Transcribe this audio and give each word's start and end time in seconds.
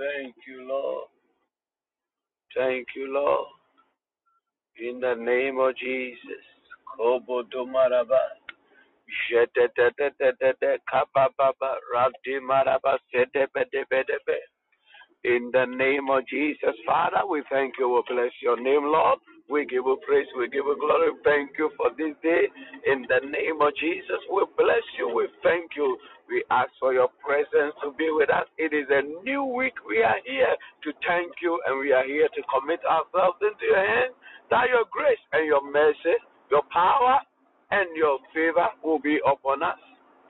Thank 0.00 0.34
you, 0.48 0.66
Lord. 0.66 1.08
Thank 2.56 2.88
you, 2.96 3.12
Lord. 3.12 3.48
In 4.80 5.00
the 5.00 5.14
name 5.14 5.58
of 5.60 5.76
Jesus. 5.76 6.44
Radimaraba 11.92 12.98
sedebedebedebe. 13.12 14.38
In 15.24 15.50
the 15.52 15.66
name 15.66 16.08
of 16.08 16.26
Jesus, 16.28 16.74
Father, 16.86 17.26
we 17.28 17.42
thank 17.50 17.74
you. 17.78 17.88
We 17.90 18.02
bless 18.08 18.32
your 18.40 18.56
name, 18.56 18.84
Lord. 18.84 19.18
We 19.50 19.66
give 19.66 19.84
you 19.84 19.98
praise. 20.06 20.26
We 20.38 20.48
give 20.48 20.64
you 20.64 20.76
glory. 20.80 21.10
Thank 21.24 21.58
you 21.58 21.70
for 21.76 21.90
this 21.98 22.16
day. 22.22 22.48
In 22.86 23.04
the 23.08 23.20
name 23.28 23.60
of 23.60 23.74
Jesus, 23.76 24.20
we 24.32 24.44
bless 24.56 24.84
you. 24.98 25.12
We 25.14 25.28
thank 25.42 25.72
you. 25.76 25.98
We 26.30 26.44
ask 26.50 26.70
for 26.78 26.94
your 26.94 27.10
presence 27.18 27.74
to 27.82 27.90
be 27.98 28.06
with 28.14 28.30
us. 28.30 28.46
It 28.56 28.72
is 28.72 28.86
a 28.88 29.02
new 29.26 29.44
week. 29.44 29.74
We 29.82 29.98
are 30.06 30.22
here 30.24 30.54
to 30.84 30.90
thank 31.02 31.34
you 31.42 31.58
and 31.66 31.80
we 31.80 31.90
are 31.92 32.06
here 32.06 32.28
to 32.30 32.42
commit 32.46 32.78
ourselves 32.86 33.42
into 33.42 33.66
your 33.66 33.82
hands 33.82 34.14
that 34.50 34.70
your 34.70 34.86
grace 34.90 35.18
and 35.32 35.46
your 35.46 35.62
mercy, 35.62 36.14
your 36.50 36.62
power 36.70 37.18
and 37.70 37.90
your 37.96 38.18
favor 38.34 38.70
will 38.82 38.98
be 38.98 39.18
upon 39.26 39.62
us. 39.62 39.78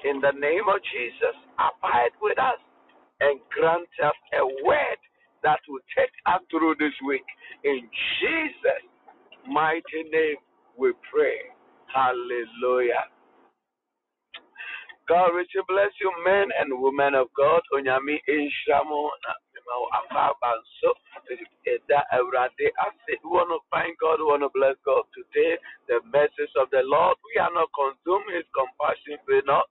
In 0.04 0.20
the 0.20 0.32
name 0.32 0.64
of 0.72 0.80
Jesus, 0.88 1.36
abide 1.60 2.16
with 2.22 2.38
us 2.38 2.56
and 3.20 3.40
grant 3.52 3.88
us 4.00 4.16
a 4.40 4.44
word 4.64 5.00
that 5.44 5.60
will 5.68 5.84
take 5.96 6.12
us 6.24 6.40
through 6.50 6.76
this 6.80 6.96
week. 7.06 7.24
In 7.64 7.84
Jesus' 8.20 8.88
mighty 9.48 10.08
name, 10.10 10.40
we 10.78 10.92
pray. 11.12 11.52
Hallelujah. 11.92 13.04
God 15.10 15.34
richly 15.34 15.66
bless 15.66 15.90
you, 15.98 16.06
men 16.22 16.54
and 16.54 16.70
women 16.78 17.18
of 17.18 17.26
God. 17.34 17.58
Onyami 17.74 18.22
Inshamu 18.30 19.10
na 19.26 19.34
mema 19.50 19.74
afaba 19.98 20.54
so 20.78 20.94
eda 21.66 22.06
ase. 22.14 22.70
We 23.18 23.26
want 23.26 23.50
to 23.50 23.58
thank 23.74 23.98
God. 23.98 24.22
We 24.22 24.30
want 24.30 24.46
to 24.46 24.54
bless 24.54 24.78
God 24.86 25.02
today. 25.10 25.58
The 25.90 25.98
message 26.14 26.54
of 26.54 26.70
the 26.70 26.86
Lord. 26.86 27.18
We 27.26 27.42
are 27.42 27.50
not 27.50 27.74
consumed. 27.74 28.30
His 28.38 28.46
compassion 28.54 29.18
will 29.26 29.42
not. 29.50 29.66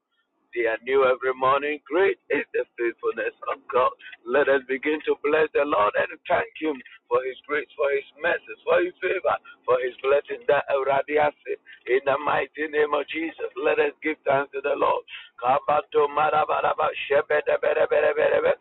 They 0.51 0.67
are 0.67 0.81
new 0.83 1.07
every 1.07 1.31
morning. 1.31 1.79
Great 1.87 2.19
is 2.35 2.43
the 2.51 2.67
faithfulness 2.75 3.31
of 3.47 3.63
God. 3.71 3.95
Let 4.27 4.51
us 4.51 4.59
begin 4.67 4.99
to 5.07 5.15
bless 5.23 5.47
the 5.55 5.63
Lord 5.63 5.95
and 5.95 6.11
thank 6.27 6.51
Him 6.59 6.75
for 7.09 7.19
His 7.25 7.35
grace, 7.49 7.67
for 7.75 7.89
His 7.91 8.05
mercy, 8.21 8.53
for 8.63 8.77
His 8.85 8.93
favor, 9.01 9.37
for 9.65 9.81
His 9.81 9.97
blessing. 10.05 10.45
That 10.47 10.69
already 10.69 11.17
it. 11.17 11.59
In 11.89 11.99
the 12.05 12.17
mighty 12.21 12.69
name 12.69 12.93
of 12.93 13.09
Jesus, 13.09 13.49
let 13.57 13.81
us 13.81 13.97
give 14.05 14.21
thanks 14.23 14.53
to 14.53 14.61
the 14.61 14.77
Lord. 14.77 15.03
Kabato 15.41 16.05
marabaraba 16.13 16.93
bere 17.27 17.57
bere 17.57 17.87
bere 17.89 18.13
bere 18.13 18.13
bere 18.13 18.39
bere 18.41 18.55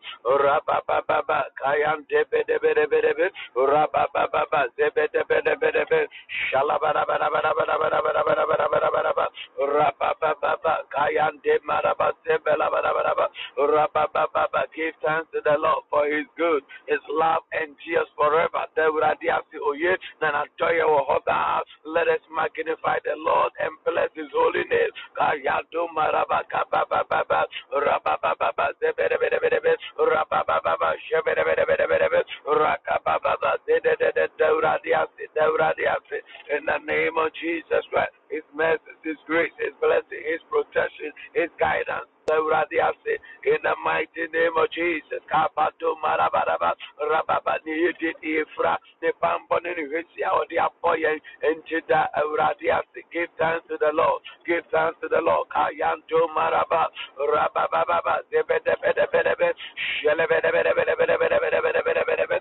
maraba 14.09 14.65
give 14.75 14.95
thanks 15.05 15.29
to 15.33 15.39
the 15.43 15.55
Lord 15.59 15.83
for 15.89 16.05
His 16.07 16.25
good, 16.37 16.63
His 16.87 16.99
love 17.09 17.43
endures 17.53 18.08
forever. 18.08 18.08
Let 21.85 22.07
us 22.07 22.23
magnify 22.33 22.97
the 23.05 23.15
Lord 23.17 23.51
and 23.59 23.71
bless 23.85 24.09
His 24.15 24.31
holy 24.33 24.63
name. 24.69 24.91
In 36.49 36.65
the 36.65 36.79
name 36.85 37.17
of 37.17 37.31
Jesus 37.39 37.85
Christ. 37.91 38.13
His 38.31 38.43
mercy, 38.55 38.81
His 39.03 39.17
grace, 39.27 39.53
His 39.59 39.73
blessing, 39.81 40.08
His 40.29 40.41
protection, 40.53 41.11
His 41.33 41.49
guidance. 41.59 42.07
In 42.29 43.57
the 43.65 43.73
mighty 43.83 44.29
name 44.29 44.53
of 44.57 44.69
Jesus. 44.71 45.19
Kapato 45.27 45.97
marabaraba 45.97 46.75
ifra 48.21 48.77
ne 49.01 49.11
pambo 49.21 49.57
ne 49.63 49.73
hwesi 49.73 50.21
a 50.23 50.31
odi 50.37 50.57
apoye 50.59 51.21
enti 51.41 51.81
da 51.89 52.07
Deuradiasi. 52.29 53.03
Give 53.11 53.29
thanks 53.37 53.67
to 53.69 53.77
the 53.79 53.91
Lord. 53.93 54.21
Give 54.45 54.63
thanks 54.71 54.99
to 55.01 55.07
the 55.09 55.21
Lord. 55.21 55.47
Kayanto 55.49 56.27
maraba 56.35 56.87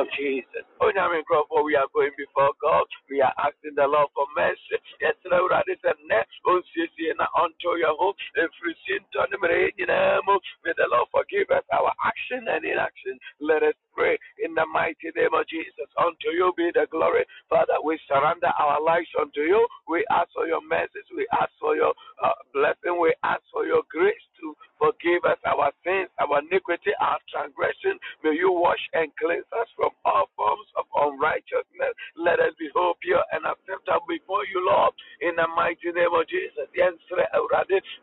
of 0.00 0.08
Jesus. 0.16 0.64
Onyame 0.80 1.20
nkurɔfoɔ, 1.20 1.64
we 1.64 1.76
are 1.76 1.88
going 1.92 2.12
before 2.16 2.50
God. 2.62 2.86
We 3.10 3.20
are 3.20 3.34
asking 3.44 3.76
the 3.76 3.86
Lord 3.86 4.08
for 4.16 4.26
mercy. 4.36 4.76
Yɛsrɛ 5.04 5.36
Awurade 5.36 5.76
sɛ 5.84 5.92
nnɛ 6.00 6.20
ɔnsiesie 6.48 7.12
na 7.16 7.26
ɔnto 7.36 7.76
yɛn 7.82 7.96
ho 8.00 8.14
ɛfiri 8.40 8.74
si 8.86 8.98
ntɔ 8.98 9.30
ne 9.30 9.36
mmerɛ 9.36 9.56
yɛn 9.60 9.76
nyinaa 9.78 10.20
mu. 10.26 10.38
May 10.64 10.72
the 10.76 10.88
Lord 10.88 11.08
forgive 11.12 11.50
us 11.50 11.64
our 11.72 11.92
action 12.04 12.48
and 12.48 12.64
inaction. 12.64 13.18
Let 13.40 13.62
us 13.62 13.74
pray 13.94 14.18
in 14.38 14.54
the 14.54 14.64
mighty 14.66 15.12
name 15.14 15.34
of 15.34 15.46
Jesus. 15.48 15.88
Unto 15.98 16.30
you 16.32 16.52
be 16.56 16.70
the 16.74 16.86
glory. 16.90 17.24
Father, 17.50 17.76
we 17.84 17.98
surrender 18.08 18.52
our 18.58 18.80
lives 18.80 19.10
unto 19.20 19.42
you. 19.42 19.66
We 19.88 20.04
ask 20.10 20.32
for 20.32 20.46
your 20.46 20.62
mercies. 20.66 21.04
We 21.14 21.26
ask 21.32 21.52
for 21.60 21.76
your 21.76 21.92
uh, 22.24 22.32
blessing. 22.54 22.98
We 23.00 23.12
ask 23.24 23.42
for 23.52 23.66
your 23.66 23.82
grace 23.90 24.24
forgive 24.80 25.28
us 25.28 25.36
our 25.44 25.68
sins, 25.84 26.08
our 26.16 26.40
iniquity, 26.40 26.96
our 27.00 27.20
transgression. 27.28 28.00
May 28.24 28.40
you 28.40 28.50
wash 28.50 28.80
and 28.96 29.12
cleanse 29.20 29.44
us 29.52 29.68
from 29.76 29.92
all 30.08 30.29
forms 30.40 30.64
of 30.80 30.88
unrighteousness. 30.96 31.92
Let 32.16 32.40
us 32.40 32.56
be 32.56 32.72
whole, 32.72 32.96
pure, 33.04 33.20
and 33.36 33.44
acceptable 33.44 34.08
before 34.08 34.48
you, 34.48 34.64
Lord, 34.64 34.96
in 35.20 35.36
the 35.36 35.44
mighty 35.52 35.92
name 35.92 36.16
of 36.16 36.24
Jesus. 36.32 36.64
Yes, 36.72 36.96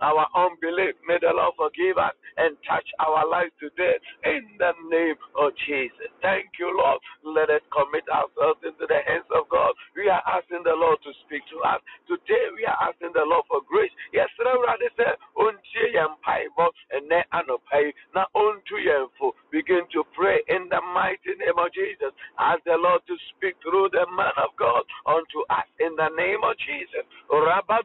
our 0.05 0.29
unbelief, 0.37 0.93
may 1.09 1.17
the 1.17 1.33
Lord 1.33 1.57
forgive 1.57 1.97
us 1.97 2.13
and 2.37 2.53
touch 2.69 2.85
our 3.01 3.25
lives 3.25 3.57
today 3.57 3.97
in 4.29 4.45
the 4.61 4.77
name 4.93 5.17
of 5.33 5.49
Jesus. 5.65 6.13
Thank 6.21 6.53
you, 6.61 6.69
Lord. 6.69 7.01
Let 7.25 7.49
us 7.49 7.65
commit 7.73 8.05
ourselves 8.05 8.61
into 8.61 8.85
the 8.85 9.01
hands 9.09 9.25
of 9.33 9.49
God. 9.49 9.73
We 9.97 10.05
are 10.13 10.21
asking 10.29 10.61
the 10.61 10.77
Lord 10.77 11.01
to 11.01 11.11
speak 11.25 11.41
to 11.49 11.57
us. 11.65 11.81
Today, 12.05 12.53
we 12.53 12.69
are 12.69 12.77
asking 12.85 13.17
the 13.17 13.25
Lord 13.25 13.49
for 13.49 13.65
grace. 13.65 13.91
Yes, 14.13 14.29
Lord, 14.37 14.69
said, 14.93 15.17
Untie 15.37 15.89
ɔntu 18.37 18.77
yɛn 18.85 19.09
fo. 19.17 19.33
Begin 19.51 19.87
to 19.91 20.03
pray 20.15 20.41
in 20.47 20.69
the 20.69 20.81
mighty 20.93 21.33
name 21.35 21.57
of 21.57 21.71
Jesus. 21.73 22.13
Ask 22.39 22.63
the 22.65 22.77
Lord 22.77 23.01
to 23.07 23.15
speak 23.31 23.55
through 23.63 23.89
the 23.91 24.05
man 24.11 24.31
of 24.37 24.55
God 24.59 24.83
unto 25.05 25.39
us 25.49 25.65
in 25.79 25.95
the 25.95 26.09
name 26.15 26.43
of 26.43 26.55
Jesus. 26.59 27.05
Rakababa 27.27 27.83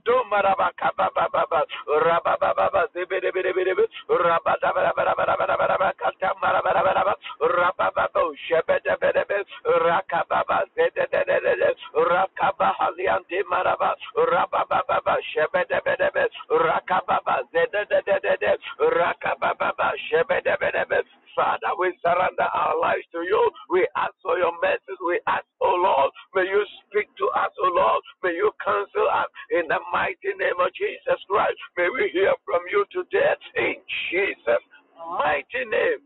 Father, 21.37 21.73
we 21.79 21.93
surrender 22.03 22.49
our 22.49 22.77
lives 22.81 23.07
to 23.13 23.23
you. 23.25 23.41
We 23.71 23.87
ask 23.97 24.15
for 24.23 24.39
your 24.39 24.55
message. 24.63 25.01
We 25.07 25.21
ask, 25.29 25.45
oh 25.63 25.77
Lord, 25.79 26.11
may 26.35 26.47
you 26.49 26.63
speak 26.89 27.09
to 27.19 27.27
us, 27.39 27.53
oh 27.63 27.73
Lord. 27.75 28.03
May 28.25 28.35
you 28.37 28.53
counsel 28.65 29.09
us 29.13 29.31
in 29.53 29.69
the 29.69 29.81
mighty 29.93 30.33
name 30.39 30.59
of 30.61 30.73
Jesus 30.75 31.21
Christ. 31.29 31.59
May 31.79 31.89
we 31.91 32.11
hear 32.13 32.33
from 32.45 32.63
you 32.73 32.85
today 32.93 33.35
in 33.57 33.77
Jesus' 34.11 34.65
mighty 34.97 35.65
name 35.69 36.03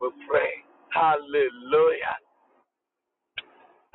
we 0.00 0.08
pray. 0.28 0.64
Hallelujah. 0.94 2.16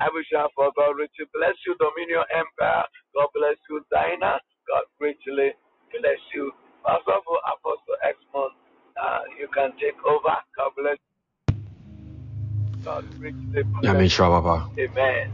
I 0.00 0.10
wish 0.10 0.26
I 0.34 0.46
for 0.58 0.72
God 0.74 0.98
richly 0.98 1.26
bless 1.30 1.54
you, 1.66 1.76
Dominion 1.78 2.26
Empire. 2.34 2.86
God 3.14 3.30
bless 3.34 3.58
you, 3.70 3.78
Dinah. 3.94 4.42
God 4.66 4.86
richly 4.98 5.54
bless 5.94 6.22
you. 6.34 6.50
Pastor 6.82 7.16
Apostle 7.22 7.98
Esmond, 8.04 8.54
you 9.38 9.48
can 9.48 9.72
take 9.72 9.98
over. 10.04 10.36
God 10.56 10.70
bless 10.76 10.98
you. 10.98 12.84
God 12.84 13.04
richly 13.18 13.62
bless 13.80 14.12
you. 14.18 14.18
Papa. 14.18 14.68
Amen. 14.78 15.32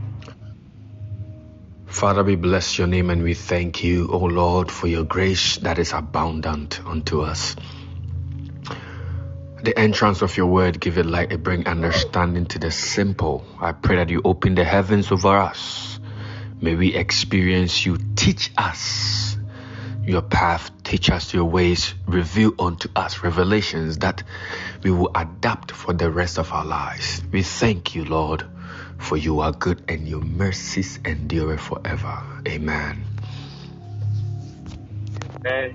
Father, 1.86 2.22
we 2.22 2.36
bless 2.36 2.78
your 2.78 2.86
name 2.86 3.10
and 3.10 3.22
we 3.22 3.34
thank 3.34 3.82
you, 3.82 4.08
O 4.12 4.18
Lord, 4.18 4.70
for 4.70 4.86
your 4.86 5.04
grace 5.04 5.56
that 5.58 5.78
is 5.78 5.92
abundant 5.92 6.80
unto 6.86 7.22
us. 7.22 7.56
The 9.62 9.78
entrance 9.78 10.22
of 10.22 10.36
your 10.36 10.46
word, 10.46 10.80
give 10.80 10.98
it 10.98 11.04
light 11.04 11.32
and 11.32 11.42
bring 11.42 11.66
understanding 11.66 12.46
to 12.46 12.58
the 12.58 12.70
simple. 12.70 13.44
I 13.60 13.72
pray 13.72 13.96
that 13.96 14.08
you 14.08 14.22
open 14.24 14.54
the 14.54 14.64
heavens 14.64 15.12
over 15.12 15.36
us. 15.36 16.00
May 16.60 16.76
we 16.76 16.94
experience 16.94 17.84
you. 17.84 17.98
Teach 18.16 18.50
us 18.56 19.36
your 20.04 20.22
path. 20.22 20.70
Teach 20.90 21.08
us 21.10 21.32
your 21.32 21.44
ways. 21.44 21.94
Reveal 22.08 22.52
unto 22.58 22.88
us 22.96 23.22
revelations 23.22 23.98
that 23.98 24.24
we 24.82 24.90
will 24.90 25.12
adapt 25.14 25.70
for 25.70 25.92
the 25.92 26.10
rest 26.10 26.36
of 26.36 26.52
our 26.52 26.64
lives. 26.64 27.22
We 27.30 27.44
thank 27.44 27.94
you, 27.94 28.04
Lord, 28.04 28.44
for 28.98 29.16
you 29.16 29.38
are 29.38 29.52
good 29.52 29.84
and 29.86 30.08
your 30.08 30.20
mercies 30.20 30.98
endure 31.04 31.56
forever. 31.58 32.20
Amen. 32.48 33.04
Amen. 35.46 35.74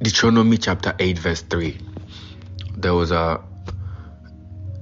Deuteronomy 0.00 0.56
chapter 0.56 0.94
8, 0.98 1.18
verse 1.18 1.42
3. 1.42 1.78
There 2.78 2.94
was 2.94 3.10
a 3.10 3.42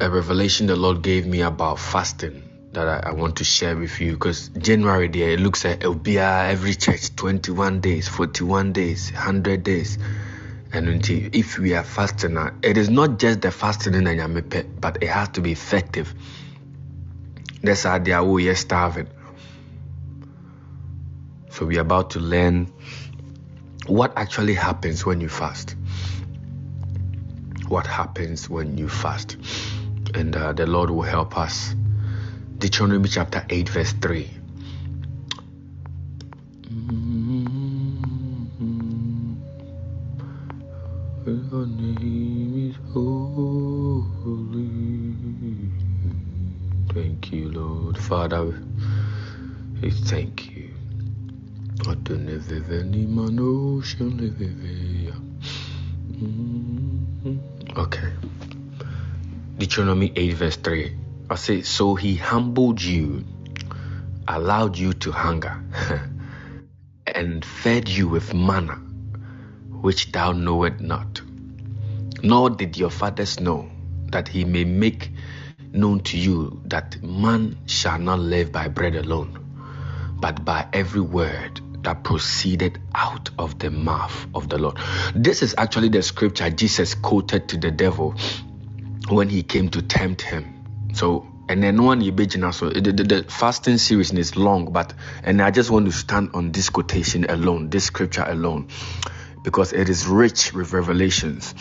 a 0.01 0.09
revelation 0.09 0.69
the 0.69 0.77
Lord 0.77 1.03
gave 1.03 1.27
me 1.27 1.41
about 1.41 1.81
fasting 1.81 2.50
that 2.73 2.87
I, 2.87 3.11
I 3.11 3.13
want 3.13 3.37
to 3.37 3.45
share 3.45 3.77
with 3.77 4.01
you 4.01 4.13
because 4.13 4.49
January 4.51 5.09
there 5.09 5.31
it 5.31 5.41
looks 5.41 5.65
like 5.65 5.85
be 6.03 6.19
every 6.19 6.75
church 6.75 7.15
21 7.17 7.81
days, 7.81 8.09
41 8.09 8.73
days, 8.73 9.11
100 9.13 9.63
days. 9.63 9.99
And 10.73 10.89
until 10.89 11.29
if 11.33 11.59
we 11.59 11.75
are 11.75 11.83
fasting 11.83 12.37
it 12.63 12.77
is 12.77 12.89
not 12.89 13.19
just 13.19 13.41
the 13.41 13.51
fasting 13.51 13.95
in 13.95 14.05
the 14.05 14.15
but 14.81 15.03
it 15.03 15.09
has 15.09 15.31
to 15.31 15.41
be 15.41 15.51
effective. 15.51 16.15
That's 17.63 17.83
how 17.83 17.99
they 17.99 18.13
are 18.13 18.23
starving. 18.55 19.09
So 21.51 21.67
we're 21.67 21.81
about 21.81 22.11
to 22.11 22.21
learn 22.21 22.73
what 23.87 24.17
actually 24.17 24.55
happens 24.55 25.05
when 25.05 25.21
you 25.21 25.29
fast? 25.29 25.75
What 27.67 27.87
happens 27.87 28.49
when 28.49 28.79
you 28.79 28.89
fast? 28.89 29.37
And 30.15 30.35
uh, 30.37 30.53
the 30.53 30.67
Lord 30.67 30.91
will 30.91 31.03
help 31.03 31.37
us. 31.37 31.75
Deuteronomy 32.61 33.09
chapter 33.09 33.43
8, 33.49 33.69
verse 33.71 33.93
3. 33.93 34.29
Your 41.25 41.67
name 41.67 42.69
is 42.69 42.77
holy. 42.93 44.69
Thank 46.93 47.33
you, 47.33 47.49
Lord. 47.49 47.97
Father, 47.97 48.53
we 49.81 49.91
thank 49.91 50.51
you. 50.51 50.69
Mm-hmm. 56.13 57.39
Okay. 57.79 58.13
Deuteronomy 59.57 60.13
8, 60.15 60.35
verse 60.35 60.57
3. 60.57 61.10
I 61.31 61.37
say, 61.37 61.63
So 61.63 61.95
he 61.95 62.17
humbled 62.17 62.83
you, 62.83 63.25
allowed 64.27 64.77
you 64.77 64.93
to 64.95 65.13
hunger, 65.13 65.63
and 67.07 67.45
fed 67.45 67.89
you 67.89 68.09
with 68.09 68.35
manna, 68.35 68.75
which 69.81 70.11
thou 70.11 70.33
knowest 70.33 70.81
not. 70.81 71.23
Nor 72.23 72.51
did 72.51 72.77
your 72.77 72.91
fathers 72.91 73.39
know 73.41 73.71
that 74.09 74.27
he 74.29 74.45
may 74.45 74.65
make 74.65 75.13
known 75.73 76.01
to 76.01 76.19
you 76.19 76.61
that 76.67 77.01
man 77.03 77.57
shall 77.67 77.99
not 77.99 78.19
live 78.19 78.51
by 78.51 78.69
bread 78.69 78.97
alone, 78.97 79.57
but 80.21 80.45
by 80.45 80.67
every 80.73 81.01
word 81.01 81.61
that 81.85 82.03
proceeded 82.03 82.81
out 82.95 83.31
of 83.39 83.59
the 83.61 83.71
mouth 83.71 84.27
of 84.35 84.49
the 84.49 84.59
Lord. 84.59 84.79
This 85.15 85.43
is 85.43 85.55
actually 85.59 85.91
the 85.91 86.03
scripture 86.03 86.51
Jesus 86.51 86.95
quoted 86.95 87.49
to 87.51 87.57
the 87.57 87.71
devil 87.71 88.17
when 89.09 89.29
he 89.29 89.45
came 89.45 89.69
to 89.71 89.83
tempt 89.83 90.23
him. 90.23 90.60
So, 90.93 91.27
and 91.49 91.63
then 91.63 91.83
one 91.83 92.01
you 92.01 92.13
so 92.53 92.69
eh, 92.69 92.81
the, 92.81 92.93
the, 92.93 93.05
the 93.05 93.25
fasting 93.29 93.79
series 93.79 94.13
is 94.13 94.37
long, 94.37 94.73
but 94.73 94.95
and 95.23 95.43
I 95.43 95.51
just 95.51 95.71
want 95.71 95.87
to 95.87 95.93
stand 95.93 96.31
on 96.35 96.53
this 96.53 96.71
quotation 96.71 97.25
alone, 97.29 97.71
this 97.71 97.85
scripture 97.85 98.25
alone, 98.27 98.69
because 99.43 99.73
it 99.73 99.89
is 99.89 100.07
rich 100.07 100.53
with 100.53 100.73
revelations. 100.73 101.55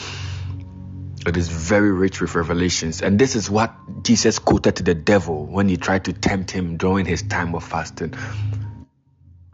It 1.26 1.36
is 1.36 1.50
very 1.50 1.92
rich 1.92 2.22
with 2.22 2.34
revelations. 2.36 3.02
And 3.02 3.20
this 3.20 3.36
is 3.36 3.50
what 3.50 3.74
Jesus 4.04 4.40
quoted 4.40 4.78
to 4.78 4.84
the 4.84 4.96
devil 4.96 5.46
when 5.46 5.68
he 5.68 5.76
tried 5.76 6.06
to 6.06 6.14
tempt 6.14 6.50
him 6.52 6.78
during 6.78 7.06
his 7.06 7.24
time 7.24 7.54
of 7.56 7.64
fasting 7.64 8.14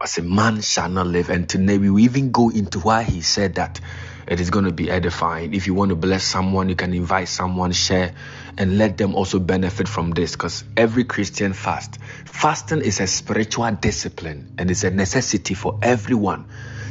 as 0.00 0.18
a 0.18 0.22
man 0.22 0.60
shall 0.60 0.88
not 0.88 1.06
live. 1.06 1.30
And 1.30 1.48
today 1.48 1.78
we 1.78 2.04
even 2.04 2.30
go 2.30 2.50
into 2.50 2.78
why 2.80 3.02
he 3.02 3.22
said 3.22 3.56
that 3.56 3.80
it 4.26 4.40
is 4.40 4.50
going 4.50 4.64
to 4.64 4.72
be 4.72 4.90
edifying. 4.90 5.54
If 5.54 5.66
you 5.66 5.74
want 5.74 5.90
to 5.90 5.96
bless 5.96 6.24
someone, 6.24 6.68
you 6.68 6.74
can 6.74 6.92
invite 6.94 7.28
someone, 7.28 7.72
share, 7.72 8.14
and 8.58 8.78
let 8.78 8.98
them 8.98 9.14
also 9.14 9.38
benefit 9.38 9.88
from 9.88 10.10
this 10.10 10.32
because 10.32 10.64
every 10.76 11.04
Christian 11.04 11.52
fast. 11.52 11.98
Fasting 12.24 12.80
is 12.80 13.00
a 13.00 13.06
spiritual 13.06 13.70
discipline 13.72 14.54
and 14.58 14.70
it's 14.70 14.84
a 14.84 14.90
necessity 14.90 15.54
for 15.54 15.78
everyone. 15.82 16.46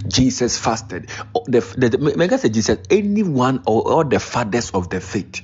Jesus 0.07 0.57
fasted. 0.57 1.09
Oh, 1.33 1.43
the, 1.45 1.59
the, 1.77 1.89
the, 1.89 2.37
said 2.37 2.53
Jesus, 2.53 2.79
anyone 2.89 3.63
or 3.65 3.91
all 3.91 4.03
the 4.03 4.19
fathers 4.19 4.71
of 4.71 4.89
the 4.89 5.01
faith 5.01 5.41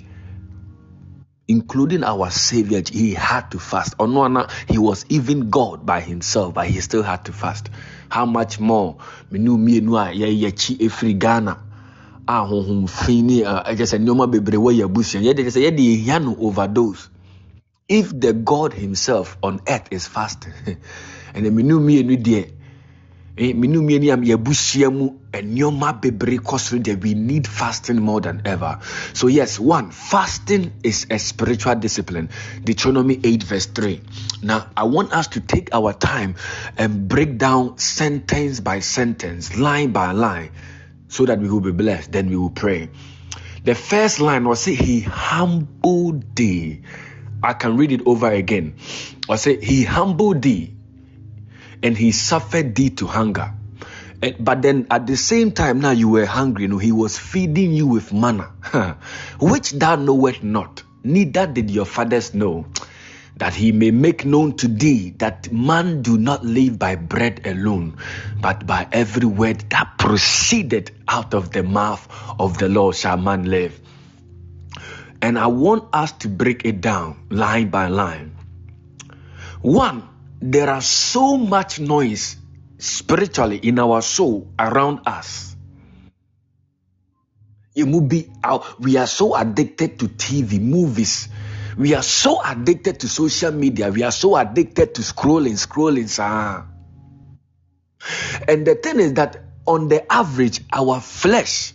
including 1.48 2.02
our 2.06 2.30
Savior, 2.30 2.82
he 2.90 3.14
had 3.14 3.52
to 3.52 3.60
fast. 3.60 3.98
Onwana, 3.98 4.50
he 4.70 4.78
was 4.78 5.06
even 5.10 5.50
God 5.50 5.86
by 5.86 6.00
himself, 6.00 6.54
but 6.54 6.68
he 6.68 6.80
still 6.80 7.04
had 7.04 7.26
to 7.26 7.34
fast. 7.34 7.70
How 8.10 8.26
much 8.26 8.58
more? 8.58 9.00
Menu 9.30 9.58
mienu 9.58 10.00
a 10.00 10.14
yɛyɛkyi 10.16 10.78
efiri 10.78 11.20
Ghana 11.20 11.58
Uh, 12.32 13.64
a 13.66 13.76
sɛ 13.76 13.98
nneɛma 14.00 14.32
bebree 14.32 14.58
wɔ 14.58 14.72
yɛ 14.72 14.86
abusua. 14.86 15.20
Yɛde 15.20 15.44
yɛde 15.52 16.24
no 16.24 16.36
overdose. 16.40 17.10
If 17.90 18.18
the 18.18 18.32
God 18.32 18.72
himself 18.72 19.38
on 19.44 19.60
earth 19.68 19.88
is 19.92 20.08
fasting, 20.08 20.54
and 21.34 21.46
the 21.46 21.52
menu 21.52 21.80
mienu 21.82 22.16
deɛ 22.16 22.52
eh, 23.38 23.52
menu 23.52 23.82
mmienu 23.82 24.14
am 24.14 24.24
yɛabusua 24.24 24.94
mu 24.94 25.10
nneɛma 25.34 26.02
bebree 26.02 26.40
kɔ 26.40 26.58
soro 26.58 26.82
deɛ 26.82 27.04
we 27.04 27.16
need 27.16 27.46
fasting 27.48 28.02
more 28.02 28.22
than 28.22 28.44
ever. 28.46 28.80
So 29.12 29.28
yes 29.28 29.60
one 29.60 29.92
fasting 29.92 30.72
is 30.84 31.08
a 31.10 31.20
spiritual 31.20 31.76
discipline. 31.76 32.30
Deuteronomy 32.64 33.20
8 33.22 33.44
verse 33.44 33.66
3 33.66 34.00
now 34.44 34.68
i 34.76 34.84
want 34.84 35.14
us 35.14 35.28
to 35.28 35.40
take 35.40 35.70
our 35.74 35.94
time 35.94 36.36
and 36.78 37.08
break 37.08 37.38
down 37.38 37.78
sentence 37.78 38.60
by 38.60 38.80
sentence 38.80 39.56
line 39.58 39.92
by 39.92 40.12
line 40.14 40.50
so 41.12 41.26
that 41.26 41.40
we 41.40 41.50
will 41.50 41.60
be 41.60 41.72
blessed 41.74 42.14
then 42.14 42.30
we 42.30 42.38
will 42.38 42.50
pray. 42.50 42.90
The 43.66 43.76
first 43.76 44.20
line 44.20 44.48
was 44.48 44.62
say 44.62 44.74
he 44.74 45.02
humbled 45.02 46.36
thee. 46.36 46.82
I 47.44 47.54
can 47.54 47.76
read 47.76 47.92
it 47.92 48.02
over 48.06 48.32
again. 48.32 48.76
I 49.30 49.36
say 49.36 49.60
he 49.60 49.84
humbled 49.84 50.42
thee 50.42 50.74
and 51.84 51.98
he 51.98 52.14
suffered 52.14 52.76
thee 52.76 52.92
to 52.92 53.08
hunger. 53.08 53.54
And, 54.22 54.38
but 54.40 54.62
then 54.62 54.88
at 54.90 55.06
the 55.06 55.18
same 55.18 55.52
time, 55.52 55.82
now 55.82 55.92
you 55.92 56.08
were 56.08 56.26
hungry, 56.26 56.64
you 56.64 56.68
know, 56.70 56.78
he 56.78 56.94
was 56.94 57.18
feeding 57.18 57.74
you 57.74 57.88
with 57.88 58.14
manna, 58.14 58.54
which 59.40 59.72
thou 59.72 59.98
knowest 59.98 60.44
not, 60.44 60.84
neither 61.04 61.46
did 61.46 61.70
your 61.70 61.86
fathers 61.86 62.34
know, 62.34 62.68
that 63.38 63.54
he 63.54 63.72
may 63.72 63.92
make 63.92 64.26
known 64.26 64.56
to 64.58 64.68
thee 64.68 65.12
that 65.18 65.52
man 65.52 66.02
do 66.02 66.18
not 66.18 66.46
live 66.46 66.78
by 66.78 66.96
bread 66.96 67.46
alone, 67.46 67.98
but 68.40 68.66
by 68.68 68.88
every 68.92 69.26
word 69.26 69.64
that 69.70 69.98
proceeded 69.98 70.92
out 71.08 71.34
of 71.34 71.52
the 71.52 71.64
mouth 71.64 72.08
of 72.40 72.58
the 72.58 72.70
Lord 72.70 72.96
shall 72.96 73.18
man 73.18 73.46
live. 73.46 73.80
And 75.22 75.38
I 75.38 75.48
want 75.48 75.94
us 75.94 76.12
to 76.24 76.28
break 76.28 76.66
it 76.66 76.82
down 76.82 77.28
line 77.30 77.70
by 77.70 77.88
line. 77.88 78.36
One, 79.62 80.08
there 80.42 80.70
are 80.70 80.82
so 80.82 81.38
much 81.38 81.80
noise 81.80 82.36
spiritually 82.80 83.58
in 83.58 83.78
our 83.78 84.02
soul 84.02 84.52
around 84.58 85.02
us. 85.06 85.56
It 87.76 87.84
will 87.84 88.02
be 88.02 88.30
out. 88.44 88.82
We 88.82 88.98
are 88.98 89.08
so 89.08 89.36
addicted 89.36 90.00
to 90.00 90.08
TV, 90.08 90.60
movies. 90.60 91.30
We 91.78 91.96
are 91.96 92.04
so 92.04 92.42
addicted 92.44 93.00
to 93.02 93.10
social 93.10 93.52
media. 93.52 93.90
We 93.92 94.04
are 94.04 94.12
so 94.12 94.36
addicted 94.36 94.96
to 94.96 95.02
scrolling, 95.02 95.54
scrolling. 95.54 96.10
Sir. 96.10 96.66
And 98.48 98.66
the 98.66 98.76
thing 98.76 99.00
is 99.00 99.14
that 99.14 99.38
on 99.66 99.88
the 99.88 100.12
average, 100.12 100.62
our 100.74 101.00
flesh, 101.00 101.74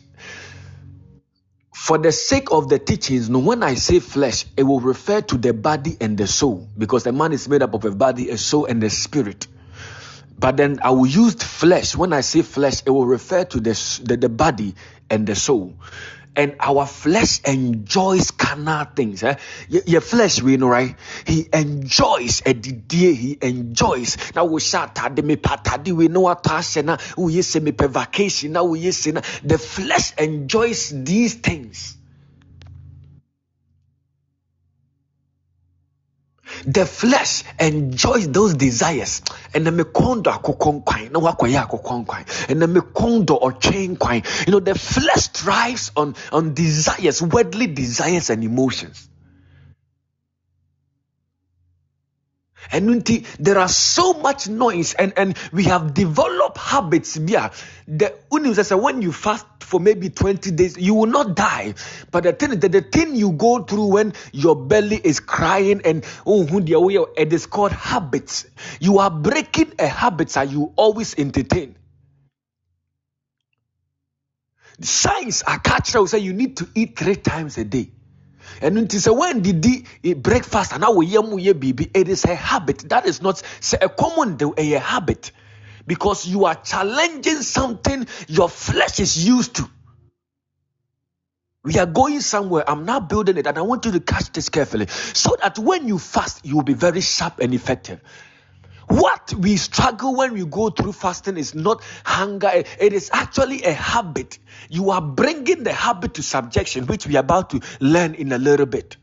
for 1.74 1.98
the 1.98 2.10
sake 2.12 2.50
of 2.50 2.68
the 2.68 2.78
teachings, 2.78 3.30
when 3.30 3.62
I 3.62 3.74
say 3.74 4.00
flesh, 4.00 4.44
it 4.56 4.64
will 4.64 4.80
refer 4.80 5.20
to 5.22 5.38
the 5.38 5.52
body 5.54 5.96
and 6.00 6.18
the 6.18 6.26
soul 6.26 6.68
because 6.76 7.06
a 7.06 7.12
man 7.12 7.32
is 7.32 7.48
made 7.48 7.62
up 7.62 7.74
of 7.74 7.84
a 7.84 7.92
body, 7.92 8.30
a 8.30 8.38
soul, 8.38 8.66
and 8.66 8.82
a 8.82 8.90
spirit. 8.90 9.46
But 10.38 10.56
then 10.56 10.80
I 10.82 10.90
will 10.90 11.06
use 11.06 11.34
flesh. 11.34 11.96
When 11.96 12.12
I 12.12 12.20
say 12.20 12.42
flesh, 12.42 12.82
it 12.84 12.90
will 12.90 13.06
refer 13.06 13.44
to 13.44 13.60
the, 13.60 14.02
the, 14.04 14.16
the 14.16 14.28
body 14.28 14.74
and 15.08 15.26
the 15.26 15.34
soul 15.36 15.74
and 16.36 16.56
our 16.60 16.86
flesh 16.86 17.40
enjoys 17.44 18.30
carnal 18.30 18.84
things. 18.84 19.22
Eh? 19.22 19.36
Your 19.68 20.00
flesh, 20.00 20.42
we 20.42 20.56
know, 20.56 20.68
right? 20.68 20.96
He 21.26 21.48
enjoys 21.52 22.42
a 22.44 22.52
day, 22.52 23.14
he 23.14 23.38
enjoys. 23.40 24.16
Now 24.34 24.44
we 24.44 24.60
shout 24.60 24.96
me 25.24 25.36
patadi, 25.36 25.92
we 25.92 26.08
know 26.08 26.20
what 26.20 26.46
na 26.82 26.98
we 27.16 27.42
say 27.42 27.60
me 27.60 27.72
vacation, 27.72 28.52
now 28.52 28.64
we 28.64 28.90
say 28.92 29.12
the 29.12 29.58
flesh 29.58 30.14
enjoys 30.18 30.90
these 30.90 31.34
things. 31.34 31.95
The 36.64 36.86
flesh 36.86 37.44
enjoys 37.58 38.28
those 38.28 38.54
desires. 38.54 39.22
And 39.54 39.66
then 39.66 39.76
me 39.76 39.84
kondo 39.84 40.30
akokɔ 40.30 40.82
nkwan 40.82 41.12
na 41.12 41.20
wakɔyɛ 41.20 41.66
akokɔ 41.66 42.04
nkwan. 42.06 42.50
And 42.50 42.62
then 42.62 42.72
me 42.72 42.80
kondo 42.94 43.38
ɔtwe 43.38 43.96
nkwan. 43.96 44.46
You 44.46 44.52
know 44.52 44.60
the 44.60 44.74
flesh 44.74 45.28
thrives 45.28 45.92
on 45.96 46.14
on 46.32 46.54
desires 46.54 47.22
worldly 47.22 47.66
desires 47.66 48.30
and 48.30 48.44
emotions 48.44 49.08
And 52.72 53.04
there 53.38 53.58
are 53.58 53.68
so 53.68 54.14
much 54.14 54.48
noise, 54.48 54.94
and, 54.94 55.12
and 55.16 55.36
we 55.52 55.64
have 55.64 55.94
developed 55.94 56.58
habits. 56.58 57.16
Yeah, 57.16 57.52
the 57.86 58.14
when 58.30 59.02
you 59.02 59.12
fast 59.12 59.46
for 59.60 59.80
maybe 59.80 60.10
20 60.10 60.52
days, 60.52 60.76
you 60.78 60.94
will 60.94 61.06
not 61.06 61.34
die. 61.34 61.74
But 62.10 62.24
the 62.24 62.32
thing 62.32 62.58
that 62.60 62.72
the 62.72 62.80
thing 62.80 63.16
you 63.16 63.32
go 63.32 63.62
through 63.62 63.86
when 63.86 64.14
your 64.32 64.54
belly 64.54 65.00
is 65.02 65.20
crying 65.20 65.82
and 65.84 66.04
oh, 66.24 66.46
it 67.16 67.32
is 67.32 67.46
called 67.46 67.72
habits. 67.72 68.46
You 68.80 68.98
are 68.98 69.10
breaking 69.10 69.72
a 69.78 69.88
habit 69.88 70.28
that 70.30 70.50
you 70.50 70.72
always 70.76 71.18
entertain. 71.18 71.74
Science, 74.80 75.42
a 75.46 75.58
catcher 75.58 76.00
will 76.00 76.06
say 76.06 76.18
you 76.18 76.32
need 76.32 76.58
to 76.58 76.68
eat 76.74 76.98
three 76.98 77.16
times 77.16 77.56
a 77.58 77.64
day 77.64 77.90
ɛno 78.60 78.86
nti 78.86 78.98
sɛ 78.98 79.12
wɔndidi 79.14 79.86
eh, 80.04 80.14
breakfast 80.14 80.72
anaa 80.72 80.94
wɔyɛ 80.94 81.28
mu 81.28 81.36
yɛ 81.38 81.54
biribi 81.54 81.90
it 81.94 82.08
is 82.08 82.24
a 82.24 82.34
habit. 82.34 82.88
That 82.88 83.06
is 83.06 83.22
not 83.22 83.36
sɛ 83.60 83.78
ɛkɔm 83.78 84.38
de 84.38 84.46
eh, 84.56 84.62
ɛyɛ 84.62 84.80
habit. 84.80 85.32
Because 85.86 86.26
you 86.26 86.46
are 86.46 86.56
challenging 86.56 87.42
something 87.42 88.06
your 88.26 88.48
flesh 88.48 88.98
is 88.98 89.24
used 89.24 89.56
to. 89.56 89.70
We 91.62 91.78
are 91.78 91.86
going 91.86 92.20
somewhere. 92.20 92.62
I'm 92.68 92.84
now 92.84 93.00
building 93.00 93.38
it, 93.38 93.46
and 93.48 93.58
I 93.58 93.62
want 93.62 93.84
you 93.86 93.92
to 93.92 94.00
catch 94.00 94.32
this 94.32 94.48
carefully. 94.48 94.86
So 94.86 95.36
that 95.42 95.58
when 95.58 95.88
you 95.88 95.98
fast, 95.98 96.46
you 96.46 96.54
will 96.54 96.62
be 96.62 96.74
very 96.74 97.00
sharp 97.00 97.40
and 97.40 97.52
effective. 97.52 98.00
What 98.88 99.34
we 99.34 99.56
struggle 99.56 100.14
when 100.14 100.32
we 100.32 100.44
go 100.44 100.70
through 100.70 100.92
fasting 100.92 101.36
is 101.36 101.54
not 101.54 101.82
hunger, 102.04 102.50
it 102.52 102.92
is 102.92 103.10
actually 103.12 103.64
a 103.64 103.72
habit. 103.72 104.38
You 104.68 104.90
are 104.90 105.02
bringing 105.02 105.64
the 105.64 105.72
habit 105.72 106.14
to 106.14 106.22
subjection, 106.22 106.86
which 106.86 107.06
we 107.06 107.16
are 107.16 107.20
about 107.20 107.50
to 107.50 107.60
learn 107.80 108.14
in 108.14 108.32
a 108.32 108.38
little 108.38 108.66
bit. 108.66 108.96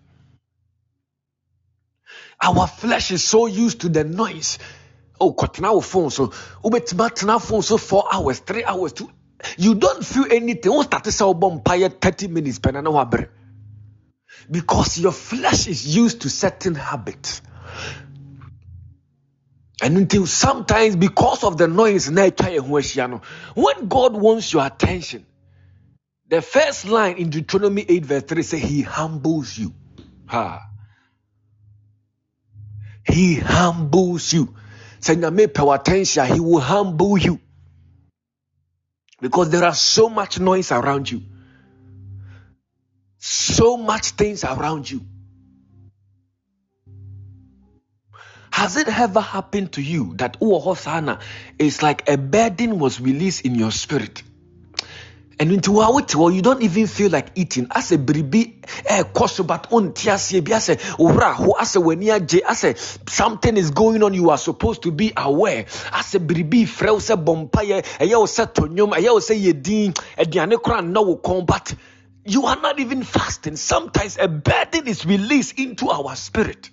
Our 2.41 2.67
flesh 2.67 3.11
is 3.11 3.23
so 3.23 3.45
used 3.45 3.81
to 3.81 3.89
the 3.89 4.03
noise. 4.03 4.59
Oh, 5.19 5.35
now 5.59 5.79
phone 5.79 6.09
so 6.09 6.33
oh, 6.63 6.81
now 7.23 7.39
phone 7.39 7.61
so 7.61 7.77
four 7.77 8.05
hours, 8.11 8.39
three 8.39 8.63
hours, 8.63 8.93
two. 8.93 9.09
You 9.57 9.75
don't 9.75 10.05
feel 10.05 10.25
anything. 10.25 10.61
Don't 10.61 10.83
start 10.83 11.03
to 11.05 11.11
say 11.11 11.25
30 11.89 12.27
minutes, 12.27 12.59
because 14.49 14.97
your 14.97 15.11
flesh 15.11 15.67
is 15.67 15.95
used 15.95 16.21
to 16.21 16.29
certain 16.29 16.75
habits. 16.75 17.41
And 19.81 19.97
until 19.97 20.27
sometimes, 20.27 20.95
because 20.95 21.43
of 21.43 21.57
the 21.57 21.67
noise, 21.67 22.07
when 22.07 23.87
God 23.87 24.15
wants 24.15 24.53
your 24.53 24.65
attention, 24.65 25.25
the 26.29 26.41
first 26.41 26.85
line 26.85 27.17
in 27.17 27.29
Deuteronomy 27.29 27.85
8, 27.87 28.05
verse 28.05 28.23
3 28.23 28.43
says, 28.43 28.61
He 28.61 28.81
humbles 28.81 29.57
you. 29.57 29.73
Ha. 30.27 30.61
He 33.05 33.35
humbles 33.35 34.31
you. 34.31 34.55
Say, 34.99 35.15
pay 35.17 35.69
attention, 35.69 36.25
He 36.27 36.39
will 36.39 36.59
humble 36.61 37.17
you. 37.17 37.39
Because 39.19 39.49
there 39.49 39.63
are 39.63 39.73
so 39.73 40.09
much 40.09 40.39
noise 40.39 40.71
around 40.71 41.09
you, 41.09 41.21
so 43.17 43.77
much 43.77 44.11
things 44.11 44.43
around 44.43 44.89
you. 44.89 45.01
Has 48.53 48.77
it 48.77 48.87
ever 48.87 49.19
happened 49.19 49.71
to 49.73 49.81
you 49.81 50.13
that 50.17 50.37
Hosanna 50.39 51.17
is 51.57 51.81
like 51.81 52.07
a 52.07 52.19
burden 52.19 52.77
was 52.77 53.01
released 53.01 53.45
in 53.45 53.55
your 53.55 53.71
spirit? 53.71 54.21
And 55.39 55.51
into 55.51 55.71
what 55.71 56.13
you 56.13 56.41
don't 56.43 56.61
even 56.61 56.85
feel 56.85 57.09
like 57.09 57.29
eating. 57.33 57.65
As 57.71 57.91
a 57.91 57.97
bribi 57.97 58.63
eh 58.85 59.03
koso 59.11 59.43
but 59.43 59.73
on 59.73 59.93
tiasie 59.93 60.47
as 60.51 60.69
ora 60.99 61.33
ho 61.33 61.55
as 61.59 61.75
a 61.75 61.81
when 61.81 62.03
je 62.03 62.43
as 62.47 62.63
a 62.63 62.75
something 63.09 63.57
is 63.57 63.71
going 63.71 64.03
on 64.03 64.13
you 64.13 64.29
are 64.29 64.37
supposed 64.37 64.83
to 64.83 64.91
be 64.91 65.11
aware. 65.17 65.65
As 65.91 66.13
a 66.13 66.19
bribi 66.19 66.65
frɛ 66.65 67.01
se 67.01 67.15
bompaye 67.15 67.81
ɛyɛ 67.81 67.81
eh, 67.81 67.83
eh, 68.01 68.11
eh, 68.11 68.15
wo 68.15 68.27
sɛ 68.27 68.53
tonyom 68.53 68.93
ɛyɛ 68.93 69.13
wo 69.13 69.19
sɛ 69.19 69.35
yedin 69.35 69.97
aduane 70.15 70.61
kora 70.61 70.83
na 70.83 71.01
wo 71.01 71.15
kon 71.15 71.43
but 71.43 71.73
you 72.23 72.45
are 72.45 72.61
not 72.61 72.79
even 72.79 73.01
fasting. 73.01 73.55
Sometimes 73.55 74.19
a 74.19 74.27
burden 74.27 74.87
is 74.87 75.07
released 75.07 75.57
into 75.57 75.89
our 75.89 76.15
spirit 76.15 76.69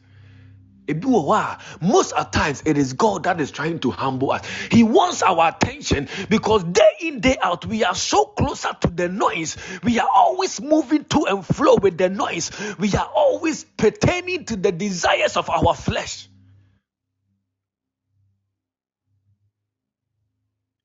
most 1.80 2.12
at 2.16 2.32
times 2.32 2.62
it 2.66 2.78
is 2.78 2.92
God 2.94 3.25
that 3.25 3.40
is 3.40 3.50
trying 3.50 3.78
to 3.80 3.90
humble 3.90 4.32
us. 4.32 4.47
He 4.70 4.82
wants 4.82 5.23
our 5.23 5.49
attention 5.49 6.09
because 6.28 6.64
day 6.64 6.90
in, 7.00 7.20
day 7.20 7.37
out, 7.40 7.66
we 7.66 7.85
are 7.85 7.94
so 7.94 8.25
closer 8.25 8.70
to 8.80 8.88
the 8.88 9.09
noise. 9.09 9.56
We 9.82 9.99
are 9.99 10.09
always 10.12 10.61
moving 10.61 11.04
to 11.04 11.26
and 11.26 11.47
fro 11.47 11.76
with 11.76 11.99
the 11.99 12.09
noise. 12.09 12.50
We 12.78 12.92
are 12.94 13.11
always 13.14 13.64
pertaining 13.64 14.47
to 14.47 14.56
the 14.56 14.73
desires 14.73 15.37
of 15.37 15.50
our 15.50 15.75
flesh. 15.75 16.28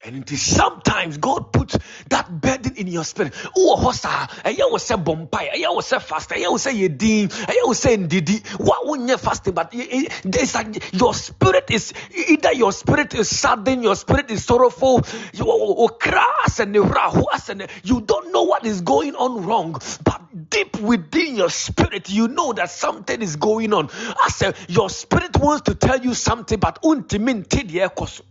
And 0.06 0.18
it 0.18 0.32
is 0.32 0.42
sometimes 0.42 1.18
God 1.18 1.52
puts 1.52 1.78
that 2.10 2.30
burden 2.30 2.76
in 2.76 2.86
your 2.88 3.04
spirit. 3.04 3.34
Oh, 3.58 3.76
hosa, 3.76 4.06
ah? 4.06 4.42
I 4.46 4.56
will 4.70 4.78
say 4.78 4.96
bombay, 4.96 5.64
I 5.66 5.70
will 5.70 5.82
say 5.82 5.98
fast, 5.98 6.32
I 6.32 6.48
will 6.48 6.60
say 6.60 6.74
yedin, 6.74 7.34
I 7.50 7.62
will 7.64 7.74
say 7.74 7.98
ndidi. 7.98 8.46
What 8.60 8.86
when 8.88 9.08
you 9.08 9.18
fasting? 9.18 9.54
But 9.54 9.72
it's 9.74 10.54
like 10.54 10.94
your 10.94 11.16
spirit 11.16 11.72
is 11.72 11.94
either 12.30 12.54
your 12.54 12.72
spirit 12.72 13.16
is 13.16 13.30
saddened, 13.30 13.82
your 13.82 13.96
spirit 13.96 14.30
is 14.30 14.46
sorrowful, 14.46 15.02
you 15.34 15.50
are 15.50 15.90
crass 15.90 16.60
and 16.60 16.76
and 16.76 17.68
you 17.84 18.02
don't 18.02 18.32
know 18.32 18.44
what 18.44 18.66
is 18.66 18.82
going 18.82 19.16
on 19.16 19.46
wrong, 19.46 19.74
but 20.04 20.50
deep 20.50 20.80
within 20.80 21.36
your 21.36 21.50
spirit, 21.50 22.10
you 22.10 22.28
know 22.28 22.54
that 22.54 22.70
something 22.70 23.22
is 23.22 23.36
going 23.38 23.74
on. 23.74 23.90
I 23.92 24.30
said 24.30 24.56
your 24.68 24.90
spirit 24.90 25.38
wants 25.38 25.64
to 25.64 25.76
tell 25.76 26.00
you 26.00 26.14
something, 26.14 26.60
but 26.60 26.82
untimin 26.84 27.48
tidia 27.48 27.90
koso. 27.94 28.24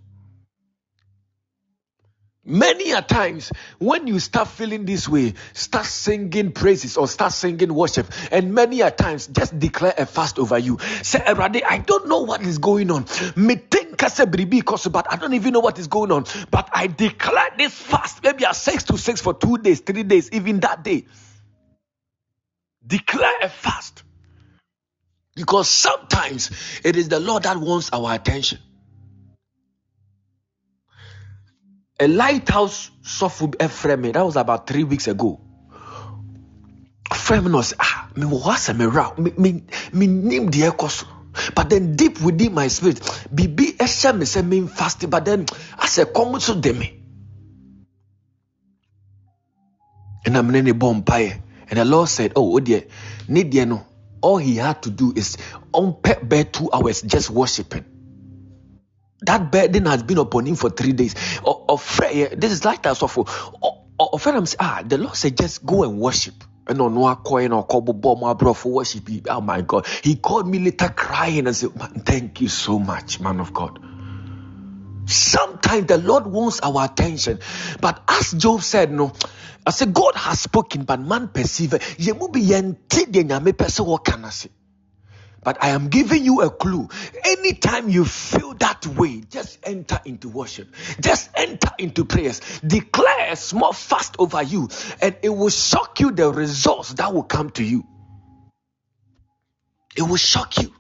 Many 2.47 2.93
a 2.93 3.01
times 3.01 3.51
when 3.79 4.07
you 4.07 4.19
start 4.21 4.49
feeling 4.49 4.85
this 4.85 5.09
way, 5.09 5.35
start 5.55 5.87
singing 5.87 6.53
praises 6.53 6.97
or 6.99 7.09
start 7.09 7.33
singing 7.33 7.73
worship, 7.73 8.07
and 8.31 8.55
many 8.55 8.83
a 8.83 8.91
times 8.91 9.27
just 9.29 9.59
declare 9.59 9.95
a 9.97 10.05
fast 10.05 10.39
over 10.39 10.59
you. 10.59 10.79
Say, 11.03 11.23
I 11.25 11.79
don't 11.79 12.09
know 12.09 12.21
what 12.21 12.43
is 12.43 12.59
going 12.59 12.91
on. 12.91 13.07
Me 13.35 13.57
think 13.57 13.85
but 14.91 15.07
I 15.11 15.17
don't 15.17 15.35
even 15.35 15.53
know 15.53 15.61
what 15.61 15.79
is 15.79 15.87
going 15.87 16.13
on. 16.13 16.25
But 16.51 16.69
I 16.73 16.87
declare 16.87 17.51
this 17.57 17.73
fast, 17.73 18.23
maybe 18.23 18.45
a 18.45 18.55
six 18.55 18.85
to 18.85 18.99
six 18.99 19.21
for 19.21 19.35
two 19.35 19.59
days, 19.59 19.81
three 19.81 20.03
days, 20.03 20.31
even 20.33 20.61
that 20.61 20.85
day. 20.85 21.07
Declare 22.87 23.39
a 23.43 23.49
fast. 23.49 24.03
Because 25.35 25.69
sometimes 25.69 26.51
it 26.85 26.97
is 26.97 27.09
the 27.09 27.19
Lord 27.19 27.45
that 27.45 27.57
wants 27.57 27.91
our 27.93 28.15
attention. 28.15 28.59
A 32.05 32.09
lighthouse 32.09 32.91
sɔfo 33.03 33.55
ɛfrɛ 33.57 33.99
me 33.99 34.13
that 34.13 34.25
was 34.25 34.37
about 34.37 34.67
three 34.67 34.85
weeks 34.85 35.09
ago. 35.09 35.41
Frɛ 37.11 37.43
me 37.43 37.51
na 37.51 37.59
ɔsɛ 37.59 37.75
ah 37.81 38.09
mewɔ 38.15 38.43
hɔ 38.43 38.51
asɛ 38.53 38.73
mewura 38.77 39.17
menim 39.93 40.51
deɛ 40.51 41.05
but 41.55 41.69
then 41.71 41.97
deep 41.97 42.21
within 42.21 42.55
my 42.55 42.69
spirit 42.69 43.01
biribi 43.35 43.77
ɛhyɛ 43.77 44.19
me 44.19 44.25
sɛ 44.25 44.43
memfaste 44.43 45.09
but 45.09 45.25
then 45.25 45.47
asɛ 45.79 46.05
kɔm 46.13 46.41
so 46.41 46.55
me. 46.55 47.01
Ɛna 50.27 50.45
mene 50.45 50.65
ne 50.65 50.73
bɔ 50.73 51.03
mpaeɛ. 51.05 51.41
And 51.71 51.79
the 51.79 51.85
lord 51.85 52.09
said 52.11 52.33
oh 52.37 52.61
deɛ 52.61 52.87
ne 53.29 53.45
deɛ 53.45 53.67
no 53.67 53.83
all 54.21 54.37
he 54.37 54.57
had 54.57 54.83
to 54.83 54.91
do 54.91 55.13
is 55.17 55.39
ɔmpɛ 55.73 56.29
bɛɛ 56.29 56.53
two 56.53 56.71
hours 56.71 57.01
just 57.03 57.31
worshiping 57.31 57.85
that 59.26 59.50
burden 59.50 59.87
has 59.87 60.02
been 60.02 60.19
upon 60.19 60.47
him 60.47 60.57
for 60.57 60.71
three 60.71 60.93
days. 60.93 61.14
Or, 61.43 61.78
this 61.78 62.52
is 62.52 62.64
like 62.64 62.83
that. 62.83 62.97
For, 62.97 63.25
or, 63.99 64.19
friend, 64.19 64.38
I'm 64.38 64.47
ah, 64.59 64.83
the 64.85 64.99
Lord 64.99 65.16
said, 65.16 65.37
just 65.37 65.64
go 65.64 65.85
and 65.85 65.99
worship. 65.99 66.35
And 66.66 66.81
on 66.81 67.16
coin 67.16 67.52
or 67.52 67.66
for 68.54 68.73
worship. 68.73 69.09
Oh 69.28 69.40
my 69.43 69.61
God. 69.61 69.87
He 70.02 70.16
called 70.16 70.49
me 70.49 70.59
later 70.59 70.88
crying 70.88 71.47
and 71.47 71.54
said, 71.54 71.73
Thank 72.07 72.40
you 72.40 72.49
so 72.49 72.78
much, 72.78 73.21
man 73.21 73.38
of 73.38 73.52
God. 73.52 73.78
Sometimes 75.07 75.87
the 75.87 75.99
Lord 75.99 76.26
wants 76.26 76.61
our 76.61 76.87
attention. 76.87 77.40
But 77.81 78.02
as 78.09 78.33
Job 78.33 78.62
said, 78.62 78.90
no, 78.90 79.12
I 79.66 79.71
said, 79.71 79.93
God 79.93 80.14
has 80.14 80.40
spoken, 80.40 80.85
but 80.85 81.00
man 81.00 81.28
perceive. 81.28 81.75
But 85.45 85.63
I 85.63 85.69
am 85.69 85.89
giving 85.89 86.25
you 86.25 86.41
a 86.41 86.51
clue. 86.51 86.89
Anytime 87.25 87.89
you 87.91 88.05
feel 88.05 88.55
that 88.55 88.87
way, 88.87 89.21
just 89.21 89.59
enter 89.63 90.01
into 90.05 90.29
worship. 90.31 90.75
Just 91.01 91.31
enter 91.37 91.71
into 91.79 92.05
prayers. 92.05 92.41
Declare 92.67 93.33
a 93.33 93.37
small 93.37 93.73
fast 93.73 94.17
over 94.19 94.43
you, 94.43 94.69
and 95.01 95.17
it 95.23 95.29
will 95.29 95.51
shock 95.51 96.01
you 96.01 96.11
the 96.11 96.33
results 96.33 96.95
that 96.95 97.13
will 97.13 97.23
come 97.23 97.51
to 97.51 97.63
you. 97.63 97.85
It 99.97 100.03
will 100.03 100.17
shock 100.17 100.59
you. 100.59 100.73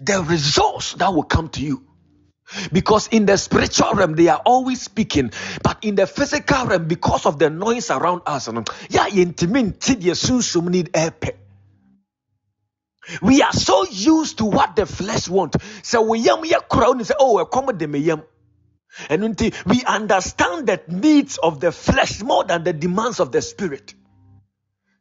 The 0.00 0.22
results 0.22 0.94
that 0.94 1.12
will 1.12 1.22
come 1.22 1.48
to 1.50 1.62
you. 1.62 1.86
Because 2.72 3.08
in 3.08 3.24
the 3.24 3.38
spiritual 3.38 3.94
realm, 3.94 4.14
they 4.14 4.28
are 4.28 4.42
always 4.44 4.82
speaking, 4.82 5.30
but 5.62 5.78
in 5.82 5.94
the 5.94 6.06
physical 6.06 6.66
realm, 6.66 6.86
because 6.86 7.24
of 7.24 7.38
the 7.38 7.48
noise 7.48 7.90
around 7.90 8.22
us, 8.26 8.48
yeah, 8.90 9.06
intimate, 9.08 9.88
need 9.88 10.90
air. 10.94 11.14
We 13.20 13.42
are 13.42 13.52
so 13.52 13.84
used 13.84 14.38
to 14.38 14.44
what 14.44 14.76
the 14.76 14.86
flesh 14.86 15.28
wants. 15.28 15.56
So 15.82 16.02
we 16.02 16.20
yam 16.20 16.44
ya 16.44 16.60
crown 16.60 17.04
say, 17.04 17.14
oh, 17.18 17.44
come 17.46 17.76
de 17.76 17.86
me 17.88 17.98
yam. 17.98 18.22
And 19.08 19.24
until 19.24 19.50
we 19.66 19.82
understand 19.84 20.66
the 20.66 20.80
needs 20.86 21.38
of 21.38 21.60
the 21.60 21.72
flesh 21.72 22.22
more 22.22 22.44
than 22.44 22.62
the 22.64 22.72
demands 22.72 23.20
of 23.20 23.32
the 23.32 23.42
spirit. 23.42 23.94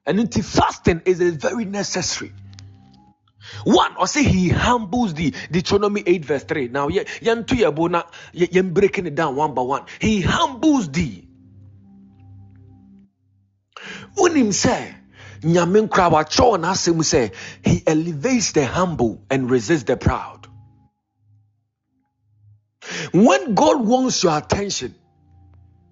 And 0.06 0.20
until 0.20 0.44
fasting 0.44 1.02
is 1.06 1.20
very 1.20 1.66
necessary. 1.66 2.34
One, 3.66 3.98
or 3.98 4.08
say 4.08 4.24
he 4.24 4.50
humbles 4.50 5.14
the 5.14 5.34
Deuteronomy 5.52 6.04
8, 6.06 6.26
verse 6.26 6.44
3. 6.44 6.70
Now, 6.70 6.88
yan 6.88 7.44
breaking 8.74 9.08
it 9.08 9.16
down 9.16 9.36
one 9.36 9.54
by 9.54 9.62
one. 9.62 9.86
He 10.00 10.22
humbles 10.22 10.90
thee. 10.90 11.28
Unim 14.18 14.54
say, 14.54 14.96
he 17.64 17.84
elevates 17.86 18.52
the 18.52 18.66
humble 18.66 19.24
and 19.30 19.50
resists 19.50 19.84
the 19.84 19.98
proud. 19.98 20.48
When 23.12 23.56
god 23.56 23.86
wants 23.86 24.24
your 24.24 24.38
attention 24.38 24.96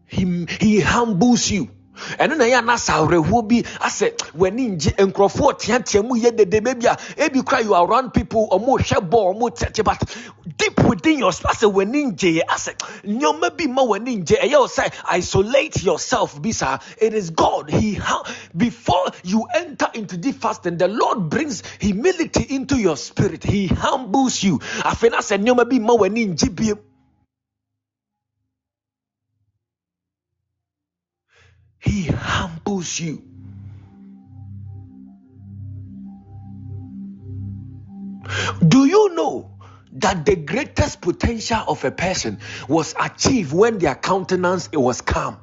he, 0.07 0.45
he 0.59 0.79
humbles 0.79 1.49
you 1.49 1.69
ɛno 2.17 2.38
na 2.38 2.45
ɛyɛ 2.45 2.59
anasa 2.59 2.93
awerɛhoɔ 2.93 3.47
bi 3.47 3.63
asɛ 3.79 4.13
w'ani 4.35 4.75
ngye 4.75 4.91
nkurɔfoɔ 4.97 5.59
teatea 5.59 6.03
mu 6.03 6.15
yɛ 6.15 6.35
dede 6.35 6.63
baabi 6.63 6.85
a 6.85 6.97
ebi 7.17 7.43
kora 7.45 7.62
you 7.63 7.73
are 7.73 7.85
around 7.88 8.13
people 8.13 8.47
ɔmo 8.51 8.79
hwɛ 8.79 9.09
bɔɔl 9.09 9.35
ɔmo 9.35 9.49
tɛte 9.49 9.83
but 9.83 10.01
deep 10.57 10.79
within 10.83 11.19
your 11.19 11.31
asɛ 11.31 11.71
w'ani 11.71 12.12
ngye 12.13 12.41
asɛ 12.45 12.73
nneɛma 13.05 13.55
bi 13.57 13.67
ma 13.67 13.83
w'ani 13.83 14.17
ngye. 14.23 14.38
Ɛyɛ 14.39 14.55
o 14.55 14.67
sɛ 14.67 14.91
isolate 15.17 15.83
yourself 15.83 16.41
bi 16.41 16.51
saa. 16.51 16.79
It 16.99 17.13
is 17.13 17.29
God 17.31 17.69
he 17.69 17.95
ha 17.95 18.23
before 18.55 19.12
you 19.23 19.45
enter 19.55 19.88
into 19.93 20.17
deep 20.17 20.35
fasting 20.35 20.77
the 20.77 20.88
Lord 20.88 21.29
brings 21.29 21.63
humility 21.79 22.55
into 22.55 22.77
your 22.77 22.97
spirit. 22.97 23.43
He 23.43 23.67
humbles 23.67 24.43
you. 24.43 24.59
Afei 24.59 25.12
na 25.12 25.19
sɛ 25.19 25.43
nneɛma 25.43 25.69
bi 25.69 25.79
ma 25.79 25.93
w'ani 25.95 26.33
ngye 26.33 26.49
biem. 26.49 26.79
He 31.79 32.03
humbles 32.03 32.99
you. 32.99 33.23
Do 38.65 38.85
you 38.85 39.15
know 39.15 39.51
that 39.93 40.25
the 40.25 40.35
greatest 40.35 41.01
potential 41.01 41.63
of 41.67 41.83
a 41.83 41.91
person 41.91 42.39
was 42.67 42.93
achieved 42.99 43.53
when 43.53 43.79
their 43.79 43.95
countenance 43.95 44.69
was 44.71 45.01
calm? 45.01 45.37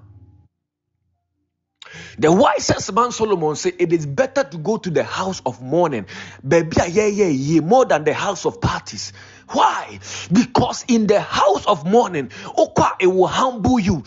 The 2.18 2.32
wisest 2.32 2.92
man 2.92 3.12
Solomon 3.12 3.56
said, 3.56 3.74
It 3.78 3.92
is 3.92 4.06
better 4.06 4.44
to 4.44 4.58
go 4.58 4.76
to 4.78 4.90
the 4.90 5.04
house 5.04 5.42
of 5.44 5.62
mourning, 5.62 6.06
yeah, 6.42 6.64
yeah, 6.86 7.06
yeah, 7.06 7.60
more 7.60 7.84
than 7.84 8.04
the 8.04 8.14
house 8.14 8.46
of 8.46 8.60
parties. 8.60 9.12
Why? 9.48 10.00
Because 10.32 10.84
in 10.88 11.06
the 11.06 11.20
house 11.20 11.66
of 11.66 11.86
mourning, 11.86 12.30
it 13.00 13.06
will 13.06 13.26
humble 13.26 13.78
you. 13.78 14.02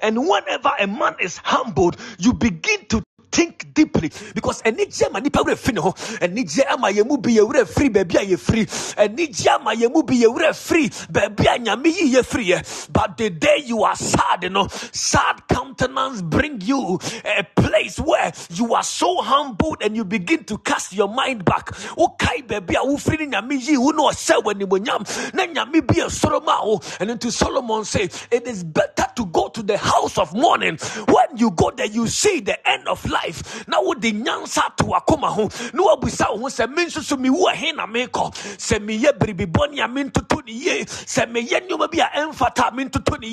And 0.00 0.28
whenever 0.28 0.72
a 0.78 0.86
man 0.86 1.16
is 1.20 1.36
humbled, 1.38 1.96
you 2.18 2.32
begin 2.32 2.86
to 2.86 3.02
think 3.34 3.74
deeply. 3.74 4.10
Because 4.34 4.62
anigye 4.62 5.06
ama 5.06 5.20
nipa 5.20 5.40
wura 5.42 5.56
firi 5.56 5.74
ne 5.74 5.80
ho 5.80 5.92
anigye 6.22 6.64
ama 6.70 6.88
yɛn 6.90 7.06
mu 7.06 7.16
bi 7.18 7.30
yɛ 7.34 7.42
wura 7.46 7.64
firi 7.66 7.90
a 7.90 8.04
yɛ 8.04 8.38
firi 8.38 8.64
anigye 8.96 9.48
ama 9.54 9.74
yɛn 9.74 9.92
mu 9.92 10.02
bi 10.04 10.14
yɛ 10.14 10.28
wura 10.32 10.52
firi 10.54 10.86
a 11.18 11.58
nyame 11.58 11.86
yi 11.86 12.14
yɛ 12.14 12.22
firi 12.24 12.46
yɛ 12.52 12.92
but 12.92 13.16
the 13.16 13.30
day 13.30 13.62
you 13.66 13.82
are 13.82 13.96
sad 13.96 14.42
you 14.44 14.50
know 14.50 14.68
sad 14.92 15.42
countenance 15.48 16.22
bring 16.22 16.60
you 16.60 16.98
a 17.24 17.42
place 17.56 17.98
where 17.98 18.32
you 18.50 18.72
are 18.74 18.84
so 18.84 19.20
humbled 19.20 19.78
and 19.82 19.96
you 19.96 20.04
begin 20.04 20.44
to 20.44 20.56
cast 20.58 20.92
your 20.92 21.08
mind 21.08 21.44
back. 21.44 21.66
Wokae 21.98 22.46
baabi 22.46 22.74
a 22.76 22.86
wofiri 22.86 23.26
ne 23.28 23.36
nyame 23.36 23.58
yi 23.68 23.76
wo 23.76 23.90
na 23.90 24.10
ɔhyɛ 24.10 24.42
wɔ 24.42 24.54
animonyam 24.54 25.34
na 25.34 25.46
nyame 25.46 25.84
bi 25.84 25.94
ɛsoro 25.94 26.44
ma 26.44 26.64
wo 26.64 26.80
and 27.00 27.10
into 27.10 27.32
solomon 27.32 27.84
say 27.84 28.04
it 28.30 28.46
is 28.46 28.62
better 28.62 29.06
to 29.16 29.26
go 29.26 29.48
to 29.48 29.62
the 29.62 29.76
house 29.76 30.18
of 30.18 30.32
mourning. 30.34 30.76
When 31.08 31.36
you 31.36 31.50
go 31.50 31.70
there 31.70 31.86
you 31.86 32.06
see 32.06 32.38
the 32.40 32.56
end 32.68 32.86
of 32.86 33.04
life 33.10 33.23
life. 33.24 33.66
Na 33.68 33.80
wode 33.80 34.12
nyansa 34.12 34.74
to 34.76 34.84
wakoma 34.84 35.28
ho. 35.28 35.50
Na 35.72 35.82
wabisa 35.84 36.30
wo 36.30 36.38
ho 36.38 36.46
sɛ 36.48 36.68
me 36.74 36.86
nso 36.86 37.02
so 37.02 37.16
mewu 37.16 37.44
ɛhe 37.52 37.74
na 37.74 37.86
mekɔ. 37.86 38.32
Sɛ 38.58 38.78
meyɛ 38.78 39.18
biribi 39.18 39.46
bɔne 39.46 39.84
a 39.84 39.88
mentoto 39.88 40.44
ne 40.44 40.52
yie. 40.52 40.84
Sɛ 40.84 41.30
meyɛ 41.30 41.68
nneɔma 41.68 41.90
bi 41.90 41.98
a 41.98 42.08
ɛmfata 42.20 42.68
a 42.68 42.72
mentoto 42.72 43.20
ne 43.20 43.28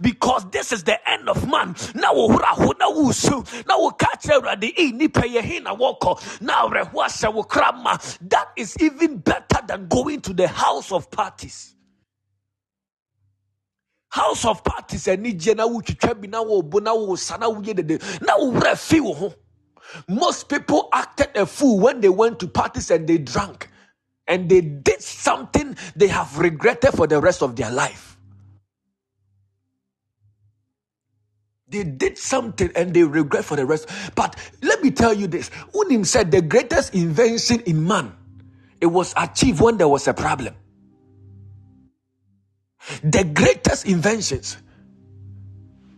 because 0.00 0.48
this 0.50 0.72
is 0.72 0.84
the 0.84 0.96
end 1.08 1.28
of 1.28 1.48
man. 1.48 1.74
Na 1.94 2.12
wohora 2.12 2.52
ho 2.54 2.72
na 2.78 2.90
wosu. 2.90 3.44
Na 3.66 3.76
woka 3.78 4.08
kyerɛ 4.22 4.40
awurade 4.42 4.72
ei 4.76 4.92
nnipa 4.92 5.22
yɛ 5.22 5.42
he 5.42 5.60
na 5.60 5.74
wɔkɔ. 5.74 6.40
Na 6.42 6.66
awerɛho 6.68 6.92
ahyɛ 6.94 7.32
wo 7.32 7.42
kra 7.44 7.72
ma. 7.82 7.96
That 8.22 8.48
is 8.56 8.76
even 8.80 9.18
better 9.18 9.60
than 9.66 9.88
going 9.88 10.20
to 10.22 10.32
the 10.32 10.48
house 10.48 10.92
of 10.92 11.10
parties 11.10 11.73
house 14.14 14.44
of 14.44 14.62
parties 14.62 15.08
ani 15.08 15.32
gye 15.32 15.54
na 15.54 15.66
wotwitwa 15.66 16.14
bi 16.20 16.28
na 16.28 16.38
wɔɔbo 16.38 16.82
na 16.82 16.92
wɔɔsa 16.94 17.38
na 17.40 17.50
woyɛ 17.50 17.74
dede 17.74 17.98
na 18.22 18.38
wowerɛ 18.38 18.78
fi 18.78 19.00
wo 19.00 19.12
ho. 19.12 19.34
Most 20.08 20.48
people 20.48 20.88
acted 20.92 21.36
a 21.36 21.44
fool 21.44 21.80
when 21.80 22.00
they 22.00 22.08
went 22.08 22.38
to 22.38 22.46
parties 22.46 22.90
and 22.92 23.08
they 23.08 23.18
drank 23.18 23.68
and 24.28 24.48
they 24.48 24.60
did 24.60 25.02
something 25.02 25.76
they 25.96 26.06
have 26.06 26.38
regretted 26.38 26.94
for 26.94 27.08
the 27.08 27.20
rest 27.20 27.42
of 27.42 27.56
their 27.56 27.72
life. 27.72 28.16
They 31.66 31.82
did 31.82 32.16
something 32.16 32.70
and 32.76 32.94
they 32.94 33.02
regret 33.02 33.44
for 33.44 33.56
the 33.56 33.66
rest. 33.66 33.88
But 34.14 34.36
let 34.62 34.80
me 34.80 34.92
tell 34.92 35.12
you 35.12 35.26
this. 35.26 35.50
Unim 35.74 36.06
said 36.06 36.30
the 36.30 36.40
greatest 36.40 36.94
invention 36.94 37.60
in 37.66 37.84
man 37.84 38.14
it 38.80 38.86
was 38.86 39.12
achieved 39.16 39.60
when 39.60 39.76
there 39.76 39.88
was 39.88 40.06
a 40.06 40.14
problem 40.14 40.54
the 43.02 43.24
greatest 43.24 43.86
inventions 43.86 44.58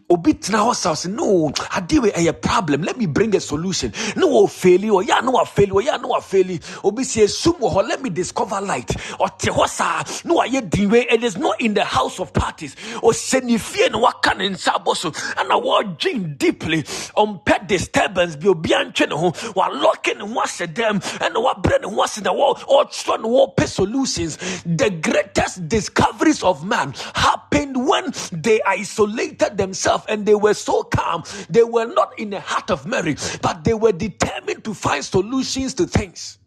obi 0.09 0.35
tena 0.35 0.59
hɔ 0.59 0.75
sa 0.75 0.93
ɔsɛ 0.93 1.11
no 1.11 1.51
adeɛ 1.51 2.03
wei 2.03 2.11
ɛyɛ 2.13 2.41
problem. 2.41 2.83
Let 2.83 2.97
me 2.97 3.07
bring 3.07 3.35
a 3.35 3.41
solution. 3.41 3.93
Ne 4.15 4.23
wɔ 4.23 4.23
ne 4.23 5.31
wa 5.31 5.45
feli 5.45 5.71
ɔyɛ 5.71 5.95
a 5.95 5.99
ne 5.99 6.09
wa 6.09 6.21
feli 6.21 6.61
obi 6.85 7.03
si 7.05 7.23
esum 7.23 7.59
wɔ 7.59 7.75
hɔ 7.75 7.89
let 7.89 8.03
me 8.03 8.11
discover 8.11 8.61
light. 8.61 8.89
Ɔte 9.19 9.51
hɔ 9.51 9.69
saa 9.69 10.03
ne 10.25 10.35
wayɛ 10.35 10.71
din 10.71 10.91
wei 10.91 11.07
it 11.11 11.25
is 11.25 11.37
not 11.37 11.61
in 11.61 11.75
the 11.75 11.85
house 11.85 12.21
of 12.21 12.33
parties. 12.33 12.77
Ɔsɛ 13.03 13.43
ne 13.43 13.59
fie 13.59 13.89
na 13.89 13.99
waka 13.99 14.35
ne 14.35 14.49
nsa 14.51 14.81
abɔ 14.83 14.97
so 14.97 15.11
ɛna 15.11 15.63
wɔdwen 15.63 16.39
deeply. 16.39 16.83
Ɔmpɛ 17.17 17.67
disturbance 17.67 18.37
bi 18.37 18.49
obi 18.49 18.71
antwe 18.71 19.09
ne 19.09 19.17
ho 19.17 19.33
walɔke 19.33 20.17
ne 20.17 20.25
ho 20.25 20.41
ahyɛ 20.41 20.73
dɛm 20.73 21.03
ɛna 21.19 21.43
wabrɛ 21.43 21.81
ne 21.83 21.89
ho 21.89 22.03
ase 22.03 22.21
na 22.21 22.33
ɔtwerɛ 22.33 23.23
ne 23.23 23.29
wɔpɛ 23.29 23.67
solutions. 23.67 24.39
The 24.65 24.91
greatest 24.91 25.69
discoveries 25.69 26.45
of 26.45 26.65
man 26.65 26.95
happened 27.15 27.89
when 27.89 28.13
they 28.31 28.63
isolated 28.63 29.57
themselves 29.57 29.96
and 30.09 30.27
they 30.27 30.35
were 30.35 30.55
so 30.55 30.83
calm. 30.83 31.23
They 31.49 31.63
were 31.65 31.87
not 31.87 32.19
in 32.19 32.31
the 32.31 32.41
heart 32.41 32.71
of 32.71 32.87
Mary, 32.87 33.17
but 33.43 33.65
they 33.65 33.75
were 33.75 33.93
determined 33.93 34.65
to 34.65 34.75
find 34.75 35.05
solutions 35.05 35.75
to 35.75 35.87
things. 35.87 36.39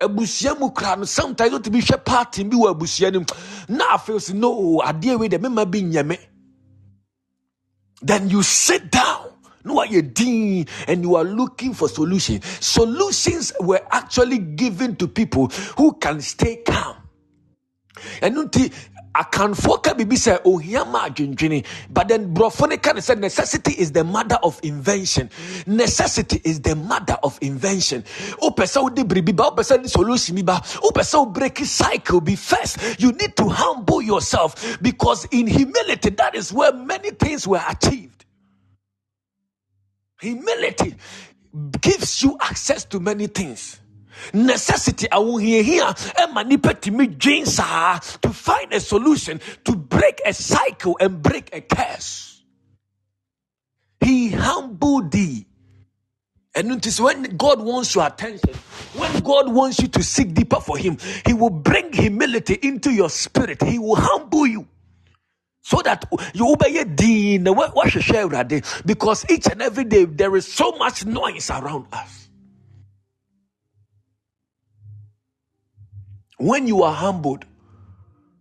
sometimes 0.00 1.52
wotumi 1.52 1.80
hwɛ 1.80 2.04
party 2.04 2.44
bi 2.44 2.56
wɔ 2.56 2.74
abusua 2.74 3.12
no 3.12 3.20
mu 3.20 3.26
na 3.68 3.96
afei 3.96 4.20
si 4.20 4.32
no 4.34 4.80
adeɛ 4.84 5.18
wei 5.18 5.28
de 5.28 5.38
mema 5.38 5.64
me 6.04 6.18
then 8.02 8.28
you 8.28 8.42
sit 8.42 8.90
down 8.90 9.34
No, 9.64 9.78
are 9.78 9.86
you 9.86 10.02
dean 10.02 10.66
and 10.86 11.02
you 11.02 11.16
are 11.16 11.24
looking 11.24 11.72
for 11.72 11.88
solutions. 11.88 12.44
Solutions 12.64 13.52
were 13.60 13.80
actually 13.90 14.38
given 14.38 14.94
to 14.96 15.08
people 15.08 15.48
who 15.78 15.94
can 15.94 16.20
stay 16.20 16.56
calm. 16.66 16.96
And 18.20 18.34
akanfoɔ 19.14 19.82
ka 19.82 19.94
biribi 19.94 20.16
sɛ 20.16 20.40
ohia 20.44 20.84
ma 20.84 21.08
adwendwene. 21.08 21.64
But 21.90 22.08
then 22.08 22.34
borɔfo 22.34 22.68
no 22.68 22.76
ka 22.76 22.92
ne 22.92 23.00
sɛ 23.00 23.18
necessity 23.18 23.72
is 23.72 23.92
the 23.92 24.04
mother 24.04 24.38
of 24.42 24.58
invention. 24.62 25.30
Necessity 25.66 26.40
is 26.44 26.60
the 26.60 26.74
mother 26.76 27.16
of 27.22 27.38
invention. 27.40 28.02
Wopɛ 28.42 28.64
sɛ 28.64 28.82
wode 28.82 28.96
biribi 29.08 29.34
ba 29.34 29.44
wopɛ 29.44 29.62
sɛ 29.62 29.88
solution 29.88 30.36
bi 30.36 30.42
ba 30.42 30.60
wopɛ 30.82 31.02
sɛ 31.02 31.66
cycle 31.66 32.20
be 32.20 32.36
first. 32.36 32.78
You 33.00 33.12
need 33.12 33.36
to 33.36 33.48
humble 33.48 34.02
yourself 34.02 34.78
because 34.82 35.26
in 35.30 35.46
humility 35.46 36.10
that 36.10 36.34
is 36.34 36.52
where 36.52 36.72
many 36.72 37.10
things 37.10 37.46
were 37.46 37.62
achieved. 37.68 38.24
Humility 40.20 40.94
gives 41.80 42.22
you 42.22 42.36
access 42.40 42.84
to 42.86 42.98
many 43.00 43.26
things 43.26 43.80
necessity 44.32 45.06
ahohiahia 45.08 45.94
ɛma 46.16 46.46
nipa 46.46 46.74
tumi 46.74 47.06
dwen 47.16 47.46
saa 47.46 47.98
to 48.20 48.30
find 48.30 48.72
a 48.72 48.80
solution 48.80 49.40
to 49.64 49.74
break 49.76 50.20
a 50.24 50.32
cycle 50.32 50.96
and 51.00 51.22
break 51.22 51.54
a 51.54 51.60
curse 51.60 52.42
he 54.00 54.30
humbled 54.30 55.10
thee 55.10 55.46
and 56.56 56.68
notice 56.68 57.00
when 57.00 57.36
God 57.36 57.60
wants 57.60 57.94
your 57.96 58.06
attention, 58.06 58.54
when 58.94 59.20
God 59.20 59.52
wants 59.52 59.80
you 59.80 59.88
to 59.88 60.02
seek 60.04 60.34
deeper 60.34 60.60
for 60.60 60.78
Him, 60.78 60.98
He 61.26 61.32
will 61.32 61.50
bring 61.50 61.92
humility 61.92 62.58
into 62.62 62.92
your 62.92 63.10
spirit. 63.10 63.60
He 63.62 63.78
will 63.78 63.96
humble 63.96 64.46
you. 64.46 64.68
So 65.62 65.80
that 65.82 66.04
you 66.34 66.52
obey 66.52 66.84
dean 66.84 67.44
because 68.84 69.24
each 69.30 69.46
and 69.46 69.62
every 69.62 69.84
day 69.84 70.04
there 70.04 70.36
is 70.36 70.46
so 70.52 70.72
much 70.72 71.06
noise 71.06 71.48
around 71.50 71.86
us. 71.90 72.23
When 76.38 76.66
you 76.66 76.82
are 76.82 76.92
humbled, 76.92 77.44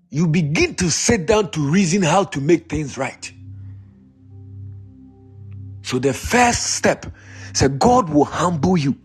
you 0.10 0.28
begin 0.28 0.76
to 0.76 0.90
sit 0.90 1.26
down 1.26 1.52
to 1.52 1.60
reason 1.60 2.04
how 2.04 2.24
to 2.26 2.42
make 2.42 2.70
things 2.70 2.98
right. 2.98 3.32
So 5.82 6.00
the 6.00 6.14
first 6.14 6.76
step 6.76 7.06
say 7.54 7.68
God 7.68 8.10
will 8.10 8.26
humble 8.26 8.78
you. 8.78 8.98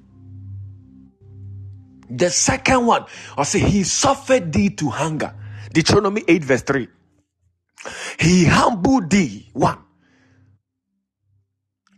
The 2.11 2.31
second 2.31 2.87
one, 2.87 3.05
I 3.37 3.43
say 3.43 3.59
he 3.59 3.85
suffered 3.85 4.53
thee 4.53 4.71
to 4.71 4.89
hunger. 4.89 5.35
Deuteronomy 5.73 6.25
8, 6.27 6.45
verse 6.45 6.63
3. 6.63 6.89
He 8.19 8.45
humbled 8.47 9.11
thee, 9.11 9.51
one, 9.53 9.79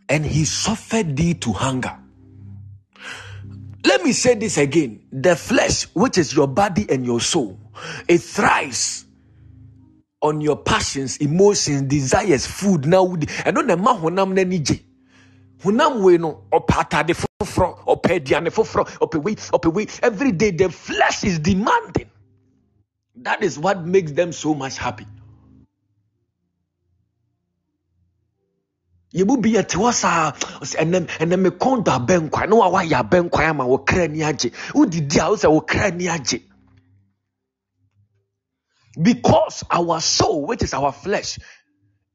and 0.09 0.25
he 0.25 0.45
suffered 0.45 1.15
thee 1.15 1.33
to 1.35 1.53
hunger. 1.53 1.97
Let 3.85 4.03
me 4.03 4.11
say 4.13 4.35
this 4.35 4.57
again. 4.57 5.01
The 5.11 5.35
flesh, 5.35 5.85
which 5.93 6.17
is 6.17 6.35
your 6.35 6.47
body 6.47 6.85
and 6.89 7.05
your 7.05 7.19
soul, 7.19 7.59
it 8.07 8.19
thrives 8.19 9.05
on 10.21 10.41
your 10.41 10.57
passions, 10.57 11.17
emotions, 11.17 11.83
desires, 11.83 12.45
food. 12.45 12.85
Now, 12.85 13.15
I 13.45 13.51
don't 13.51 13.67
know 13.67 13.75
honam 13.75 14.33
na 14.33 14.43
nije. 14.43 14.81
Honam 15.63 16.01
we 16.01 16.17
no 16.17 16.43
ɔpɛ 16.51 16.89
atade 16.89 17.15
foforɔ, 17.43 17.85
ɔpɛ 17.85 18.19
aduane 18.19 18.49
foforɔ, 18.49 18.87
ɔpɛ 18.99 19.23
wei, 19.23 19.35
ɔpɛ 19.35 19.73
wei. 19.73 19.87
Every 20.03 20.31
day 20.31 20.51
the 20.51 20.69
flesh 20.69 21.23
is 21.23 21.39
demanding. 21.39 22.09
That 23.15 23.43
is 23.43 23.59
what 23.59 23.85
makes 23.85 24.11
them 24.11 24.31
so 24.31 24.53
much 24.53 24.77
happy. 24.77 25.05
Yɛmu 29.13 29.41
bi 29.41 29.49
yɛte 29.55 29.75
hɔ 29.77 29.93
saa. 29.93 30.31
Ɛnɛ 30.81 31.07
ɛnɛ 31.19 31.39
me 31.39 31.49
kɔn 31.49 31.83
do 31.83 31.91
abɛnkwan 31.91 32.49
na 32.49 32.55
wayɛ 32.55 32.95
abɛnkwan 33.03 33.49
ama 33.49 33.63
wɔ 33.65 33.85
kra 33.85 34.07
ni 34.07 34.19
agye. 34.19 34.51
Wodidi 34.73 35.17
a 35.17 35.29
wosɛ 35.29 35.47
wɔ 35.49 35.67
kra 35.67 35.91
ni 35.91 36.05
agye. 36.07 36.43
Because 39.01 39.63
our 39.71 40.01
soul 40.01 40.45
which 40.47 40.63
is 40.63 40.73
our 40.73 40.91
flesh 40.91 41.39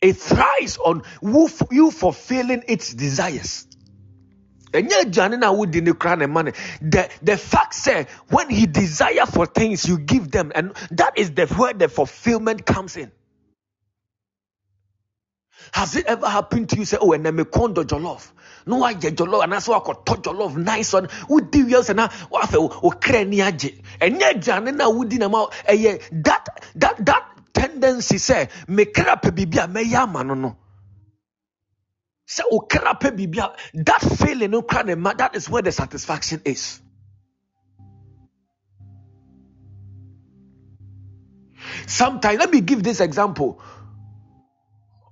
it 0.02 0.16
thrives 0.16 0.76
on 0.76 1.02
you 1.70 1.90
fulfilling 1.90 2.64
its 2.68 2.92
desires. 2.92 3.66
Ɛnyɛ 4.72 5.04
aduane 5.04 5.38
no 5.38 5.52
a 5.52 5.56
wodi 5.56 5.82
ne 5.82 5.92
kora 5.92 6.16
ne 6.16 6.26
ma 6.26 6.42
the 6.42 7.08
the 7.22 7.36
fact 7.36 7.74
say 7.74 8.06
when 8.28 8.50
he 8.50 8.66
desire 8.66 9.24
for 9.26 9.46
things 9.46 9.86
you 9.86 9.98
give 9.98 10.30
them 10.30 10.52
and 10.54 10.72
that 10.90 11.16
is 11.16 11.30
the 11.32 11.46
where 11.46 11.72
the 11.72 11.88
fulfillment 11.88 12.66
comes 12.66 12.96
in 12.96 13.10
has 15.72 15.96
it 15.96 16.06
ever 16.06 16.28
happened 16.28 16.68
to 16.70 16.76
you? 16.76 16.84
Say, 16.84 16.98
oh, 17.00 17.12
and 17.12 17.24
then 17.24 17.36
me 17.36 17.44
kondo 17.44 17.84
jollof. 17.84 18.30
No, 18.66 18.82
I 18.82 18.94
get 18.94 19.16
jollof, 19.16 19.44
and 19.44 19.52
that's 19.52 19.68
why 19.68 19.78
I 19.78 19.84
got 19.84 20.06
touch 20.06 20.22
jollof 20.22 20.56
nice 20.56 20.92
one. 20.92 21.08
Would 21.28 21.50
do 21.50 21.66
you 21.66 21.82
say 21.82 21.94
now? 21.94 22.08
What 22.28 22.54
o 22.54 22.68
kreni 22.68 23.36
aje? 23.36 23.82
And 24.00 24.20
yet, 24.20 24.42
Jan, 24.42 24.76
na 24.76 24.88
would 24.90 25.12
na 25.18 25.28
ma 25.28 25.48
eh 25.66 25.98
that 26.12 26.48
that 26.76 27.04
that 27.04 27.28
tendency 27.52 28.18
say 28.18 28.48
me 28.68 28.86
crap 28.86 29.22
bibia 29.22 29.70
me 29.72 29.82
yama 29.82 30.24
no 30.24 30.34
no. 30.34 30.56
Say 32.26 32.42
o 32.50 32.60
crap 32.60 33.02
bibia 33.02 33.54
that 33.74 34.00
feeling 34.00 34.50
no 34.50 34.62
crane 34.62 35.02
that 35.02 35.36
is 35.36 35.48
where 35.48 35.62
the 35.62 35.72
satisfaction 35.72 36.42
is. 36.44 36.80
Sometimes, 41.86 42.38
let 42.38 42.50
me 42.50 42.60
give 42.60 42.82
this 42.82 43.00
example 43.00 43.60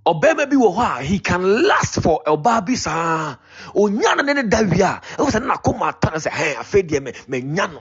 ɔbɛrima 0.07 0.49
bi 0.51 0.57
wɔ 0.57 0.75
hɔ 0.77 0.99
a 0.99 1.03
he 1.03 1.19
can 1.19 1.67
last 1.67 2.01
for 2.03 2.23
ɔbaa 2.27 2.65
bi 2.67 2.75
saa. 2.75 3.37
Onya 3.75 4.15
no 4.17 4.23
ne 4.23 4.33
ne 4.35 4.43
da 4.43 4.63
wie 4.63 4.83
a 4.83 5.01
ɛwɔ 5.17 5.31
sɛ 5.31 5.41
ne 5.41 5.49
nakoma 5.49 5.89
ata 5.89 6.11
no 6.11 6.17
sɛ 6.17 6.31
hɛn 6.31 6.55
afei 6.57 6.83
deɛ 6.83 7.73
no. 7.73 7.81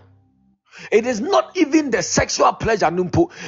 It 0.91 1.05
is 1.05 1.21
not 1.21 1.55
even 1.55 1.91
the 1.91 2.01
sexual 2.01 2.51
pleasure 2.53 2.89
no 2.89 3.03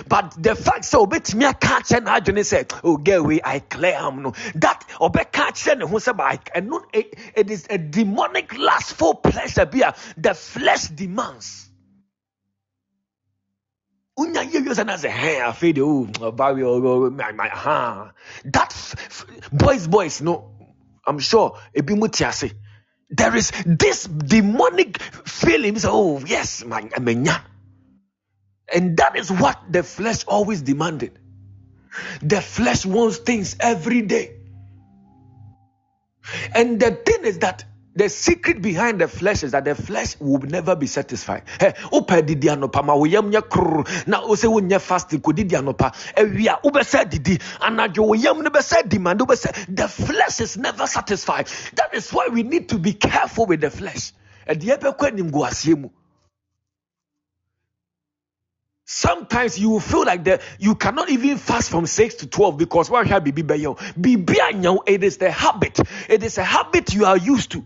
but 0.07 0.35
the 0.41 0.55
fact 0.55 0.83
sɛ 0.83 1.07
obɛtumi 1.07 1.49
aka 1.49 1.67
akyerɛ 1.67 2.03
n'adwene 2.03 2.43
sɛ 2.43 2.81
oh 2.83 2.97
girl 2.97 3.23
wei 3.23 3.41
i 3.43 3.59
clear 3.59 3.95
am 3.95 4.21
no 4.21 4.33
that 4.55 4.83
ɔbɛka 4.99 5.49
akyerɛ 5.49 5.79
ne 5.79 5.85
ho 5.88 5.95
sɛ 5.97 6.15
ba 6.15 6.38
it 6.93 7.49
is 7.49 7.65
a 7.69 7.77
demonic 7.77 8.55
lustful 8.57 9.15
pleasure 9.15 9.61
a 9.61 9.95
the 10.17 10.33
flesh 10.33 10.88
demands 10.88 11.64
unya 14.17 14.43
yie 14.43 14.62
wie 14.62 14.73
sɛ 14.73 14.86
na 14.86 14.95
sɛ 14.95 15.10
hɛn 15.10 15.41
afei 15.49 15.73
de 15.73 15.82
o 15.82 16.06
ɔba 16.06 16.56
wi 16.56 17.10
my 17.10 17.32
my 17.32 17.47
ha 17.49 18.12
that 18.45 18.73
boys 19.51 19.88
boys 19.88 20.21
no 20.21 20.51
i'm 21.06 21.19
sure 21.19 21.58
ebi 21.75 21.97
mu 21.97 22.08
there 23.10 23.36
is 23.36 23.51
this 23.65 24.06
demonic 24.06 25.01
feeling 25.28 25.78
say 25.78 25.88
oh 25.91 26.19
yes 26.25 26.63
my 26.65 26.82
menya 26.99 27.41
and 28.73 28.97
that 28.97 29.15
is 29.15 29.32
what 29.32 29.60
the 29.69 29.84
flesh 29.84 30.25
always 30.28 30.62
demanded. 30.62 31.19
The 32.21 32.41
flesh 32.41 32.86
wants 32.86 33.17
things 33.17 33.56
every 33.60 34.01
day. 34.01 34.38
And 36.54 36.80
the 36.80 36.91
thing 36.91 37.25
is 37.25 37.39
that 37.39 37.63
the 37.95 38.10
secret 38.10 38.62
behind 38.62 38.99
the 38.99 39.08
flesh 39.08 39.43
is 39.43 39.51
that 39.51 39.63
the 39.63 39.73
flesh 39.73 40.19
will 40.19 40.39
never 40.39 40.75
be 40.75 40.86
satisfied. 40.86 41.43
Opa 41.91 42.25
didi 42.25 42.47
anopa 42.47 42.84
ma 42.84 42.93
wo 42.93 43.05
yam 43.05 43.31
nya 43.31 43.41
krr 43.41 44.08
na 44.08 44.21
o 44.21 44.36
se 44.36 44.47
wo 44.47 44.60
nya 44.60 44.81
fasting 44.81 45.21
ko 45.21 45.31
didi 45.31 45.55
anopa 45.55 45.95
ewia 46.15 46.86
say 46.86 47.05
didi 47.05 47.38
anajo 47.38 48.05
wo 48.05 48.13
yam 48.13 48.41
ne 48.41 48.49
demand 48.88 49.19
be 49.19 49.36
the 49.69 49.88
flesh 49.88 50.41
is 50.41 50.58
never 50.58 50.86
satisfied. 50.88 51.47
That 51.75 51.93
is 51.93 52.12
why 52.12 52.27
we 52.27 52.43
need 52.43 52.69
to 52.69 52.77
be 52.77 52.93
careful 52.93 53.45
with 53.45 53.62
the 53.62 53.69
flesh. 53.69 54.12
Asiemu. 54.47 55.89
Sometimes 58.88 59.58
you 59.58 59.71
will 59.71 59.79
feel 59.79 60.05
like 60.05 60.25
that 60.25 60.41
you 60.60 60.75
cannot 60.75 61.10
even 61.10 61.38
fast 61.38 61.71
from 61.71 61.88
6 61.88 62.15
to 62.15 62.27
12 62.27 62.58
because 62.58 62.88
what 62.89 63.08
shall 63.08 63.19
be 63.19 63.31
be 63.31 63.41
it 63.41 65.03
is 65.03 65.17
the 65.17 65.31
habit. 65.31 65.79
It 66.08 66.23
is 66.23 66.38
a 66.38 66.43
habit 66.43 66.93
you 66.93 67.05
are 67.05 67.17
used 67.17 67.51
to 67.53 67.65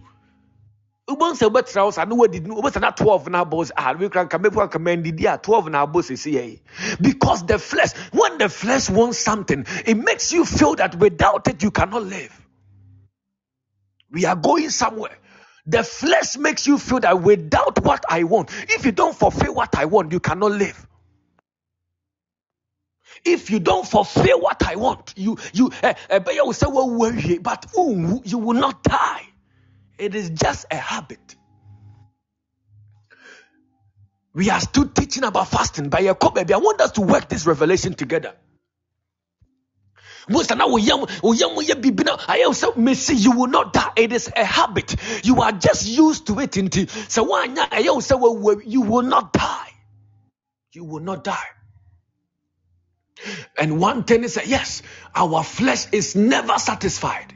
wobɛhu 1.16 1.34
sɛ 1.38 1.50
wobɛtena 1.50 1.84
wo 1.86 1.92
sa 1.92 2.06
ne 2.06 2.16
wadidi 2.16 2.48
no 2.48 2.62
wobɛsa 2.62 2.82
na 2.82 2.92
12 2.92 3.30
na 3.30 3.46
abɔ 3.46 3.72
ah 3.76 3.94
wekra 3.94 4.26
nka 4.26 4.40
mɛfu 4.40 4.70
anka 4.70 4.80
mandidi 4.80 5.26
a 5.26 5.38
12 5.38 5.70
na 5.70 5.86
abɔ 5.86 6.02
sɛsi 6.02 6.34
yɛ 6.34 6.60
because 7.02 7.46
the 7.46 7.58
flesh 7.60 7.94
when 8.12 8.38
the 8.38 8.50
flesh 8.50 8.90
wants 8.90 9.18
something 9.18 9.66
it 9.86 9.96
makes 9.98 10.32
you 10.32 10.46
feel 10.46 10.76
that 10.76 10.96
without 10.96 11.48
it 11.48 11.62
you 11.64 11.72
cannot 11.72 12.04
live 12.04 12.34
we 14.12 14.26
are 14.26 14.36
going 14.36 14.70
somewhere 14.70 15.18
the 15.70 15.84
flesh 15.84 16.36
makes 16.36 16.66
you 16.66 16.80
feel 16.80 17.00
that 17.02 17.22
without 17.22 17.84
what 17.84 18.04
I 18.10 18.24
want, 18.24 18.50
if 18.70 18.86
you 18.86 18.92
don't 18.92 19.16
fulfill 19.16 19.54
what 19.54 19.76
I 19.78 19.86
want, 19.86 20.12
you 20.12 20.20
cannot 20.20 20.52
live. 20.52 20.88
If 23.24 23.52
you 23.52 23.60
don't 23.60 23.86
fulfill 23.86 24.42
what 24.42 24.66
I 24.66 24.76
want, 24.78 25.14
you 25.16 25.38
you 25.54 25.72
uh, 25.84 25.94
uh, 26.10 26.20
will 26.26 26.54
say, 26.54 26.66
well, 26.68 27.12
but 27.42 27.66
you 27.76 28.38
will 28.40 28.54
not 28.54 28.82
die. 28.82 29.29
It 30.00 30.16
is 30.16 30.30
just 30.30 30.66
a 30.72 30.78
habit. 30.78 31.36
We 34.34 34.50
are 34.50 34.62
still 34.62 34.88
teaching 34.88 35.26
about 35.26 35.50
fasting 35.50 35.90
by 35.90 36.00
a 36.02 36.16
baby. 36.16 36.54
I 36.54 36.58
want 36.58 36.80
us 36.82 36.94
to 36.94 37.02
work 37.02 37.28
this 37.28 37.46
revelation 37.46 37.94
together. 37.94 38.34
Most 40.30 40.56
now 40.56 40.76
you 40.76 41.08
will 43.32 43.48
not 43.48 43.74
die. 43.74 43.92
It 43.96 44.14
is 44.14 44.32
a 44.36 44.46
habit. 44.46 44.96
You 45.26 45.42
are 45.42 45.52
just 45.52 45.88
used 45.88 46.28
to 46.28 46.40
it. 46.40 46.54
So 47.10 47.24
also 47.90 48.60
you 48.64 48.82
will 48.82 49.02
not 49.02 49.34
die. 49.34 49.70
You 50.74 50.84
will 50.84 51.02
not 51.02 51.24
die. 51.24 51.48
And 53.58 53.82
one 53.82 54.04
thing 54.04 54.24
is 54.24 54.36
that 54.36 54.48
yes, 54.48 54.84
our 55.16 55.44
flesh 55.44 55.88
is 55.92 56.16
never 56.16 56.60
satisfied. 56.60 57.34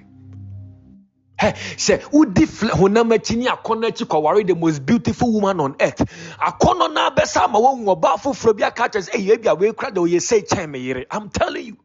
Say 1.78 1.98
wodi 2.12 2.46
honam 2.72 3.12
akyi 3.12 3.38
ne 3.38 3.48
akɔnɔ 3.48 3.92
akyi 3.92 4.06
kɔware 4.06 4.46
the 4.48 4.56
most 4.56 4.86
beautiful 4.86 5.32
woman 5.34 5.60
on 5.60 5.76
earth 5.80 6.02
akɔnɔ 6.40 6.94
na 6.94 7.10
abɛsa 7.10 7.44
ama 7.44 7.60
wɔn 7.60 7.84
ɔbaa 7.86 8.18
foforɔ 8.22 8.58
bi 8.58 8.64
aka 8.66 8.90
kyerɛ 8.90 9.10
sɛ 9.10 9.12
ɛyɛ 9.12 9.34
ebi 9.38 9.48
a 9.48 9.56
wɔekura 9.56 9.94
de 9.94 10.02
sɛ 10.20 10.48
kyɛn 10.48 10.70
me 10.70 10.80
yere 10.80 11.06
i'm 11.12 11.30
telling 11.30 11.66
you 11.66 11.78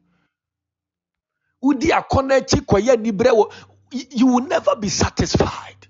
wodi 1.62 1.88
akɔnɔ 1.90 2.40
akyi 2.40 2.61
kɔyɛ 2.61 2.97
nibrɛ 3.03 3.31
wɔ 3.33 3.53
you 3.90 4.27
will 4.27 4.47
never 4.47 4.77
be 4.77 4.88
satisfied. 4.88 5.88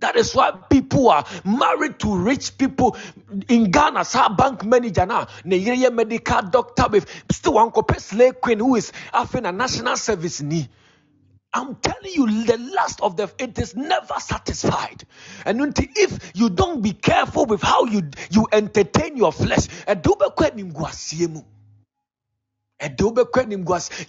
That 0.00 0.16
is 0.16 0.34
why 0.34 0.52
people 0.70 1.10
are 1.10 1.24
married 1.44 1.98
to 2.00 2.16
rich 2.16 2.56
people 2.56 2.96
in 3.48 3.70
Ghana. 3.70 4.04
Sa 4.04 4.30
bank 4.30 4.64
manager 4.64 5.04
now, 5.04 5.26
ne 5.44 5.88
medical 5.90 6.42
doctor 6.42 6.86
with 6.88 7.06
still 7.30 7.54
one 7.54 7.70
copy 7.70 7.98
slave 7.98 8.40
queen 8.40 8.60
who 8.60 8.76
is 8.76 8.92
having 9.12 9.44
a 9.44 9.52
national 9.52 9.96
service 9.96 10.40
ni. 10.40 10.68
I'm 11.52 11.74
telling 11.76 12.12
you, 12.12 12.44
the 12.44 12.58
last 12.58 13.00
of 13.00 13.16
the 13.16 13.30
it 13.38 13.58
is 13.58 13.74
never 13.74 14.14
satisfied. 14.18 15.04
And 15.44 15.60
if 15.76 16.30
you 16.34 16.48
don't 16.48 16.80
be 16.80 16.92
careful 16.92 17.46
with 17.46 17.60
how 17.62 17.86
you 17.86 18.10
you 18.30 18.46
entertain 18.52 19.16
your 19.16 19.32
flesh, 19.32 19.66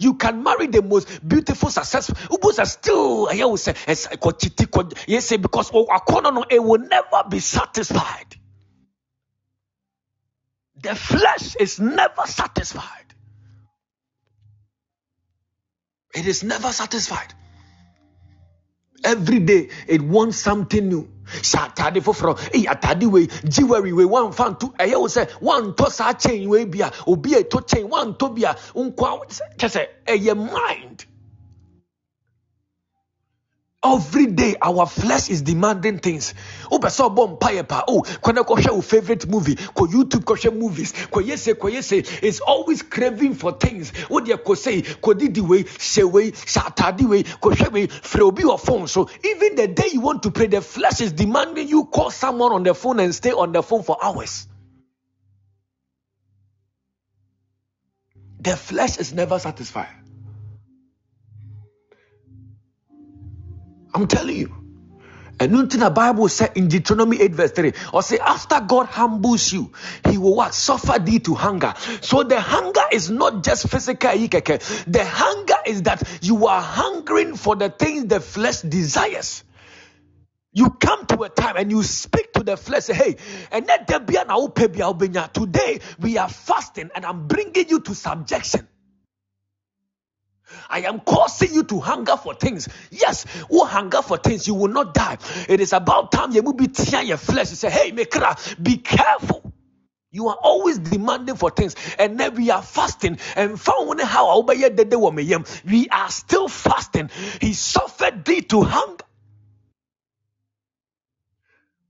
you 0.00 0.14
can 0.14 0.42
marry 0.42 0.66
the 0.68 0.82
most 0.82 1.28
beautiful, 1.28 1.68
successful. 1.70 2.14
Ubus 2.36 2.58
are 2.58 2.66
still, 2.66 3.28
yes, 5.06 5.36
because 5.36 5.70
oh, 5.74 5.86
it 6.50 6.62
will 6.62 6.78
never 6.78 7.24
be 7.28 7.40
satisfied. 7.40 8.36
The 10.80 10.94
flesh 10.94 11.56
is 11.56 11.78
never 11.80 12.22
satisfied. 12.26 13.01
It 16.14 16.26
is 16.26 16.42
never 16.42 16.72
satisfied. 16.72 17.34
Every 19.04 19.40
day 19.40 19.70
it 19.88 20.02
wants 20.02 20.38
something 20.38 20.88
new. 20.88 21.08
sɛ 21.24 21.58
atade 21.68 22.00
foforɔ 22.02 22.38
eyi 22.52 22.66
atade 22.66 23.10
wei 23.10 23.26
jewelry 23.48 23.92
wei 23.92 24.04
wamfa 24.04 24.50
nto 24.54 24.74
ɛyɛ 24.76 25.00
wo 25.00 25.06
sɛ 25.08 25.28
wantɔ 25.40 25.90
saa 25.90 26.12
chain 26.12 26.48
wei 26.48 26.64
bi 26.64 26.80
a 26.86 26.92
obi 27.06 27.34
a 27.34 27.42
ɛtɔ 27.42 27.66
chain 27.68 27.88
wantɔ 27.88 28.34
bi 28.34 28.42
a 28.50 28.54
nkwa 28.74 29.26
kyɛ 29.56 29.68
sɛ 29.68 29.86
ɛyɛ 30.06 30.36
mind 30.36 31.06
Every 33.84 34.26
day, 34.26 34.54
our 34.62 34.86
flesh 34.86 35.28
is 35.28 35.42
demanding 35.42 35.98
things. 35.98 36.34
Oh, 36.70 36.78
but 36.78 36.90
so 36.90 37.10
bomb 37.10 37.36
pa. 37.36 37.82
Oh, 37.88 38.04
when 38.22 38.38
I 38.38 38.42
your 38.60 38.80
favorite 38.80 39.28
movie, 39.28 39.56
ko 39.56 39.86
YouTube 39.86 40.22
koshe 40.22 40.56
movies, 40.56 40.92
ko 41.10 41.20
yese, 41.20 41.58
ko 41.58 41.66
yese, 41.68 42.22
is 42.22 42.38
always 42.38 42.82
craving 42.82 43.34
for 43.34 43.50
things. 43.52 43.90
What 44.08 44.28
you 44.28 44.36
ko 44.38 44.54
say, 44.54 44.82
ko 44.82 45.14
di 45.14 45.28
di 45.28 45.40
way, 45.40 45.64
she 45.80 46.04
way, 46.04 46.30
satadi 46.30 47.08
way, 47.08 47.24
ko 47.24 47.54
she 47.54 47.66
way, 47.68 47.88
frobi 47.88 48.44
or 48.44 48.56
phone. 48.56 48.86
So 48.86 49.10
even 49.24 49.56
the 49.56 49.66
day 49.66 49.88
you 49.92 50.00
want 50.00 50.22
to 50.22 50.30
pray, 50.30 50.46
the 50.46 50.60
flesh 50.60 51.00
is 51.00 51.12
demanding 51.12 51.66
you 51.66 51.86
call 51.86 52.10
someone 52.12 52.52
on 52.52 52.62
the 52.62 52.74
phone 52.74 53.00
and 53.00 53.12
stay 53.12 53.32
on 53.32 53.50
the 53.50 53.64
phone 53.64 53.82
for 53.82 53.98
hours. 54.00 54.46
The 58.38 58.56
flesh 58.56 58.98
is 58.98 59.12
never 59.12 59.40
satisfied. 59.40 60.01
I'm 63.94 64.06
telling 64.06 64.36
you. 64.36 64.54
And 65.40 65.52
nothing 65.52 65.80
the 65.80 65.90
Bible 65.90 66.28
said 66.28 66.52
in 66.54 66.68
Deuteronomy 66.68 67.20
8, 67.20 67.32
verse 67.32 67.50
3, 67.50 67.72
or 67.92 68.02
say, 68.02 68.18
after 68.18 68.60
God 68.60 68.86
humbles 68.86 69.52
you, 69.52 69.72
he 70.08 70.16
will 70.16 70.36
what? 70.36 70.54
Suffer 70.54 71.00
thee 71.00 71.18
to 71.20 71.34
hunger. 71.34 71.74
So 72.00 72.22
the 72.22 72.40
hunger 72.40 72.82
is 72.92 73.10
not 73.10 73.42
just 73.42 73.68
physical. 73.68 74.12
The 74.12 75.04
hunger 75.04 75.56
is 75.66 75.82
that 75.82 76.02
you 76.22 76.46
are 76.46 76.62
hungering 76.62 77.34
for 77.34 77.56
the 77.56 77.70
things 77.70 78.06
the 78.06 78.20
flesh 78.20 78.60
desires. 78.60 79.42
You 80.52 80.70
come 80.70 81.06
to 81.06 81.22
a 81.24 81.28
time 81.28 81.56
and 81.56 81.70
you 81.70 81.82
speak 81.82 82.34
to 82.34 82.44
the 82.44 82.56
flesh, 82.56 82.84
say, 82.84 82.94
hey, 82.94 83.16
and 83.50 83.68
an 83.68 85.28
Today 85.32 85.80
we 85.98 86.18
are 86.18 86.28
fasting 86.28 86.90
and 86.94 87.04
I'm 87.04 87.26
bringing 87.26 87.68
you 87.68 87.80
to 87.80 87.94
subjection. 87.94 88.68
I 90.68 90.80
am 90.80 91.00
causing 91.00 91.52
you 91.54 91.64
to 91.64 91.80
hunger 91.80 92.16
for 92.16 92.34
things. 92.34 92.68
Yes, 92.90 93.26
who 93.48 93.64
hunger 93.64 94.02
for 94.02 94.18
things, 94.18 94.46
you 94.46 94.54
will 94.54 94.68
not 94.68 94.94
die. 94.94 95.18
It 95.48 95.60
is 95.60 95.72
about 95.72 96.12
time 96.12 96.32
you 96.32 96.42
will 96.42 96.52
be 96.52 96.68
tearing 96.68 97.08
your 97.08 97.16
flesh. 97.16 97.50
You 97.50 97.56
say, 97.56 97.70
hey, 97.70 97.92
Mekra, 97.92 98.62
be 98.62 98.76
careful. 98.78 99.52
You 100.10 100.28
are 100.28 100.36
always 100.42 100.78
demanding 100.78 101.36
for 101.36 101.50
things, 101.50 101.74
and 101.98 102.20
then 102.20 102.34
we 102.34 102.50
are 102.50 102.62
fasting. 102.62 103.18
And 103.34 103.58
found 103.58 104.00
how 104.02 104.42
we 104.42 105.88
are 105.88 106.10
still 106.10 106.48
fasting. 106.48 107.10
He 107.40 107.54
suffered 107.54 108.24
thee 108.24 108.42
to 108.42 108.62
hunger. 108.62 109.04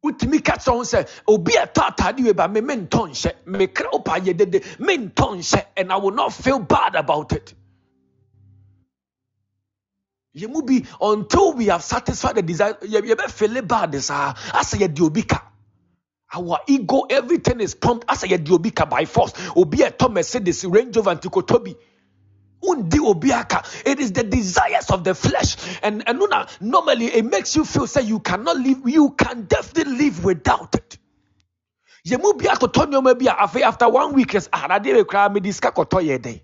wotumi 0.03 0.43
ka 0.45 0.59
ho 0.67 0.83
sɛ 0.83 1.07
obi 1.29 1.55
a 1.55 1.67
ɛtɔ 1.67 1.83
atade 1.91 2.25
wei 2.25 2.33
ba 2.33 2.49
me 2.49 2.61
mentɔ 2.61 3.09
nhyɛ 3.09 3.33
mekra 3.47 3.91
wopa 3.93 4.19
yɛ 4.19 4.37
dede 4.37 4.61
mentɔ 4.79 5.37
nhyɛ 5.39 5.65
and 5.77 5.93
i 5.93 5.97
will 5.97 6.11
not 6.11 6.33
feel 6.33 6.59
bad 6.59 6.97
about 6.97 7.33
it 7.33 7.55
yɛmu 10.35 10.67
bi 10.67 10.87
until 11.01 11.53
we 11.55 11.67
have 11.67 11.83
satisfied 11.83 12.37
the 12.37 12.43
desire 12.43 12.75
yɛbɛfele 12.75 13.67
bad 13.67 13.95
saa 14.03 14.35
asɛ 14.53 14.79
yɛde 14.79 15.01
obi 15.01 15.23
ka. 15.23 15.49
Our 16.35 16.61
ego 16.67 17.03
everything 17.11 17.61
is 17.61 17.75
pumped 17.75 18.07
asɛ 18.07 18.29
yɛde 18.29 18.51
obi 18.51 18.71
ka 18.71 18.87
by 18.87 19.05
force. 19.05 19.33
Obi 19.55 19.79
ɛtɔ 19.79 20.13
mercedes 20.13 20.65
Range 20.65 20.97
Rover 20.97 21.17
ntikoto 21.17 21.63
bi 21.65 21.75
undi 22.63 22.99
obi 23.01 23.33
aka 23.33 23.63
it 23.85 24.01
is 24.01 24.13
the 24.13 24.23
desires 24.23 24.91
of 24.91 25.05
the 25.05 25.15
flesh. 25.15 25.57
And 25.83 26.03
and 26.09 26.23
normally 26.61 27.07
it 27.07 27.25
makes 27.25 27.55
you 27.55 27.65
feel 27.65 27.87
say 27.87 28.03
you 28.03 28.21
cannot 28.21 28.57
live 28.57 28.81
you 28.87 29.11
can 29.11 29.45
definitely 29.45 29.97
live 29.97 30.25
without 30.25 30.75
it. 30.75 30.99
Yɛmu 32.07 32.39
bi 32.39 32.47
akɔtɔ 32.47 32.87
nneɛma 32.87 33.19
bi 33.19 33.27
a 33.27 33.67
after 33.67 33.89
one 33.89 34.15
week 34.15 34.35
is 34.35 34.49
ah 34.53 34.67
adeɛ 34.67 34.97
bɛ 34.97 35.07
kura 35.07 35.29
mi 35.31 35.41
di 35.41 35.53
sika 35.53 35.71
kɔtɔ 35.71 36.03
yɛ 36.03 36.19
dɛ 36.19 36.41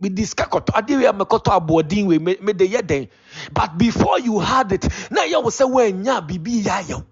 mede 0.00 0.26
sika 0.26 0.44
kɔtɔ 0.44 0.72
adeɛ 0.78 0.96
wei 0.98 1.06
a 1.06 1.12
mɛkɔtɔ 1.12 1.50
aboɔden 1.58 2.06
wei 2.06 2.18
mede 2.18 2.64
yɛ 2.66 3.08
but 3.52 3.76
before 3.78 4.18
you 4.20 4.38
had 4.38 4.72
it 4.72 4.84
na 5.10 5.22
ɛyɛ 5.22 5.42
wo 5.42 5.50
sɛ 5.50 5.64
woanya 5.70 6.26
biribi 6.26 6.62
yɛ 6.64 6.82
ayɛw 6.82 7.04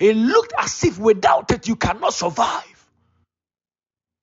it 0.00 0.16
looked 0.16 0.52
as 0.58 0.84
if 0.84 0.98
without 0.98 1.50
it 1.50 1.66
you 1.68 1.76
cannot 1.76 2.12
survive 2.12 2.77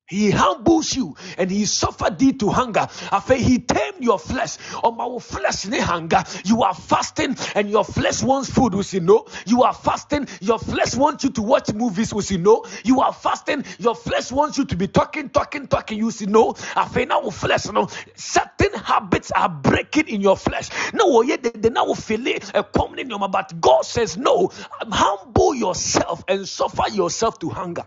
he 0.08 0.30
humbles 0.30 0.96
you 0.96 1.16
and 1.38 1.50
he 1.50 1.66
suffered 1.66 2.20
thee 2.20 2.34
to 2.34 2.50
hunger. 2.50 2.88
After 3.12 3.36
he 3.36 3.60
tamed 3.60 4.04
your 4.04 4.20
flesh. 4.20 4.58
On 4.84 4.96
my 4.96 5.20
flesh 5.20 5.66
ne 5.66 5.80
hunger. 5.80 6.24
You 6.44 6.64
are 6.64 6.76
fasting 6.76 7.36
and 7.56 7.70
your 7.70 7.84
flesh 7.84 8.22
wants 8.22 8.50
food, 8.50 8.76
we 8.76 8.84
see 8.84 9.00
no. 9.00 9.26
You 9.48 9.64
are 9.64 9.74
fasting, 9.74 10.28
your 10.42 10.60
flesh 10.60 10.96
wants 10.96 11.24
you 11.24 11.32
to 11.32 11.42
watch 11.42 11.74
movies, 11.74 12.14
we 12.14 12.22
see 12.22 12.38
no. 12.38 12.66
You 12.84 13.02
are 13.02 13.14
fasting, 13.14 13.66
your 13.80 13.96
flesh 13.96 14.32
wants 14.32 14.58
you 14.58 14.66
to 14.66 14.76
be 14.76 14.88
talking, 14.88 15.30
talking, 15.30 15.68
talking, 15.68 15.98
you 15.98 16.12
see 16.12 16.28
no. 16.28 16.56
I 16.76 16.82
After 16.82 17.06
now 17.06 17.30
flesh, 17.32 17.66
no. 17.72 17.88
Certain 18.16 18.74
habits 18.74 19.32
are 19.32 19.50
breaking 19.50 20.08
in 20.08 20.22
your 20.22 20.38
flesh. 20.38 20.70
No, 20.94 21.24
they 21.24 21.70
now 21.70 21.94
feel 21.94 22.28
it 22.28 22.54
eh, 22.54 22.60
a 22.60 22.64
common 22.64 23.00
in 23.00 23.10
your 23.10 23.20
but 23.28 23.60
God 23.60 23.86
says 23.86 24.18
no. 24.18 24.52
Humble 24.72 25.56
yourself 25.56 26.24
and 26.28 26.48
suffer 26.48 26.90
yourself 26.92 27.40
to 27.40 27.50
hunger. 27.50 27.86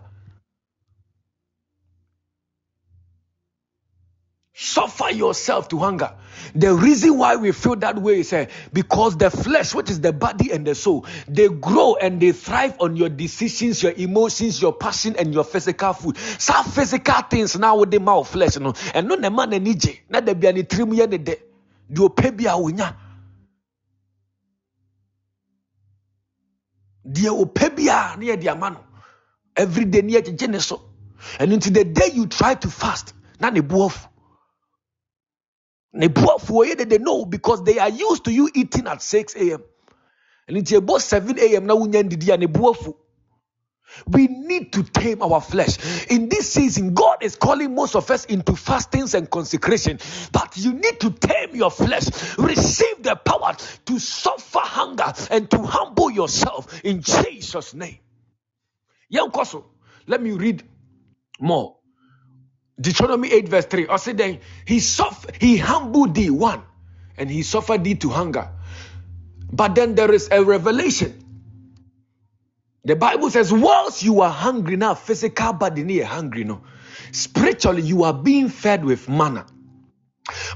Suffer 4.61 5.09
yourself 5.09 5.69
to 5.69 5.77
hunger. 5.77 6.13
The 6.53 6.73
reason 6.73 7.17
why 7.17 7.37
we 7.37 7.53
feel 7.53 7.77
that 7.77 7.97
way 7.97 8.19
is 8.19 8.33
uh, 8.33 8.47
because 8.73 9.15
the 9.15 9.31
flesh, 9.31 9.73
which 9.73 9.89
is 9.89 10.01
the 10.01 10.11
body 10.11 10.51
and 10.51 10.67
the 10.67 10.75
soul, 10.75 11.05
they 11.29 11.47
grow 11.47 11.95
and 11.95 12.19
they 12.21 12.33
thrive 12.33 12.75
on 12.81 12.97
your 12.97 13.07
decisions, 13.07 13.81
your 13.81 13.93
emotions, 13.93 14.61
your 14.61 14.73
passion, 14.73 15.15
and 15.17 15.33
your 15.33 15.45
physical 15.45 15.93
food. 15.93 16.17
Some 16.17 16.65
physical 16.65 17.21
things 17.21 17.57
now 17.57 17.77
with 17.77 17.89
the 17.89 18.01
mouth 18.01 18.27
flesh, 18.27 18.57
no, 18.57 18.73
and 18.93 19.07
no 19.07 19.15
the 19.15 19.31
man 19.31 19.53
and 19.53 19.99
not 20.09 20.25
the 20.25 20.35
be 20.35 20.47
any 20.47 20.63
trim 20.63 20.93
yen 20.93 21.09
de 21.09 21.37
do 21.89 22.09
pebi 22.09 22.45
a 22.45 22.49
winya. 22.49 22.97
Deɛ 27.07 27.29
ɔpɛ 27.29 27.75
biara 27.77 28.17
ne 28.17 28.25
yɛ 28.25 28.41
de 28.41 28.49
ama 28.49 28.77
every 29.55 29.85
day 29.85 30.01
ne 30.01 30.15
yɛ 30.15 30.21
gyegye 30.21 30.49
ne 30.49 30.59
so 30.59 30.81
and 31.39 31.53
until 31.53 31.71
the 31.71 31.85
day 31.85 32.11
you 32.13 32.27
try 32.27 32.55
to 32.55 32.69
fast 32.69 33.13
na 33.39 33.49
ne 33.49 33.61
bu 33.61 33.89
they 35.93 36.97
know 36.97 37.25
because 37.25 37.63
they 37.63 37.79
are 37.79 37.89
used 37.89 38.25
to 38.25 38.31
you 38.31 38.49
eating 38.53 38.87
at 38.87 39.01
6 39.01 39.35
a.m. 39.35 39.63
And 40.47 40.57
it's 40.57 40.71
about 40.71 41.01
7 41.01 41.37
a.m. 41.39 41.65
now. 41.65 41.75
We 44.07 44.27
need 44.27 44.73
to 44.73 44.83
tame 44.83 45.21
our 45.21 45.41
flesh. 45.41 46.05
In 46.11 46.29
this 46.29 46.51
season, 46.53 46.93
God 46.93 47.23
is 47.23 47.35
calling 47.35 47.73
most 47.75 47.95
of 47.95 48.09
us 48.11 48.25
into 48.25 48.55
fastings 48.55 49.13
and 49.15 49.29
consecration. 49.29 49.99
But 50.31 50.57
you 50.57 50.73
need 50.73 50.99
to 51.01 51.11
tame 51.11 51.55
your 51.55 51.71
flesh. 51.71 52.05
Receive 52.37 53.03
the 53.03 53.15
power 53.15 53.55
to 53.85 53.99
suffer 53.99 54.59
hunger 54.59 55.11
and 55.31 55.49
to 55.51 55.63
humble 55.63 56.11
yourself 56.11 56.81
in 56.83 57.01
Jesus' 57.01 57.73
name. 57.73 57.99
Young 59.09 59.31
let 60.07 60.21
me 60.21 60.31
read 60.31 60.63
more. 61.39 61.78
Deuteronomy 62.79 63.31
8, 63.31 63.49
verse 63.49 63.65
3. 63.65 63.87
I 63.87 63.97
said 63.97 64.17
then 64.17 64.39
he 64.65 64.79
suffered, 64.79 65.35
he 65.41 65.57
humbled 65.57 66.15
thee 66.15 66.29
one, 66.29 66.63
and 67.17 67.29
he 67.29 67.43
suffered 67.43 67.83
thee 67.83 67.95
to 67.95 68.09
hunger. 68.09 68.49
But 69.51 69.75
then 69.75 69.95
there 69.95 70.11
is 70.13 70.29
a 70.31 70.43
revelation 70.43 71.19
the 72.85 72.95
Bible 72.95 73.29
says, 73.29 73.51
whilst 73.53 74.03
you 74.03 74.21
are 74.21 74.31
hungry 74.31 74.77
now, 74.77 74.95
physical 74.95 75.53
body 75.53 75.83
near 75.83 76.05
hungry, 76.05 76.43
no. 76.43 76.61
Spiritually, 77.11 77.81
you 77.81 78.03
are 78.03 78.13
being 78.13 78.49
fed 78.49 78.85
with 78.85 79.09
manna. 79.09 79.45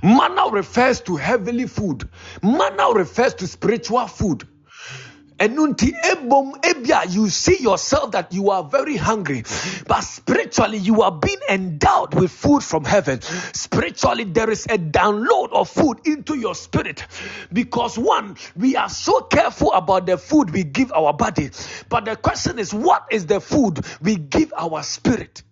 Manna 0.01 0.49
refers 0.51 1.01
to 1.01 1.15
heavenly 1.17 1.67
food. 1.67 2.07
Manna 2.41 2.91
refers 2.93 3.33
to 3.35 3.47
spiritual 3.47 4.07
food. 4.07 4.47
And 5.43 5.57
ebom 5.77 6.53
ebia, 6.61 7.13
you 7.13 7.27
see 7.27 7.57
yourself 7.61 8.11
that 8.11 8.31
you 8.31 8.51
are 8.51 8.63
very 8.63 8.95
hungry, 8.95 9.43
but 9.85 9.99
spiritually 9.99 10.77
you 10.77 11.01
are 11.01 11.11
being 11.11 11.39
endowed 11.49 12.13
with 12.15 12.31
food 12.31 12.63
from 12.63 12.85
heaven. 12.85 13.19
Spiritually, 13.21 14.23
there 14.23 14.49
is 14.49 14.65
a 14.67 14.77
download 14.77 15.51
of 15.51 15.67
food 15.67 16.07
into 16.07 16.37
your 16.37 16.55
spirit. 16.55 17.05
Because 17.51 17.97
one, 17.97 18.37
we 18.55 18.77
are 18.77 18.87
so 18.87 19.19
careful 19.19 19.73
about 19.73 20.05
the 20.05 20.17
food 20.17 20.51
we 20.51 20.63
give 20.63 20.93
our 20.93 21.11
body. 21.11 21.49
But 21.89 22.05
the 22.05 22.15
question 22.15 22.57
is, 22.57 22.73
what 22.73 23.07
is 23.11 23.25
the 23.25 23.41
food 23.41 23.85
we 24.01 24.15
give 24.15 24.53
our 24.55 24.81
spirit? 24.81 25.43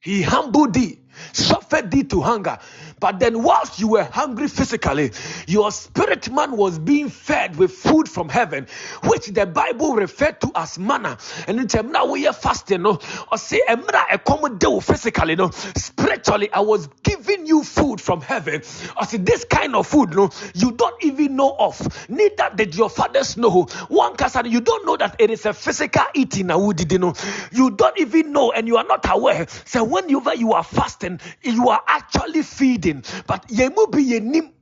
He 0.00 0.22
humbled 0.22 0.74
thee, 0.74 0.98
suffered 1.32 1.90
thee 1.90 2.04
to 2.04 2.20
hunger. 2.20 2.58
But 3.00 3.18
then, 3.18 3.42
whilst 3.42 3.80
you 3.80 3.88
were 3.88 4.04
hungry 4.04 4.48
physically, 4.48 5.12
your 5.46 5.70
spirit 5.72 6.30
man 6.30 6.56
was 6.56 6.78
being 6.78 7.08
fed 7.08 7.56
with 7.56 7.72
food 7.72 8.08
from 8.08 8.28
heaven, 8.28 8.66
which 9.04 9.26
the 9.26 9.46
Bible 9.46 9.94
referred 9.94 10.40
to 10.42 10.52
as 10.54 10.78
manna. 10.78 11.18
And 11.46 11.60
in 11.60 11.68
terms 11.68 11.90
now 11.90 12.10
we 12.10 12.26
are 12.26 12.32
fasting, 12.32 12.82
no, 12.82 12.98
or 13.30 13.38
say, 13.38 13.60
Emra 13.68 14.04
accommodate 14.12 14.82
physically, 14.82 15.36
no, 15.36 15.50
spiritually, 15.50 16.50
I 16.52 16.60
was 16.60 16.88
giving 17.34 17.46
you 17.46 17.62
food 17.64 18.00
from 18.00 18.20
heaven. 18.20 18.62
I 18.96 19.06
say, 19.06 19.18
this 19.18 19.44
kind 19.44 19.74
of 19.74 19.86
food, 19.86 20.14
no, 20.14 20.30
you 20.54 20.72
don't 20.72 21.02
even 21.04 21.36
know 21.36 21.54
of. 21.58 22.08
Neither 22.08 22.50
did 22.54 22.74
your 22.74 22.90
fathers 22.90 23.36
know. 23.36 23.64
One 23.88 24.16
person, 24.16 24.50
you 24.50 24.60
don't 24.60 24.86
know 24.86 24.96
that 24.96 25.16
it 25.18 25.30
is 25.30 25.46
a 25.46 25.52
physical 25.52 26.04
eating. 26.14 26.48
You 26.50 27.70
don't 27.70 27.98
even 27.98 28.32
know, 28.32 28.52
and 28.52 28.66
you 28.66 28.76
are 28.76 28.84
not 28.84 29.06
aware. 29.10 29.46
So 29.64 29.84
whenever 29.84 30.34
you 30.34 30.52
are 30.52 30.64
fasting, 30.64 31.20
you 31.42 31.68
are 31.68 31.82
actually 31.86 32.42
feeding. 32.42 33.04
But 33.26 33.48
yemu 33.48 33.90
bi 33.90 33.98
yenim. 33.98 34.52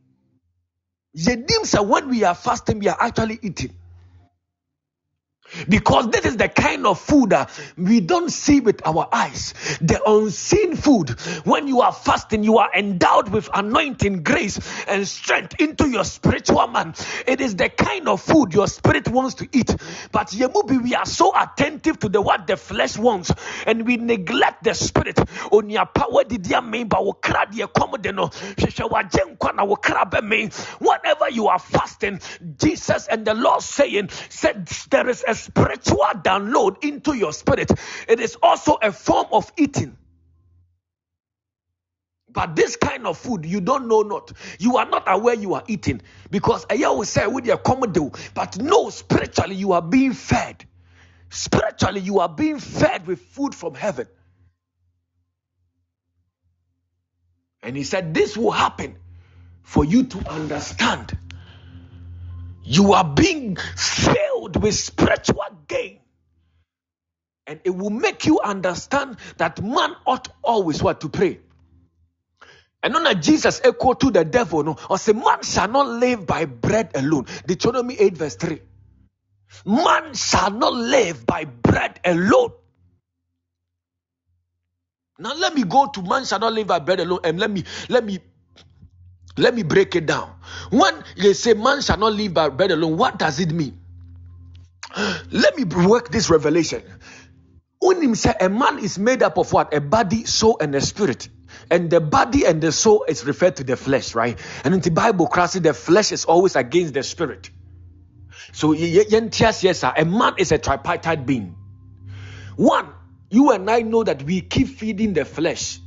Yenim 1.16 1.66
say 1.66 1.80
when 1.80 2.08
we 2.08 2.24
are 2.24 2.34
fasting, 2.34 2.78
we 2.78 2.88
are 2.88 2.96
actually 2.98 3.38
eating. 3.42 3.76
Because 5.68 6.10
this 6.10 6.24
is 6.24 6.36
the 6.36 6.48
kind 6.48 6.86
of 6.86 7.00
food 7.00 7.30
that 7.30 7.50
we 7.76 8.00
don't 8.00 8.30
see 8.30 8.60
with 8.60 8.86
our 8.86 9.08
eyes. 9.12 9.54
The 9.80 10.00
unseen 10.06 10.76
food. 10.76 11.10
When 11.44 11.68
you 11.68 11.80
are 11.82 11.92
fasting, 11.92 12.44
you 12.44 12.58
are 12.58 12.70
endowed 12.74 13.28
with 13.28 13.48
anointing, 13.52 14.22
grace, 14.22 14.58
and 14.86 15.06
strength 15.06 15.56
into 15.60 15.88
your 15.88 16.04
spiritual 16.04 16.66
man. 16.68 16.94
It 17.26 17.40
is 17.40 17.56
the 17.56 17.68
kind 17.68 18.08
of 18.08 18.20
food 18.22 18.54
your 18.54 18.66
spirit 18.66 19.08
wants 19.08 19.34
to 19.36 19.48
eat. 19.52 19.74
But 20.10 20.28
Yemubi, 20.28 20.82
we 20.82 20.94
are 20.94 21.06
so 21.06 21.32
attentive 21.36 21.98
to 22.00 22.08
the 22.08 22.20
what 22.20 22.46
the 22.46 22.56
flesh 22.56 22.96
wants, 22.96 23.32
and 23.66 23.86
we 23.86 23.96
neglect 23.96 24.64
the 24.64 24.74
spirit. 24.74 25.18
Whatever 30.78 31.30
you 31.30 31.48
are 31.48 31.58
fasting, 31.58 32.20
Jesus 32.58 33.06
and 33.08 33.24
the 33.24 33.34
Lord 33.34 33.62
saying, 33.62 34.10
said 34.28 34.66
there 34.90 35.08
is 35.08 35.24
a 35.26 35.34
spiritual 35.42 35.98
download 36.22 36.82
into 36.84 37.14
your 37.14 37.32
spirit. 37.32 37.70
It 38.08 38.20
is 38.20 38.36
also 38.42 38.78
a 38.80 38.92
form 38.92 39.26
of 39.32 39.52
eating. 39.56 39.96
But 42.30 42.56
this 42.56 42.76
kind 42.76 43.06
of 43.06 43.18
food, 43.18 43.44
you 43.44 43.60
don't 43.60 43.88
know 43.88 44.00
not. 44.02 44.32
You 44.58 44.78
are 44.78 44.86
not 44.88 45.04
aware 45.06 45.34
you 45.34 45.54
are 45.54 45.64
eating. 45.66 46.00
Because 46.30 46.64
I 46.70 46.76
will 46.76 47.04
say 47.04 47.26
with 47.26 47.44
your 47.44 47.58
commando, 47.58 48.12
but 48.34 48.58
no, 48.58 48.88
spiritually 48.88 49.54
you 49.54 49.72
are 49.72 49.82
being 49.82 50.14
fed. 50.14 50.64
Spiritually, 51.32 52.00
you 52.00 52.20
are 52.20 52.28
being 52.28 52.58
fed 52.58 53.06
with 53.06 53.18
food 53.18 53.54
from 53.54 53.74
heaven. 53.74 54.06
And 57.62 57.74
he 57.74 57.84
said, 57.84 58.12
This 58.12 58.36
will 58.36 58.50
happen 58.50 58.98
for 59.62 59.82
you 59.82 60.04
to 60.04 60.30
understand 60.30 61.16
you 62.64 62.92
are 62.92 63.04
being 63.04 63.56
filled 63.56 64.31
with 64.56 64.74
spiritual 64.74 65.44
gain. 65.68 66.00
And 67.46 67.60
it 67.64 67.70
will 67.70 67.90
make 67.90 68.26
you 68.26 68.40
understand 68.40 69.18
that 69.38 69.62
man 69.62 69.94
ought 70.06 70.28
always 70.42 70.82
what 70.82 71.00
to 71.02 71.08
pray. 71.08 71.40
And 72.82 72.94
not 72.94 73.22
Jesus 73.22 73.60
echo 73.64 73.94
to 73.94 74.10
the 74.10 74.24
devil, 74.24 74.64
no, 74.64 74.76
or 74.90 74.98
say, 74.98 75.12
Man 75.12 75.42
shall 75.42 75.68
not 75.68 75.88
live 75.88 76.26
by 76.26 76.46
bread 76.46 76.90
alone. 76.94 77.26
Deuteronomy 77.46 77.96
8, 77.98 78.16
verse 78.16 78.36
3. 78.36 78.60
Man 79.66 80.14
shall 80.14 80.50
not 80.50 80.74
live 80.74 81.26
by 81.26 81.44
bread 81.44 82.00
alone. 82.04 82.52
Now 85.18 85.34
let 85.34 85.54
me 85.54 85.64
go 85.64 85.86
to 85.88 86.02
man 86.02 86.24
shall 86.24 86.40
not 86.40 86.52
live 86.52 86.66
by 86.66 86.80
bread 86.80 87.00
alone 87.00 87.20
and 87.24 87.38
let 87.38 87.50
me 87.50 87.64
let 87.88 88.04
me 88.04 88.20
let 89.38 89.54
me 89.54 89.62
break 89.62 89.96
it 89.96 90.06
down. 90.06 90.34
When 90.70 91.04
they 91.16 91.34
say 91.34 91.54
man 91.54 91.82
shall 91.82 91.98
not 91.98 92.14
live 92.14 92.34
by 92.34 92.50
bread 92.50 92.72
alone, 92.72 92.96
what 92.98 93.18
does 93.18 93.40
it 93.40 93.52
mean? 93.52 93.80
Let 95.30 95.56
me 95.56 95.64
work 95.64 96.10
this 96.10 96.30
revelation. 96.30 96.82
Unim 97.82 98.16
say 98.16 98.34
a 98.40 98.48
man 98.48 98.78
is 98.78 98.98
made 98.98 99.22
up 99.22 99.38
of 99.38 99.52
what? 99.52 99.74
A 99.74 99.80
body, 99.80 100.24
soul, 100.24 100.58
and 100.60 100.74
a 100.74 100.80
spirit. 100.80 101.28
And 101.70 101.90
the 101.90 102.00
body 102.00 102.46
and 102.46 102.60
the 102.62 102.72
soul 102.72 103.04
is 103.08 103.24
referred 103.24 103.56
to 103.56 103.64
the 103.64 103.76
flesh, 103.76 104.14
right? 104.14 104.38
And 104.64 104.74
in 104.74 104.80
the 104.80 104.90
Bible, 104.90 105.26
Christ 105.28 105.62
the 105.62 105.74
flesh 105.74 106.12
is 106.12 106.24
always 106.24 106.56
against 106.56 106.94
the 106.94 107.02
spirit. 107.02 107.50
So 108.52 108.72
yes, 108.72 109.82
a 109.84 110.04
man 110.04 110.34
is 110.38 110.52
a 110.52 110.58
tripartite 110.58 111.26
being. 111.26 111.56
One, 112.56 112.88
you 113.30 113.52
and 113.52 113.70
I 113.70 113.80
know 113.82 114.04
that 114.04 114.22
we 114.22 114.40
keep 114.42 114.68
feeding 114.68 115.14
the 115.14 115.24
flesh, 115.24 115.80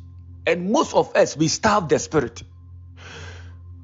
and 0.47 0.71
most 0.71 0.95
of 0.95 1.15
us 1.15 1.37
we 1.37 1.47
starve 1.47 1.89
the 1.89 1.99
spirit. 1.99 2.43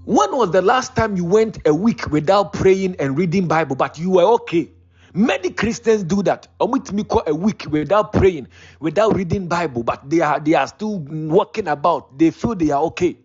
When 0.06 0.36
was 0.36 0.52
the 0.52 0.62
last 0.64 0.96
time 0.96 1.18
you 1.18 1.26
went 1.26 1.68
a 1.68 1.74
week 1.74 2.08
without 2.12 2.54
praying 2.54 2.98
and 3.00 3.18
reading 3.18 3.48
Bible, 3.48 3.76
but 3.76 4.00
you 4.00 4.12
were 4.12 4.24
okay? 4.36 4.72
Many 5.14 5.52
Christians 5.52 6.04
do 6.04 6.24
that. 6.24 6.48
me 6.94 7.04
call 7.04 7.24
a 7.28 7.36
week 7.36 7.66
without 7.70 8.14
praying, 8.14 8.48
without 8.80 9.16
reading 9.16 9.48
Bible, 9.48 9.84
but 9.84 10.10
they 10.10 10.22
are 10.22 10.40
they 10.40 10.54
are 10.54 10.68
still 10.68 11.00
walking 11.00 11.68
about. 11.68 12.18
They 12.18 12.32
feel 12.32 12.56
they 12.56 12.72
are 12.72 12.82
okay. 12.84 13.18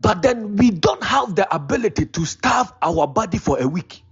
But 0.00 0.22
then 0.22 0.56
we 0.56 0.70
don't 0.70 1.02
have 1.02 1.34
the 1.34 1.52
ability 1.52 2.06
to 2.06 2.24
starve 2.26 2.72
our 2.82 3.06
body 3.06 3.38
for 3.38 3.60
a 3.60 3.66
week. 3.66 4.02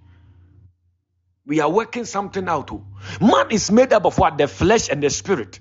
We 1.47 1.61
are 1.61 1.70
working 1.70 2.05
something 2.07 2.49
out. 2.49 2.72
Oh. 2.72 2.84
Man 3.20 3.51
is 3.51 3.70
made 3.70 3.93
up 3.93 4.07
of 4.07 4.18
what? 4.18 4.38
The 4.38 4.49
flesh 4.49 4.88
and 4.88 5.03
the 5.03 5.11
spirit. 5.11 5.61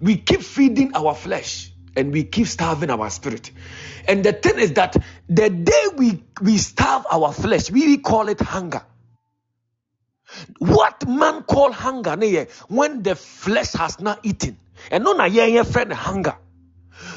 We 0.00 0.16
keep 0.16 0.42
feeding 0.42 0.94
our 0.94 1.14
flesh 1.14 1.72
and 1.96 2.12
we 2.12 2.24
keep 2.24 2.46
starving 2.46 2.90
our 2.90 3.10
spirit. 3.10 3.50
And 4.06 4.24
the 4.24 4.32
thing 4.32 4.58
is 4.58 4.72
that 4.74 4.96
the 5.28 5.50
day 5.50 5.84
we, 5.96 6.22
we 6.40 6.58
starve 6.58 7.06
our 7.10 7.32
flesh, 7.32 7.70
we 7.70 7.98
call 7.98 8.28
it 8.28 8.40
hunger. 8.40 8.82
What 10.58 11.08
man 11.08 11.42
call 11.42 11.72
hunger 11.72 12.16
when 12.68 13.02
the 13.02 13.14
flesh 13.14 13.72
has 13.72 14.00
not 14.00 14.20
eaten. 14.24 14.58
And 14.90 15.04
no 15.04 15.12
na 15.12 15.64
friend 15.64 15.92
hunger. 15.92 16.36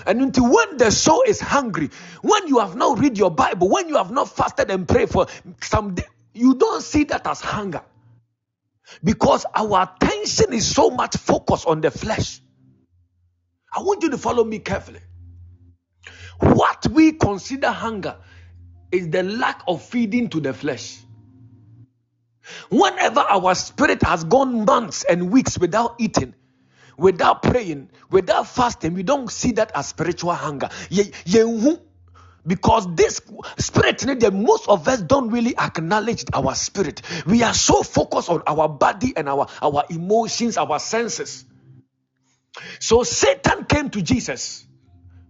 And 0.05 0.21
until 0.21 0.51
when 0.51 0.77
the 0.77 0.91
soul 0.91 1.23
is 1.27 1.39
hungry, 1.39 1.89
when 2.21 2.47
you 2.47 2.59
have 2.59 2.75
not 2.75 2.99
read 2.99 3.17
your 3.17 3.32
Bible, 3.32 3.69
when 3.69 3.89
you 3.89 3.97
have 3.97 4.11
not 4.11 4.30
fasted 4.30 4.69
and 4.71 4.88
prayed 4.88 5.09
for 5.09 5.27
some 5.61 5.95
day, 5.95 6.05
you 6.34 6.55
don't 6.55 6.82
see 6.82 7.05
that 7.05 7.25
as 7.27 7.41
hunger. 7.41 7.82
Because 9.03 9.45
our 9.53 9.84
attention 9.95 10.53
is 10.53 10.73
so 10.73 10.89
much 10.89 11.15
focused 11.17 11.67
on 11.67 11.82
the 11.82 11.91
flesh. 11.91 12.41
I 13.74 13.82
want 13.82 14.03
you 14.03 14.09
to 14.11 14.17
follow 14.17 14.43
me 14.43 14.59
carefully. 14.59 15.01
What 16.39 16.88
we 16.88 17.13
consider 17.13 17.70
hunger 17.72 18.17
is 18.91 19.09
the 19.09 19.24
lack 19.24 19.61
of 19.67 19.84
feeding 19.84 20.30
to 20.30 20.39
the 20.39 20.53
flesh. 20.53 20.99
Whenever 22.70 23.20
our 23.20 23.53
spirit 23.55 24.01
has 24.03 24.24
gone 24.24 24.65
months 24.65 25.03
and 25.03 25.32
weeks 25.32 25.57
without 25.59 25.95
eating, 25.99 26.34
without 26.97 27.43
praying, 27.43 27.89
without 28.09 28.47
fasting, 28.47 28.93
we 28.93 29.03
don't 29.03 29.32
see 29.32 29.51
that 29.53 29.72
as 29.76 29.88
spiritual 29.88 30.34
hunger. 30.34 30.70
because 32.47 32.95
this 32.95 33.22
spirit 33.57 34.34
most 34.34 34.67
of 34.70 34.88
us 34.88 35.01
don't 35.01 35.30
really 35.30 35.55
acknowledge 35.57 36.24
our 36.34 36.55
spirit 36.55 37.01
we 37.28 37.43
are 37.43 37.53
so 37.53 37.84
focused 37.84 38.30
on 38.30 38.41
our 38.47 38.67
body 38.70 39.13
and 39.15 39.30
our 39.30 39.47
our 39.61 39.84
emotions 39.89 40.57
our 40.57 40.80
senses 40.80 41.45
so 42.80 43.03
satan 43.03 43.66
came 43.66 43.89
to 43.89 44.01
jesus 44.01 44.66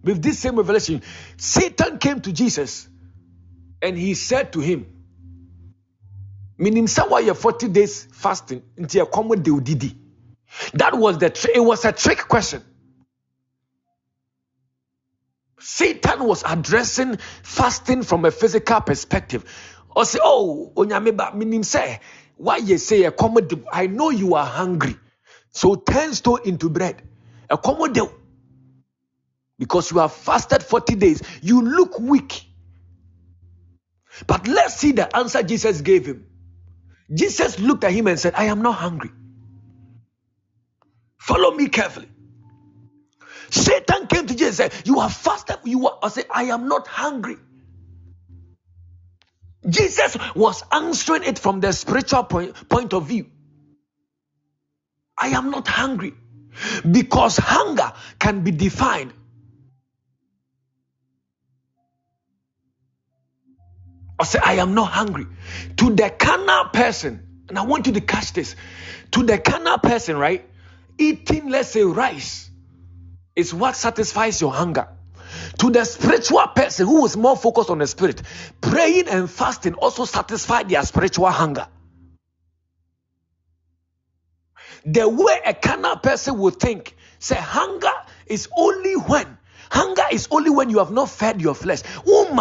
with 0.04 0.22
this 0.22 0.38
same 0.40 0.56
revelation 0.56 1.02
satan 1.36 1.98
came 1.98 2.20
to 2.20 2.32
jesus 2.32 2.88
and 3.82 3.96
he 3.98 4.14
said 4.14 4.52
to 4.52 4.60
him 4.60 4.86
meaning 6.58 6.88
why 7.08 7.20
you 7.20 7.34
40 7.34 7.68
days 7.68 8.06
fasting 8.12 8.62
until 8.76 9.04
you 9.04 9.10
come 9.10 9.28
with 9.28 9.44
the 9.44 9.50
udidi 9.50 9.96
that 10.74 10.94
was 10.96 11.18
the 11.18 11.50
it 11.54 11.60
was 11.60 11.84
a 11.84 11.92
trick 11.92 12.18
question 12.28 12.62
Satan 15.60 16.24
was 16.24 16.44
addressing 16.46 17.18
fasting 17.42 18.02
from 18.02 18.24
a 18.24 18.30
physical 18.30 18.80
perspective. 18.80 19.44
Or 19.94 20.04
say, 20.06 20.20
oh, 20.22 20.72
onyameba 20.76 21.34
minim 21.34 21.64
say, 21.64 22.00
why 22.36 22.58
you 22.58 22.78
say 22.78 23.04
a 23.04 23.12
commode? 23.12 23.64
I 23.72 23.88
know 23.88 24.10
you 24.10 24.36
are 24.36 24.46
hungry. 24.46 24.96
So 25.52 25.76
turn 25.76 26.14
stone 26.14 26.40
into 26.46 26.70
bread. 26.70 27.02
A 27.50 27.58
commode. 27.58 27.98
Because 29.58 29.90
you 29.90 29.98
have 29.98 30.12
fasted 30.12 30.62
40 30.62 30.94
days. 30.96 31.22
You 31.42 31.62
look 31.62 31.98
weak. 31.98 32.46
But 34.26 34.48
let's 34.48 34.76
see 34.76 34.92
the 34.92 35.14
answer 35.16 35.42
Jesus 35.42 35.80
gave 35.82 36.06
him. 36.06 36.26
Jesus 37.12 37.58
looked 37.58 37.84
at 37.84 37.92
him 37.92 38.06
and 38.06 38.18
said, 38.18 38.34
I 38.36 38.44
am 38.44 38.62
not 38.62 38.72
hungry. 38.76 39.10
Follow 41.18 41.52
me 41.52 41.68
carefully. 41.68 42.08
Satan 43.50 44.06
came 44.06 44.26
to 44.26 44.34
Jesus 44.34 44.60
and 44.60 44.72
said, 44.72 44.86
You 44.86 45.00
are 45.00 45.10
fasted. 45.10 45.56
You 45.64 45.88
are 45.88 45.98
I 46.02 46.08
say, 46.08 46.24
I 46.30 46.44
am 46.44 46.68
not 46.68 46.86
hungry. 46.86 47.36
Jesus 49.68 50.16
was 50.34 50.64
answering 50.72 51.24
it 51.24 51.38
from 51.38 51.60
the 51.60 51.72
spiritual 51.72 52.24
point, 52.24 52.68
point 52.68 52.94
of 52.94 53.06
view. 53.06 53.26
I 55.18 55.28
am 55.28 55.50
not 55.50 55.68
hungry. 55.68 56.14
Because 56.90 57.36
hunger 57.36 57.92
can 58.18 58.42
be 58.42 58.50
defined. 58.50 59.12
I 64.18 64.24
say, 64.24 64.38
I 64.42 64.54
am 64.54 64.74
not 64.74 64.90
hungry. 64.90 65.26
To 65.78 65.90
the 65.94 66.10
carnal 66.10 66.66
person, 66.66 67.44
and 67.48 67.58
I 67.58 67.62
want 67.64 67.86
you 67.86 67.94
to 67.94 68.00
catch 68.00 68.34
this. 68.34 68.54
To 69.12 69.22
the 69.22 69.38
carnal 69.38 69.78
person, 69.78 70.18
right? 70.18 70.44
Eating, 70.98 71.48
let's 71.48 71.70
say, 71.70 71.82
rice 71.82 72.50
is 73.34 73.54
what 73.54 73.76
satisfies 73.76 74.40
your 74.40 74.52
hunger. 74.52 74.88
To 75.60 75.70
the 75.70 75.84
spiritual 75.84 76.46
person 76.48 76.86
who 76.86 77.04
is 77.06 77.16
more 77.16 77.36
focused 77.36 77.70
on 77.70 77.78
the 77.78 77.86
spirit, 77.86 78.20
praying 78.60 79.08
and 79.08 79.30
fasting 79.30 79.74
also 79.74 80.04
satisfy 80.04 80.64
their 80.64 80.82
spiritual 80.82 81.30
hunger. 81.30 81.66
The 84.84 85.08
way 85.08 85.40
a 85.44 85.54
carnal 85.54 85.96
person 85.96 86.38
would 86.38 86.56
think, 86.60 86.96
say, 87.18 87.36
hunger 87.36 87.92
is 88.26 88.48
only 88.56 88.94
when 88.94 89.38
Hunger 89.70 90.02
is 90.10 90.26
only 90.32 90.50
when 90.50 90.68
you 90.68 90.78
have 90.78 90.90
not 90.90 91.08
fed 91.08 91.40
your 91.40 91.54
flesh. 91.54 91.82
No. 92.04 92.34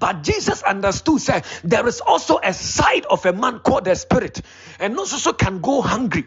But 0.00 0.22
Jesus 0.22 0.62
understood, 0.62 1.20
said, 1.20 1.44
there 1.62 1.86
is 1.86 2.00
also 2.00 2.40
a 2.42 2.54
side 2.54 3.04
of 3.04 3.26
a 3.26 3.34
man 3.34 3.58
called 3.58 3.84
the 3.84 3.94
spirit, 3.94 4.40
and 4.80 4.98
also 4.98 5.34
can 5.34 5.60
go 5.60 5.82
hungry. 5.82 6.24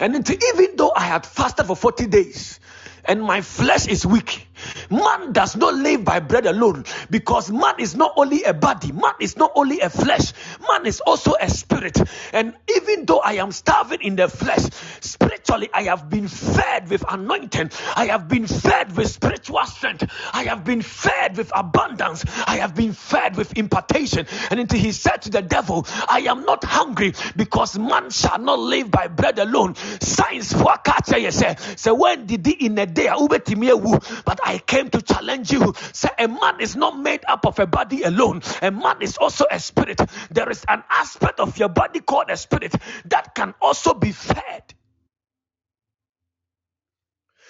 And 0.00 0.16
even 0.16 0.76
though 0.76 0.92
I 0.94 1.02
had 1.02 1.26
fasted 1.26 1.66
for 1.66 1.76
40 1.76 2.06
days 2.06 2.58
and 3.04 3.22
my 3.22 3.42
flesh 3.42 3.86
is 3.86 4.04
weak, 4.06 4.48
Man 4.90 5.32
does 5.32 5.56
not 5.56 5.74
live 5.74 6.04
by 6.04 6.20
bread 6.20 6.46
alone 6.46 6.84
because 7.10 7.50
man 7.50 7.74
is 7.78 7.94
not 7.96 8.12
only 8.16 8.44
a 8.44 8.54
body, 8.54 8.92
man 8.92 9.14
is 9.20 9.36
not 9.36 9.52
only 9.54 9.80
a 9.80 9.90
flesh, 9.90 10.32
man 10.68 10.86
is 10.86 11.00
also 11.00 11.34
a 11.40 11.48
spirit. 11.48 11.98
And 12.32 12.54
even 12.76 13.04
though 13.06 13.20
I 13.20 13.34
am 13.34 13.52
starving 13.52 14.02
in 14.02 14.16
the 14.16 14.28
flesh, 14.28 14.62
spiritually 15.00 15.68
I 15.72 15.84
have 15.84 16.08
been 16.08 16.28
fed 16.28 16.88
with 16.88 17.04
anointing, 17.08 17.70
I 17.96 18.06
have 18.06 18.28
been 18.28 18.46
fed 18.46 18.96
with 18.96 19.08
spiritual 19.08 19.64
strength, 19.66 20.10
I 20.32 20.44
have 20.44 20.64
been 20.64 20.82
fed 20.82 21.36
with 21.36 21.50
abundance, 21.54 22.24
I 22.46 22.58
have 22.58 22.74
been 22.74 22.92
fed 22.92 23.36
with 23.36 23.56
impartation. 23.56 24.26
And 24.50 24.60
until 24.60 24.78
he 24.78 24.92
said 24.92 25.22
to 25.22 25.30
the 25.30 25.42
devil, 25.42 25.86
I 26.08 26.20
am 26.28 26.44
not 26.44 26.64
hungry 26.64 27.14
because 27.36 27.78
man 27.78 28.10
shall 28.10 28.38
not 28.38 28.58
live 28.58 28.90
by 28.90 29.08
bread 29.08 29.38
alone. 29.38 29.74
Science 29.74 30.52
for 30.52 30.76
catcher, 30.84 31.30
say, 31.30 31.56
so 31.76 31.94
when 31.94 32.26
did 32.26 32.44
in 32.46 32.78
a 32.78 32.86
day, 32.86 33.08
but 33.08 34.40
I 34.44 34.53
came 34.58 34.90
to 34.90 35.02
challenge 35.02 35.52
you. 35.52 35.74
Say, 35.92 36.10
a 36.18 36.28
man 36.28 36.60
is 36.60 36.76
not 36.76 36.98
made 36.98 37.24
up 37.28 37.46
of 37.46 37.58
a 37.58 37.66
body 37.66 38.02
alone, 38.02 38.42
a 38.62 38.70
man 38.70 39.02
is 39.02 39.16
also 39.18 39.46
a 39.50 39.60
spirit. 39.60 40.00
There 40.30 40.50
is 40.50 40.64
an 40.68 40.84
aspect 40.90 41.40
of 41.40 41.58
your 41.58 41.68
body 41.70 42.00
called 42.00 42.30
a 42.30 42.36
spirit 42.36 42.74
that 43.06 43.34
can 43.34 43.54
also 43.60 43.94
be 43.94 44.12
fed. 44.12 44.74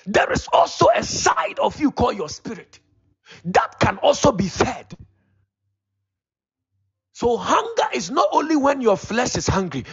There 0.06 0.32
is 0.32 0.48
also 0.52 0.88
a 0.94 1.02
side 1.02 1.58
of 1.58 1.80
you 1.80 1.90
called 1.92 2.16
your 2.16 2.28
spirit 2.28 2.80
that 3.46 3.80
can 3.80 3.98
also 3.98 4.32
be 4.32 4.48
fed. 4.48 4.94
So, 7.16 7.36
hunger 7.36 7.84
is 7.92 8.10
not 8.10 8.26
only 8.32 8.56
when 8.56 8.80
your 8.80 8.96
flesh 8.96 9.36
is 9.36 9.46
hungry, 9.46 9.84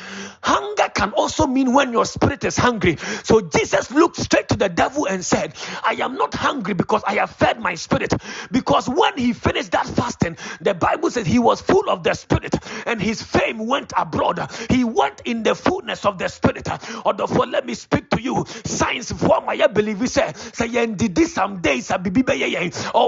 hunger 0.41 0.89
can 0.89 1.11
also 1.11 1.45
mean 1.45 1.71
when 1.71 1.91
your 1.93 2.03
spirit 2.05 2.43
is 2.43 2.57
hungry. 2.57 2.97
So, 3.23 3.41
Jesus 3.41 3.91
looked 3.91 4.17
straight 4.17 4.49
to 4.49 4.55
the 4.57 4.69
devil 4.69 5.05
and 5.05 5.23
said, 5.23 5.53
I 5.83 5.93
am 6.01 6.15
not 6.15 6.33
hungry 6.33 6.73
because 6.73 7.03
I 7.05 7.13
have 7.17 7.29
fed 7.29 7.59
my 7.59 7.75
spirit. 7.75 8.11
Because 8.51 8.89
when 8.89 9.19
he 9.19 9.33
finished 9.33 9.71
that 9.73 9.85
fasting, 9.85 10.35
the 10.61 10.73
Bible 10.73 11.11
says 11.11 11.27
he 11.27 11.37
was 11.37 11.61
full 11.61 11.91
of 11.91 12.01
the 12.01 12.15
spirit 12.15 12.55
and 12.87 12.99
his 12.99 13.21
fame 13.21 13.67
went 13.67 13.93
abroad. 13.95 14.39
He 14.71 14.83
went 14.83 15.21
in 15.23 15.43
the 15.43 15.53
fullness 15.53 16.05
of 16.05 16.17
the 16.17 16.27
spirit. 16.27 16.67
Or 17.05 17.13
therefore, 17.13 17.45
let 17.45 17.67
me 17.67 17.75
speak 17.75 18.09
to 18.09 18.19
you. 18.19 18.45
Science 18.65 19.11
for 19.11 19.41
my 19.41 19.67
belief, 19.67 19.99
we 19.99 20.05
eh, 20.05 20.33
say, 20.33 20.33
say, 20.33 21.25
some 21.25 21.61
days, 21.61 21.91
or 21.91 21.99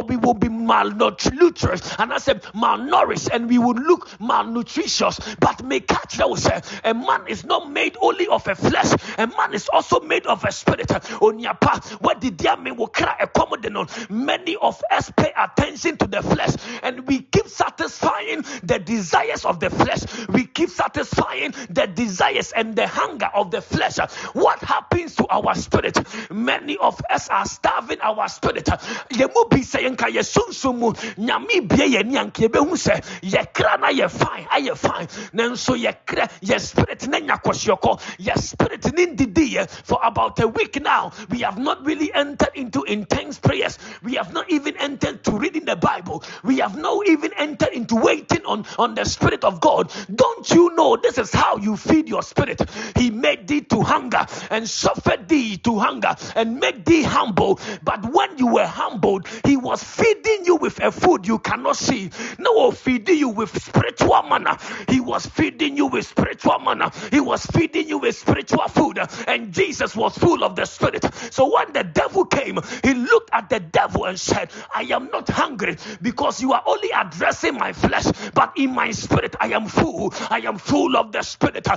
we 0.04 0.18
will 0.18 0.34
be 0.36 0.50
malnourished, 0.50 1.96
and 2.00 2.14
I 2.14 2.18
said 2.20 2.44
malnourished, 2.44 3.30
and 3.34 3.50
we 3.50 3.58
will 3.58 3.74
look 3.74 4.03
malnutritious, 4.20 5.40
but 5.40 5.64
may 5.64 5.80
catch 5.80 6.18
those. 6.18 6.48
A 6.84 6.94
man 6.94 7.28
is 7.28 7.46
not 7.46 7.72
made 7.72 7.98
only 8.02 8.28
of 8.28 8.48
a 8.48 8.56
flesh, 8.56 8.92
a 9.18 9.28
man 9.28 9.54
is 9.54 9.70
also 9.70 10.00
made 10.00 10.26
of 10.26 10.44
a 10.44 10.52
spirit. 10.52 10.88
Onyapa, 10.88 12.02
what 12.02 12.22
did 12.22 12.42
mean? 12.60 12.78
cry 12.88 13.16
accommodate 13.20 13.64
Many 14.10 14.56
of 14.58 14.82
us 14.92 15.12
pay 15.16 15.32
attention 15.38 15.98
to 15.98 16.08
the 16.08 16.22
flesh 16.22 16.56
and 16.82 17.08
we 17.08 17.22
keep 17.22 17.48
satisfying 17.48 18.44
the 18.64 18.80
desires 18.80 19.46
of 19.46 19.60
the 19.60 19.70
flesh. 19.70 20.02
We 20.30 20.46
keep 20.46 20.70
satisfying 20.70 21.54
the 21.70 21.88
desires 21.88 22.52
and 22.52 22.76
the 22.76 22.88
hunger 22.88 23.30
of 23.34 23.52
the 23.52 23.62
flesh. 23.62 23.98
What 24.34 24.60
happens 24.60 25.16
to 25.16 25.28
our 25.28 25.56
spirit? 25.56 25.98
Many 26.32 26.78
of 26.78 27.02
us 27.10 27.30
are 27.30 27.46
starving 27.46 28.02
our 28.02 28.28
spirit. 28.28 28.66
Yemu 28.66 29.50
bi 29.50 29.62
saying 29.62 29.96
ka 29.96 30.08
yesunsumu 30.08 30.94
nyame 31.18 31.68
bie 31.68 31.86
ye 31.88 32.04
ni 32.04 32.16
anke 32.16 32.52
be 32.52 32.60
hu 32.60 32.76
se 32.76 33.02
ye 33.22 33.40
kra 33.54 33.80
na 33.80 33.88
ye 33.94 34.08
fine 34.08 34.48
aye 34.52 34.74
fine. 34.76 35.08
Nanso 35.34 35.78
ye 35.80 35.92
kra 36.06 36.30
ye 36.42 36.58
spirit 36.60 37.08
na 37.08 37.20
nya 37.20 37.42
kwosioko 37.42 38.00
ye 38.20 38.34
spirit 38.36 38.94
ni 38.94 39.06
didi 39.16 39.58
for 39.84 40.00
about 40.04 40.40
a 40.40 40.48
week 40.48 40.82
now 40.82 41.12
we 41.30 41.40
have 41.40 41.58
not 41.58 41.86
really 41.86 42.14
entered 42.14 42.52
into 42.56 42.84
intense 42.84 43.40
prayers. 43.40 43.78
We 44.02 44.16
have 44.16 44.34
not 44.34 44.50
even 44.50 44.78
entered 44.78 45.24
to 45.26 45.32
reading 45.32 45.66
the 45.66 45.76
bible. 45.76 46.24
We 46.44 46.58
have 46.60 46.78
not 46.78 47.08
even 47.08 47.32
entered 47.38 47.70
into 47.74 47.96
waiting 47.96 48.46
on 48.46 48.66
on 48.80 48.96
the 48.96 49.06
spirit 49.06 49.44
of 49.44 49.60
god. 49.62 49.92
Don't 50.14 50.50
you 50.52 50.76
know 50.76 50.98
this 50.98 51.18
is 51.18 51.32
how 51.34 51.58
you 51.58 51.78
feed 51.78 52.10
your 52.10 52.24
spirit? 52.24 52.62
He 52.98 53.10
made 53.12 53.48
thee 53.48 53.62
to 53.62 53.82
hunger 53.82 54.26
and 54.50 54.68
suffered 54.68 55.28
thee 55.28 55.58
to 55.58 55.80
hunger 55.80 56.16
and 56.36 56.60
made 56.60 56.86
thee 56.86 57.04
humble. 57.04 57.60
But 57.84 58.12
when 58.12 58.38
you 58.38 58.48
were 58.48 58.68
humbled 58.68 59.28
he 59.46 59.58
was 59.58 59.84
feeding 59.84 60.46
you 60.46 60.56
with 60.56 60.80
a 60.82 60.92
food 60.92 61.28
you 61.28 61.40
cannot 61.40 61.78
see. 61.78 62.12
No 62.40 62.72
feeding 62.72 63.18
you 63.18 63.30
with 63.30 63.52
spiritual 63.84 64.24
manna. 64.24 64.58
He 64.90 65.00
was 65.00 65.26
feeding 65.26 65.76
you 65.78 65.88
with 65.88 66.08
spiritual 66.08 66.60
manna. 66.60 66.92
He 67.12 67.20
was 67.20 67.46
feeding 67.46 67.88
you 67.88 67.98
with 67.98 68.16
spiritual 68.16 68.68
food. 68.70 69.00
And 69.28 69.54
Jesus 69.54 69.96
was 69.96 70.18
full 70.18 70.44
of 70.44 70.56
the 70.56 70.66
Spirit. 70.66 71.06
So 71.32 71.54
when 71.54 71.74
the 71.74 71.84
devil 71.84 72.26
came, 72.26 72.60
he 72.84 72.94
looked 72.94 73.30
at 73.34 73.50
the 73.50 73.60
devil 73.60 74.06
and 74.06 74.20
said, 74.20 74.52
I 74.74 74.84
am 74.84 75.10
not 75.12 75.30
hungry 75.30 75.78
because 76.02 76.42
you 76.42 76.54
are 76.54 76.64
only 76.66 76.90
addressing 76.96 77.56
my 77.56 77.74
flesh, 77.74 78.06
but 78.34 78.54
in 78.58 78.74
my 78.74 78.92
spirit 78.92 79.36
I 79.40 79.48
am 79.48 79.68
full. 79.68 80.14
I 80.30 80.40
am 80.40 80.58
full 80.58 80.96
of 80.96 81.12
the 81.12 81.22
Spirit. 81.22 81.68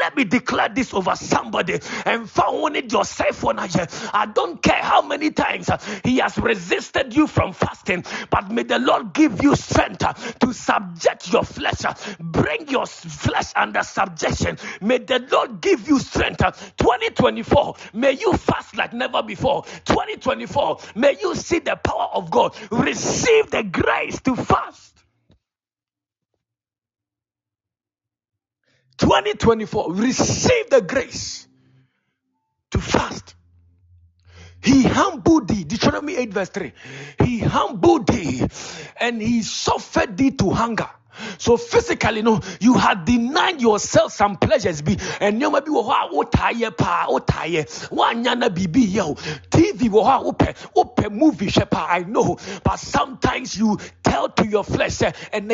Let 0.00 0.16
me 0.16 0.24
declare 0.24 0.68
this 0.68 0.94
over 0.94 1.16
somebody 1.16 1.78
and 2.04 2.28
found 2.30 2.76
it 2.76 2.92
yourself 2.92 3.42
when 3.42 3.58
I 3.58 3.68
I 4.12 4.26
don't 4.26 4.62
care 4.62 4.82
how 4.82 5.02
many 5.02 5.30
times 5.30 5.68
he 6.04 6.18
has 6.18 6.38
resisted 6.38 7.14
you 7.14 7.26
from 7.26 7.52
fasting, 7.52 8.04
but 8.30 8.50
may 8.56 8.62
the 8.62 8.78
Lord 8.78 9.12
give 9.12 9.42
you 9.42 9.54
strength 9.54 10.38
to 10.38 10.52
subject 10.54 11.30
your 11.30 11.44
flesh, 11.44 11.82
bring 12.18 12.68
your 12.68 12.86
flesh 12.86 13.52
under 13.54 13.82
subjection. 13.82 14.56
May 14.80 14.98
the 14.98 15.18
Lord 15.30 15.60
give 15.60 15.86
you 15.86 15.98
strength. 15.98 16.38
2024, 16.78 17.74
may 17.92 18.12
you 18.12 18.32
fast 18.32 18.74
like 18.74 18.94
never 18.94 19.22
before. 19.22 19.64
2024, 19.84 20.78
may 20.94 21.18
you 21.20 21.34
see 21.34 21.58
the 21.58 21.76
power 21.76 22.08
of 22.14 22.30
God. 22.30 22.56
Receive 22.70 23.50
the 23.50 23.62
grace 23.62 24.22
to 24.22 24.34
fast. 24.34 24.94
2024, 28.96 29.92
receive 29.92 30.70
the 30.70 30.80
grace 30.80 31.46
to 32.70 32.80
fast. 32.80 33.35
He 34.66 34.82
humbled 34.82 35.46
thee. 35.46 35.62
Deuteronomy 35.62 36.16
8, 36.16 36.32
verse 36.34 36.48
3. 36.48 36.72
He 37.24 37.38
humbled 37.38 38.08
thee 38.08 38.44
and 39.00 39.22
he 39.22 39.42
suffered 39.42 40.16
thee 40.16 40.32
to 40.32 40.50
hunger. 40.50 40.90
So 41.38 41.56
physically, 41.56 42.22
no, 42.22 42.40
you 42.60 42.74
had 42.74 43.04
denied 43.04 43.60
yourself 43.60 44.12
some 44.12 44.36
pleasures. 44.36 44.82
Be 44.82 44.98
and 45.20 45.40
you 45.40 45.50
maybe 45.50 45.70
wo 45.70 45.82
oh, 45.86 46.22
tired 46.24 46.76
pa, 46.76 47.06
oh, 47.08 47.16
o 47.16 47.18
tired. 47.20 47.70
One 47.90 48.24
yana 48.24 48.54
bibi 48.54 48.82
yo. 48.82 49.14
TV 49.14 49.88
wo 49.88 50.04
ha 50.04 50.20
open, 50.20 50.54
oh, 50.74 50.80
open 50.82 51.16
movie 51.16 51.46
shepa. 51.46 51.86
I 51.88 52.00
know, 52.00 52.36
but 52.62 52.76
sometimes 52.76 53.56
you 53.56 53.78
tell 54.16 54.28
to 54.30 54.46
your 54.46 54.64
flesh 54.64 55.02
eh, 55.02 55.12
and 55.32 55.48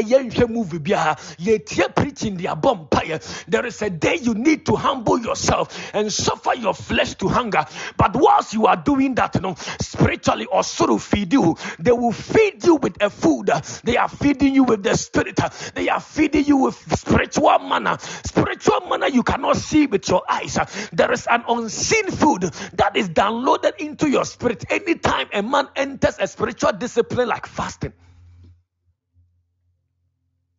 movie 0.48 0.78
bia 0.78 1.16
ye 1.38 1.58
tear 1.58 1.88
preaching 1.88 2.36
the 2.36 2.54
bumpire. 2.54 3.18
There 3.48 3.66
is 3.66 3.82
a 3.82 3.90
day 3.90 4.18
you 4.22 4.34
need 4.34 4.66
to 4.66 4.76
humble 4.76 5.18
yourself 5.18 5.90
and 5.92 6.12
suffer 6.12 6.54
your 6.54 6.74
flesh 6.74 7.14
to 7.14 7.28
hunger. 7.28 7.64
But 7.96 8.14
whilst 8.14 8.54
you 8.54 8.66
are 8.66 8.76
doing 8.76 9.16
that, 9.16 9.34
you 9.34 9.40
know, 9.40 9.56
spiritually 9.80 10.46
or 10.46 10.62
of 10.62 11.02
feed 11.02 11.32
you, 11.32 11.56
they 11.80 11.90
will 11.90 12.12
feed 12.12 12.64
you 12.64 12.76
with 12.76 13.02
a 13.02 13.10
food. 13.10 13.50
They 13.82 13.96
are 13.96 14.08
feeding 14.08 14.54
you 14.54 14.62
with 14.62 14.84
the 14.84 14.96
spirit. 14.96 15.40
They 15.74 15.88
are 15.88 16.00
feeding 16.00 16.44
you 16.44 16.58
with 16.58 16.76
spiritual 16.96 17.58
manna. 17.58 17.98
Spiritual 18.00 18.82
manna 18.88 19.08
you 19.08 19.24
cannot 19.24 19.56
see 19.56 19.86
with 19.86 20.08
your 20.08 20.22
eyes. 20.28 20.56
There 20.92 21.10
is 21.10 21.26
an 21.26 21.42
unseen 21.48 22.10
food 22.12 22.42
that 22.74 22.96
is 22.96 23.08
downloaded 23.08 23.76
into 23.78 24.08
your 24.08 24.24
spirit 24.24 24.64
anytime 24.70 25.26
a 25.32 25.42
man 25.42 25.68
enters 25.74 26.16
a 26.20 26.28
spiritual 26.28 26.72
discipline 26.72 27.26
like 27.28 27.46
fasting. 27.46 27.92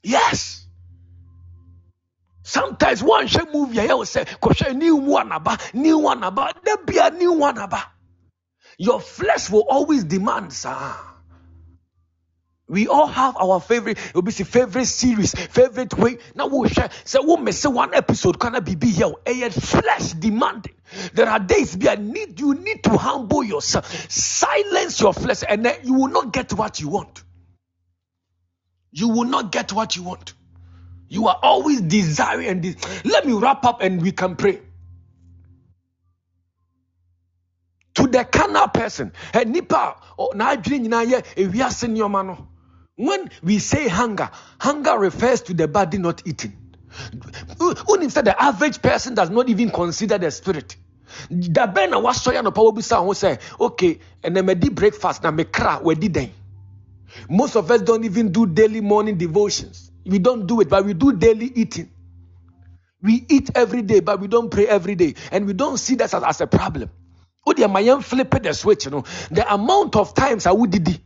Yes. 0.04 0.66
Sometimes 2.44 3.02
one 3.02 3.28
should 3.28 3.52
move 3.54 3.74
your 3.74 3.88
will 3.88 4.06
say, 4.06 4.26
new 4.74 4.98
one 4.98 5.32
about, 5.32 5.74
new 5.74 5.98
one 5.98 6.24
about, 6.24 6.64
there 6.66 6.78
be 6.78 6.98
a 6.98 7.10
new 7.10 7.34
one 7.34 7.58
about. 7.58 7.88
Your 8.78 9.00
flesh 9.00 9.50
will 9.50 9.66
always 9.68 10.04
demand, 10.04 10.52
sir. 10.52 10.96
We 12.68 12.88
all 12.88 13.08
have 13.08 13.38
our 13.38 13.60
favorite, 13.60 13.98
it 13.98 14.16
will 14.16 14.24
be 14.24 14.32
favorite 14.32 14.86
series, 14.86 15.34
favorite 15.34 15.98
way. 15.98 16.18
Now 16.34 16.48
we'll 16.48 16.70
share. 16.70 16.90
We'll 17.14 17.38
miss 17.38 17.66
one 17.66 17.94
episode, 17.94 18.40
can 18.40 18.56
I 18.56 18.60
be 18.60 18.76
be 18.76 18.90
here? 18.90 19.14
A 19.26 19.50
flesh 19.50 20.14
demanding. 20.14 20.74
There 21.14 21.30
are 21.30 21.40
days 21.40 21.78
where 21.78 21.96
need 21.98 22.40
you 22.40 22.56
need 22.56 22.84
to 22.84 22.98
humble 22.98 23.44
yourself, 23.44 24.12
silence 24.12 25.00
your 25.00 25.14
flesh, 25.14 25.44
and 25.48 25.66
then 25.66 25.80
you 25.84 25.94
will 25.94 26.08
not 26.10 26.34
get 26.34 26.54
what 26.54 26.80
you 26.80 26.90
want. 26.90 27.23
You 28.94 29.10
will 29.10 29.26
not 29.26 29.52
get 29.52 29.74
what 29.74 29.96
you 29.96 30.04
want. 30.04 30.34
You 31.10 31.28
are 31.28 31.40
always 31.42 31.82
desiring 31.82 32.48
and 32.48 32.76
let 33.04 33.26
me 33.26 33.34
wrap 33.34 33.66
up 33.66 33.82
and 33.82 34.02
we 34.02 34.12
can 34.12 34.36
pray. 34.36 34.62
To 37.96 38.08
the 38.08 38.24
carnal 38.24 38.68
person, 38.68 39.12
oh. 39.36 40.34
When 42.96 43.30
we 43.44 43.60
say 43.60 43.88
hunger, 43.88 44.30
hunger 44.60 44.98
refers 45.00 45.42
to 45.44 45.54
the 45.54 45.68
body 45.68 45.98
not 45.98 46.22
eating. 46.26 46.54
Said 48.10 48.26
the 48.26 48.36
average 48.40 48.82
person 48.82 49.16
does 49.16 49.30
not 49.32 49.50
even 49.50 49.72
consider 49.72 50.18
the 50.20 50.30
spirit. 50.32 50.76
anɔpa 51.30 52.54
wɔbisa 52.54 52.98
ho 52.98 53.14
sɛ 53.14 53.40
okay 53.60 54.00
ɛnna 54.24 54.44
mɛdi 54.44 54.74
breakfast 54.74 55.24
na 55.24 55.32
mekra 55.32 55.82
wɔadi 55.82 56.10
dɛn 56.10 56.30
most 57.30 57.56
of 57.58 57.72
us 57.72 57.82
don't 57.82 58.06
even 58.06 58.32
do 58.32 58.46
daily 58.48 58.82
morning 58.82 59.18
devotions. 59.18 59.92
We 60.06 60.20
don't 60.20 60.48
do 60.48 60.62
it 60.62 60.70
but 60.70 60.86
we 60.86 60.94
do 60.94 61.14
daily 61.14 61.52
eating. 61.56 61.92
We 63.02 63.26
eat 63.30 63.52
every 63.56 63.84
day 63.84 64.02
but 64.02 64.20
we 64.22 64.28
don't 64.28 64.50
pray 64.52 64.68
every 64.68 64.96
day. 64.96 65.16
And 65.32 65.48
we 65.48 65.54
don't 65.54 65.78
see 65.78 65.96
that 65.96 66.14
as, 66.14 66.24
as 66.24 66.42
a 66.42 66.48
problem. 66.48 66.92
Oh 67.48 67.54
dear 67.54 67.68
my 67.70 67.82
flip 68.02 68.32
the 68.44 68.54
switch 68.54 68.86
you 68.86 68.92
know. 68.92 69.06
The 69.32 69.52
amount 69.54 69.96
of 69.98 70.14
times 70.16 70.48
i 70.48 70.52
would 70.54 70.72
did 70.72 71.02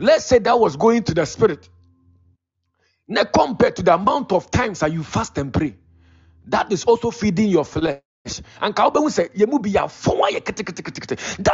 Let's 0.00 0.26
say 0.26 0.38
that 0.40 0.58
was 0.60 0.76
going 0.76 1.04
to 1.04 1.14
the 1.14 1.26
spirit. 1.26 1.68
Now, 3.08 3.24
compared 3.24 3.76
to 3.76 3.82
the 3.84 3.94
amount 3.94 4.32
of 4.32 4.50
times 4.50 4.80
that 4.80 4.92
you 4.92 5.04
fast 5.04 5.38
and 5.38 5.52
pray, 5.52 5.76
that 6.46 6.72
is 6.72 6.84
also 6.84 7.10
feeding 7.10 7.48
your 7.48 7.64
flesh. 7.64 8.00
That 8.24 8.40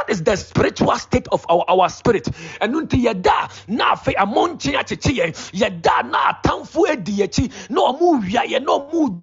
is 0.09 0.23
the 0.25 0.37
spiritual 0.37 0.97
state 0.97 1.29
of 1.29 1.47
our, 1.49 1.65
our 1.69 1.89
spirit. 1.89 2.29
And 2.61 2.75
until 2.75 2.99
yada 3.01 3.49
na 3.69 3.95
fe 3.95 4.15
amon 4.17 4.59
chia 4.59 4.83
chichi 4.83 5.33
yada 5.53 6.03
na 6.03 6.33
tamfu 6.43 6.89
edi 6.89 7.51
no 7.71 7.93
mu 7.93 8.21
ya 8.27 8.59
no 8.59 8.91
mu 8.93 9.23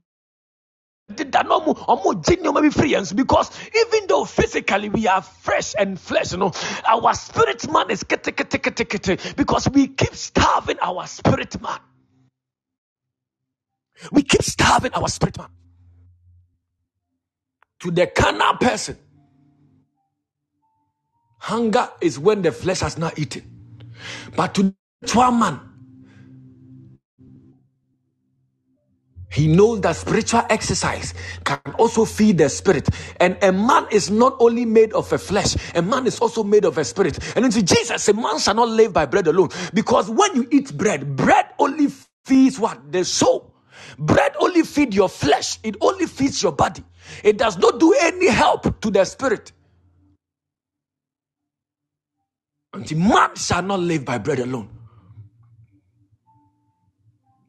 that 1.09 1.45
no 1.45 1.59
more 1.59 1.75
because 3.13 3.51
even 3.75 4.07
though 4.07 4.25
physically 4.25 4.89
we 4.89 5.07
are 5.07 5.21
fresh 5.21 5.75
and 5.77 5.99
flesh, 5.99 6.31
you 6.31 6.37
know, 6.37 6.53
our 6.87 7.13
spirit 7.13 7.69
man 7.71 7.91
is 7.91 8.03
because 8.03 9.69
we 9.69 9.87
keep 9.87 10.15
starving 10.15 10.77
our 10.81 11.05
spirit 11.07 11.61
man. 11.61 11.79
We 14.11 14.23
keep 14.23 14.43
starving 14.43 14.93
our 14.93 15.07
spirit 15.07 15.37
man. 15.37 15.49
To 17.83 17.91
the 17.91 18.07
carnal 18.07 18.55
person, 18.55 18.97
hunger 21.39 21.89
is 22.01 22.19
when 22.19 22.41
the 22.43 22.51
flesh 22.51 22.81
has 22.81 22.97
not 22.97 23.19
eaten. 23.19 23.65
But 24.35 24.55
to 24.55 24.75
the 25.01 25.31
man, 25.31 25.61
He 29.31 29.47
knows 29.47 29.81
that 29.81 29.95
spiritual 29.97 30.43
exercise 30.49 31.13
can 31.45 31.59
also 31.79 32.05
feed 32.05 32.39
the 32.39 32.49
spirit. 32.49 32.89
And 33.19 33.37
a 33.43 33.53
man 33.53 33.87
is 33.91 34.11
not 34.11 34.37
only 34.39 34.65
made 34.65 34.93
of 34.93 35.11
a 35.13 35.19
flesh, 35.19 35.55
a 35.75 35.83
man 35.83 36.07
is 36.07 36.19
also 36.19 36.43
made 36.43 36.65
of 36.65 36.79
a 36.79 36.85
spirit. 36.85 37.19
And 37.37 37.45
into 37.45 37.63
Jesus, 37.63 38.07
a 38.09 38.13
man 38.15 38.39
shall 38.39 38.55
not 38.55 38.69
live 38.69 38.93
by 38.93 39.05
bread 39.05 39.27
alone. 39.27 39.49
Because 39.73 40.09
when 40.09 40.35
you 40.35 40.47
eat 40.51 40.77
bread, 40.77 41.15
bread 41.15 41.47
only 41.59 41.89
feeds 42.25 42.59
what? 42.59 42.91
The 42.91 43.05
soul. 43.05 43.52
Bread 43.97 44.35
only 44.39 44.63
feeds 44.63 44.95
your 44.95 45.09
flesh, 45.09 45.59
it 45.63 45.75
only 45.81 46.05
feeds 46.05 46.41
your 46.41 46.51
body. 46.51 46.83
It 47.23 47.37
does 47.37 47.57
not 47.57 47.79
do 47.79 47.93
any 48.01 48.29
help 48.29 48.81
to 48.81 48.91
the 48.91 49.05
spirit. 49.05 49.51
Until 52.73 52.97
man 52.99 53.35
shall 53.35 53.61
not 53.61 53.79
live 53.79 54.03
by 54.03 54.17
bread 54.17 54.39
alone. 54.39 54.69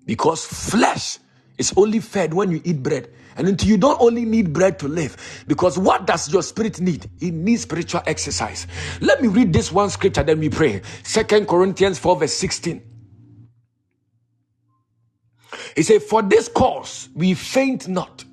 Because 0.05 0.45
flesh 0.45 1.19
is 1.57 1.73
only 1.77 2.01
fed 2.01 2.35
when 2.35 2.51
you 2.51 2.61
eat 2.65 2.83
bread. 2.83 3.11
And 3.37 3.49
until 3.49 3.69
you 3.69 3.77
don't 3.77 4.01
only 4.01 4.25
need 4.25 4.53
bread 4.53 4.79
to 4.81 4.89
live, 4.89 5.45
because 5.49 5.77
what 5.79 6.07
does 6.07 6.33
your 6.33 6.43
spirit 6.43 6.81
need? 6.81 7.11
It 7.21 7.33
needs 7.33 7.63
spiritual 7.63 8.03
exercise. 8.07 8.67
Let 9.01 9.23
me 9.23 9.29
read 9.29 9.53
this 9.53 9.73
one 9.73 9.91
scripture, 9.91 10.23
then 10.23 10.39
we 10.39 10.51
pray. 10.51 10.83
Second 11.03 11.49
Corinthians 11.49 11.99
4, 11.99 12.21
verse 12.21 12.33
16. 12.35 12.94
He 15.77 15.83
said, 15.83 16.03
For 16.03 16.23
this 16.23 16.49
cause 16.49 17.09
we 17.15 17.35
faint 17.35 17.89
not 17.89 18.25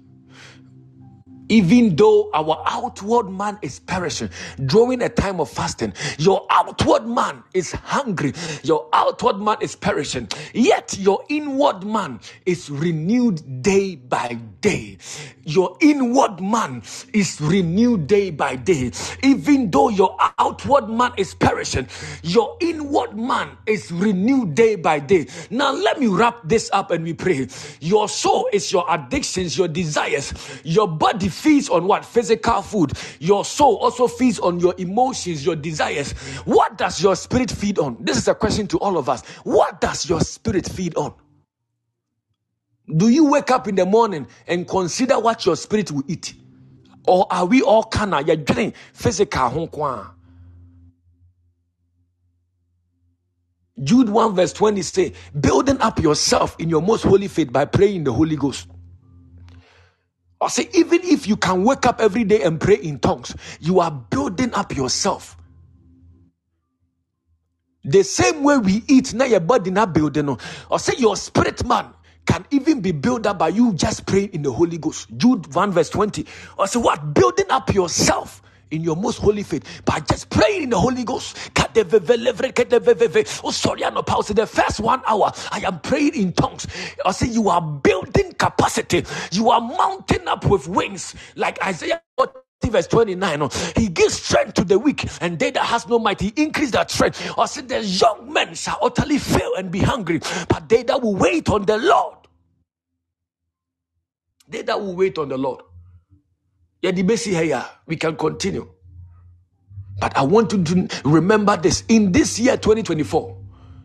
even 1.52 1.95
though 1.97 2.32
our 2.34 2.64
outward 2.68 3.30
man 3.30 3.60
is 3.62 3.80
perishing 3.80 4.30
during 4.68 5.04
a 5.04 5.10
time 5.10 5.39
of 5.41 5.52
fasting 5.52 5.93
your 6.20 6.47
outward 6.52 7.08
man 7.08 7.43
is 7.54 7.74
hungry 7.74 8.34
your 8.64 8.89
outward 8.93 9.38
man 9.39 9.58
is 9.62 9.76
perishing 9.76 10.28
yet 10.56 10.97
your 10.99 11.24
inward 11.30 11.86
man 11.86 12.20
is 12.45 12.70
renewed 12.72 13.62
day 13.62 13.95
by 13.95 14.38
day. 14.62 14.97
Your 15.43 15.78
inward 15.82 16.41
man 16.41 16.82
is 17.14 17.39
renewed 17.41 18.08
day 18.08 18.32
by 18.32 18.56
day. 18.56 18.91
Even 19.24 19.72
though 19.72 19.89
your 19.89 20.16
outward 20.39 20.89
man 20.89 21.12
is 21.18 21.34
perishing 21.36 21.88
your 22.24 22.58
inward 22.62 23.18
man 23.18 23.58
is 23.68 23.91
renewed 23.91 24.56
day 24.56 24.76
by 24.76 24.99
day. 24.99 25.28
Now 25.49 25.74
let 25.74 25.99
me 25.99 26.08
wrap 26.08 26.39
this 26.43 26.70
up 26.74 26.91
and 26.91 27.04
we 27.04 27.14
pray. 27.14 27.47
Your 27.80 28.08
soul 28.10 28.49
is 28.54 28.72
your 28.72 28.86
addictions 28.89 29.58
your 29.58 29.68
desires 29.68 30.34
your 30.64 30.88
body 30.88 31.30
feeds 31.42 31.70
on 31.70 31.88
what? 31.88 32.06
Physical 32.06 32.62
food. 32.62 32.94
Your 33.20 33.44
soul 33.44 33.78
also 33.78 34.08
feeds 34.08 34.39
on 34.39 34.60
your 34.60 34.76
emotions, 34.78 35.46
your 35.46 35.56
desires. 35.56 36.12
What 36.46 36.78
does 36.78 37.02
your 37.02 37.16
spirit 37.16 37.50
feed 37.50 37.80
on? 37.80 37.98
This 38.00 38.18
is 38.18 38.28
a 38.28 38.36
question 38.36 38.68
to 38.68 38.78
all 38.80 38.98
of 38.98 39.10
us. 39.10 39.26
What 39.44 39.82
does 39.82 40.08
your 40.08 40.22
spirit 40.22 40.68
feed 40.68 40.96
on? 40.96 41.14
Do 42.98 43.10
you 43.10 43.26
wake 43.26 43.52
up 43.52 43.68
in 43.68 43.76
the 43.76 43.86
morning 43.86 44.28
and 44.48 44.68
consider 44.68 45.20
what 45.20 45.46
your 45.46 45.56
spirit 45.56 45.92
will 45.92 46.04
eat? 46.08 46.34
Or 47.08 47.26
are 47.32 47.46
we 47.46 47.62
all 47.62 47.84
kind 47.84 48.28
you're 48.28 48.74
physical? 48.94 50.12
Jude 53.84 54.10
1 54.10 54.36
verse 54.36 54.54
20 54.54 54.82
say, 54.84 55.14
building 55.39 55.80
up 55.82 56.00
yourself 56.00 56.56
in 56.60 56.70
your 56.70 56.82
most 56.82 57.04
holy 57.04 57.28
faith 57.28 57.52
by 57.52 57.66
praying 57.66 58.04
the 58.04 58.14
Holy 58.14 58.36
Ghost. 58.36 58.68
I 60.42 60.50
say, 60.50 60.70
even 60.74 61.02
if 61.04 61.28
you 61.28 61.38
can 61.38 61.64
wake 61.64 61.86
up 61.86 62.02
every 62.02 62.24
day 62.24 62.42
and 62.44 62.60
pray 62.60 62.76
in 62.76 63.00
tongues, 63.00 63.36
you 63.60 63.80
are 63.80 63.92
building 63.92 64.54
up 64.56 64.76
yourself. 64.76 65.38
The 67.84 68.04
same 68.04 68.44
way 68.44 68.58
we 68.58 68.84
eat, 68.88 69.14
now 69.14 69.26
your 69.26 69.39
body 69.39 69.72
not 69.72 69.94
building. 69.94 70.30
Or 70.70 70.80
say 70.80 70.94
your 70.98 71.16
spirit 71.18 71.66
man 71.66 71.94
can 72.26 72.46
even 72.52 72.82
be 72.82 72.92
built 72.92 73.26
up 73.28 73.39
by 73.39 73.50
you 73.50 73.74
just 73.74 74.06
praying 74.06 74.30
in 74.34 74.44
the 74.44 74.52
Holy 74.52 74.78
Ghost. 74.78 75.10
Jude 75.18 75.54
1 75.54 75.72
verse 75.72 75.89
20. 75.89 76.26
Or 76.58 76.68
say 76.68 76.80
what? 76.80 77.14
Building 77.14 77.48
up 77.50 77.74
yourself 77.74 78.42
in 78.72 78.84
your 78.84 78.95
most 78.95 79.19
holy 79.19 79.43
faith 79.43 79.84
by 79.86 79.99
just 80.01 80.30
praying 80.30 80.63
in 80.63 80.69
the 80.72 80.80
Holy 80.80 81.03
Ghost. 81.03 81.38
Oh, 83.43 83.51
sorry, 83.51 83.86
I'm 83.86 83.93
not 83.95 84.07
pausing. 84.07 84.36
The 84.36 84.47
first 84.47 84.80
one 84.80 85.01
hour, 85.07 85.32
I 85.51 85.61
am 85.61 85.80
praying 85.82 86.15
in 86.15 86.34
tongues. 86.34 86.67
I 87.05 87.11
say 87.11 87.28
you 87.28 87.49
are 87.49 87.61
building 87.61 88.34
capacity. 88.34 89.05
You 89.32 89.51
are 89.51 89.61
mounting 89.61 90.28
up 90.28 90.45
with 90.45 90.67
wings, 90.67 91.15
like 91.36 91.63
Isaiah 91.65 92.01
verse 92.69 92.88
29 92.88 93.49
he 93.76 93.88
gives 93.89 94.15
strength 94.15 94.55
to 94.55 94.63
the 94.63 94.80
weak 94.80 95.07
and 95.22 95.39
they 95.39 95.51
that 95.51 95.65
has 95.65 95.88
no 95.88 95.99
might 95.99 96.19
he 96.22 96.34
increase 96.38 96.72
that 96.72 96.91
strength 96.91 97.34
or 97.38 97.47
say 97.47 97.61
the 97.61 97.84
young 97.84 98.32
men 98.34 98.53
shall 98.55 98.78
utterly 98.82 99.17
fail 99.17 99.53
and 99.57 99.72
be 99.72 99.80
hungry 99.80 100.19
but 100.49 100.69
they 100.69 100.84
that 100.84 101.01
will 101.01 101.15
wait 101.15 101.49
on 101.49 101.65
the 101.65 101.78
lord 101.78 102.17
they 104.49 104.61
that 104.63 104.80
will 104.80 104.95
wait 104.95 105.17
on 105.17 105.30
the 105.30 105.38
lord 105.38 105.61
yeah, 106.82 106.91
the 106.91 107.03
basic 107.03 107.34
here, 107.34 107.65
we 107.88 107.97
can 107.97 108.15
continue. 108.17 108.69
But 109.99 110.17
I 110.17 110.23
want 110.23 110.53
you 110.53 110.63
to 110.63 110.88
remember 111.05 111.57
this 111.57 111.84
in 111.89 112.11
this 112.11 112.39
year 112.39 112.57
2024. 112.57 113.38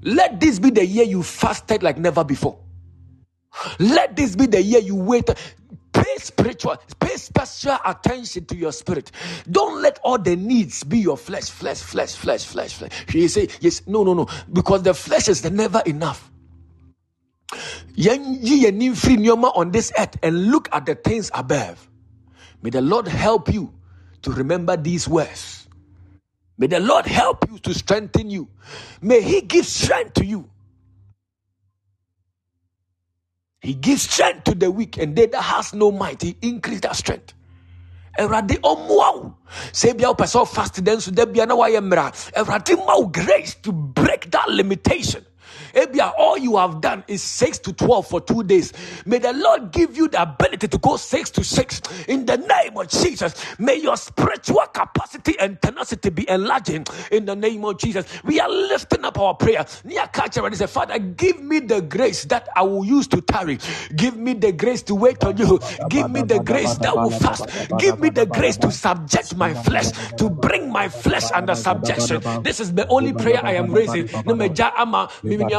Let 0.03 0.41
this 0.41 0.59
be 0.61 0.71
the 0.71 0.87
year 0.87 1.05
you 1.05 1.23
fasted 1.23 1.83
like 1.83 1.99
never 1.99 2.25
before. 2.25 2.59
Let 3.81 4.17
this 4.17 4.37
be 4.37 4.47
the 4.47 4.63
year 4.63 4.81
you 4.81 4.97
wait. 4.97 5.29
Pay 5.93 6.17
spiritual, 6.19 6.77
pay 7.01 7.17
special 7.17 7.79
attention 7.85 8.47
to 8.47 8.57
your 8.57 8.73
spirit. 8.73 9.13
Don't 9.51 9.83
let 9.83 9.99
all 10.05 10.19
the 10.19 10.37
needs 10.37 10.85
be 10.85 10.99
your 11.01 11.17
flesh, 11.19 11.51
flesh, 11.51 11.81
flesh, 11.81 12.15
flesh, 12.15 12.45
flesh, 12.47 12.75
flesh. 12.75 12.93
You 13.15 13.29
say, 13.29 13.49
yes, 13.61 13.87
no, 13.87 14.05
no, 14.05 14.15
no, 14.15 14.29
because 14.53 14.83
the 14.85 14.95
flesh 14.95 15.29
is 15.29 15.51
never 15.51 15.83
enough. 15.87 16.31
on 19.55 19.73
this 19.73 19.93
earth 19.99 20.17
and 20.23 20.51
look 20.51 20.69
at 20.73 20.87
the 20.87 20.95
things 20.97 21.31
above. 21.35 21.89
May 22.67 22.71
the 22.71 22.83
Lord 22.83 23.07
help 23.07 23.55
you 23.55 23.73
to 24.23 24.33
remember 24.33 24.77
these 24.77 25.07
words. 25.07 25.69
May 26.59 26.67
the 26.67 26.81
Lord 26.81 27.07
help 27.07 27.49
you 27.49 27.61
to 27.61 27.73
strengthen 27.73 28.29
you. 28.29 28.49
May 29.01 29.23
He 29.23 29.41
give 29.43 29.65
strength 29.65 30.15
to 30.15 30.25
you. 30.25 30.51
He 33.61 33.73
gives 33.73 34.03
strength 34.11 34.43
to 34.51 34.57
the 34.57 34.69
weak, 34.69 34.99
and 34.99 35.15
they 35.15 35.27
that 35.27 35.43
has 35.43 35.75
no 35.75 35.93
might, 35.93 36.21
He 36.21 36.37
increase 36.43 36.81
that 36.81 36.97
strength. 36.97 37.35
Awurade 38.19 38.59
ɔmmoa 38.59 39.15
wo 39.15 39.37
sɛ 39.73 39.97
bia 39.97 40.09
wopɛ 40.09 40.27
sɛ 40.27 40.43
ɔfast 40.45 40.83
dɛ 40.83 40.97
nso 40.97 41.15
da 41.15 41.25
bia 41.25 41.47
na 41.47 41.55
wayɛ 41.55 41.81
mmara 41.81 42.11
awurade 42.35 43.13
grace 43.13 43.55
to 43.63 43.71
break 43.71 44.29
that 44.33 44.49
limitation 44.49 45.25
Ebia, 45.77 46.13
all 46.19 46.39
you 46.39 46.57
have 46.57 46.81
done 46.81 47.05
is 47.07 47.23
6 47.23 47.59
to 47.59 47.73
12 47.75 48.07
for 48.09 48.21
two 48.23 48.43
days. 48.43 48.73
May 49.05 49.19
the 49.19 49.35
Lord 49.35 49.73
give 49.73 49.95
you 49.95 50.09
the 50.09 50.23
ability 50.23 50.69
to 50.69 50.79
go 50.79 50.97
6 50.97 51.31
to 51.31 51.45
6 51.45 51.83
in 52.09 52.25
the 52.25 52.39
name 52.39 52.79
of 52.79 52.89
Jesus. 52.89 53.35
May 53.59 53.77
your 53.77 53.97
spiritual 53.99 54.65
capacity 54.73 55.39
and 55.39 55.61
tenacity 55.61 56.09
be 56.09 56.29
enlarging 56.31 56.87
in 57.13 57.27
the 57.27 57.37
name 57.37 57.63
of 57.67 57.79
Jesus. 57.79 58.07
We 58.25 58.41
are 58.41 58.49
lifting 58.49 59.05
up 59.05 59.19
our 59.19 59.35
prayer. 59.35 59.67
Near 59.85 60.07
culture 60.09 60.45
and 60.47 60.57
say, 60.57 60.67
Father, 60.67 60.99
give 60.99 61.41
me 61.43 61.61
the 61.61 61.83
grace 61.83 62.25
that 62.25 62.49
I 62.57 62.63
will 62.63 62.85
use 62.85 63.07
to 63.09 63.21
tarry. 63.21 63.59
Give 63.95 64.17
me 64.17 64.33
the 64.33 64.53
grace 64.53 64.83
to 64.85 64.95
wait 64.95 65.23
on 65.25 65.37
you. 65.37 65.61
Give 65.89 66.09
me 66.09 66.23
the 66.23 66.41
grace 66.41 66.79
that 66.79 66.99
will 66.99 67.11
fast. 67.11 67.49
Give 67.77 67.99
me 67.99 68.09
the 68.09 68.25
grace 68.25 68.57
to 68.59 68.73
subject 68.73 69.37
my 69.37 69.53
flesh, 69.53 69.91
to 70.17 70.31
bring 70.31 70.71
my 70.73 70.89
flesh 70.89 71.31
under 71.35 71.55
subjection. 71.55 72.23
This 72.43 72.61
is 72.61 72.73
the 72.73 72.87
only 72.89 73.13
prayer 73.13 73.43
I 73.45 73.53
am 73.55 73.75
raising 73.75 74.09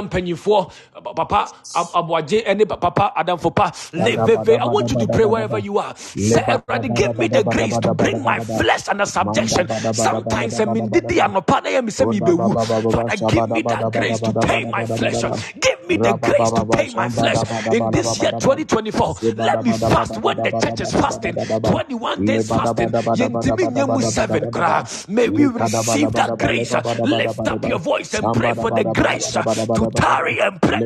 mpanyinfoɔ 0.08 0.72
papa 1.16 1.48
aboagye 1.94 2.44
ɛne 2.46 2.66
papa 2.68 3.12
adamfo 3.16 3.50
pa 3.56 3.72
leveve 3.94 4.58
i 4.60 4.66
want 4.66 4.92
you 4.92 4.98
to 4.98 5.08
pray 5.08 5.26
wherever 5.26 5.58
you 5.60 5.78
are 5.80 5.94
say 5.98 6.44
everybody 6.48 6.90
give 6.90 7.18
me 7.18 7.28
the 7.28 7.44
grace 7.44 7.78
to 7.80 7.94
bring 7.94 8.24
my 8.24 8.40
flesh 8.40 8.88
under 8.88 9.06
subjection 9.06 9.68
sometimes 9.94 10.60
I 10.60 10.66
mean 10.66 10.90
didi 10.90 11.20
anɔpa 11.20 11.64
na 11.64 11.70
yɛ 11.70 11.84
mi 11.84 11.92
sɛ 11.92 12.08
mi 12.10 12.20
bewu 12.20 12.54
father 12.92 13.18
give 13.30 13.50
me 13.50 13.62
that 13.64 13.92
grace 13.92 14.20
to 14.22 14.34
tame 14.42 14.72
my 14.72 14.86
flesh 14.86 15.22
give 15.60 15.80
me 15.88 15.98
the 15.98 16.14
grace 16.22 16.52
to 16.52 16.64
tame 16.72 16.94
my 16.96 17.10
flesh 17.10 17.42
in 17.72 17.92
this 17.92 18.22
year 18.22 18.32
2024 18.32 19.16
let 19.38 19.64
me 19.64 19.72
fast 19.74 20.18
when 20.22 20.38
the 20.44 20.52
church 20.62 20.82
is 20.82 20.92
fasting 20.94 21.36
21 21.36 22.26
days 22.26 22.48
fasting 22.50 22.90
yɛntimi 22.92 23.66
nyɛ 23.76 23.86
mu 23.94 24.02
seven 24.02 24.52
koraa 24.52 24.84
may 25.10 25.30
we 25.30 25.46
receive 25.48 26.12
that 26.14 26.38
grace 26.38 26.74
lift 27.02 27.48
up 27.48 27.66
your 27.66 27.80
voice 27.80 28.14
and 28.14 28.34
pray 28.34 28.54
for 28.54 28.72
the 28.72 28.84
grace 28.94 29.34
to 29.34 29.90
tarry 29.98 30.40
and 30.42 30.62
pray. 30.62 30.84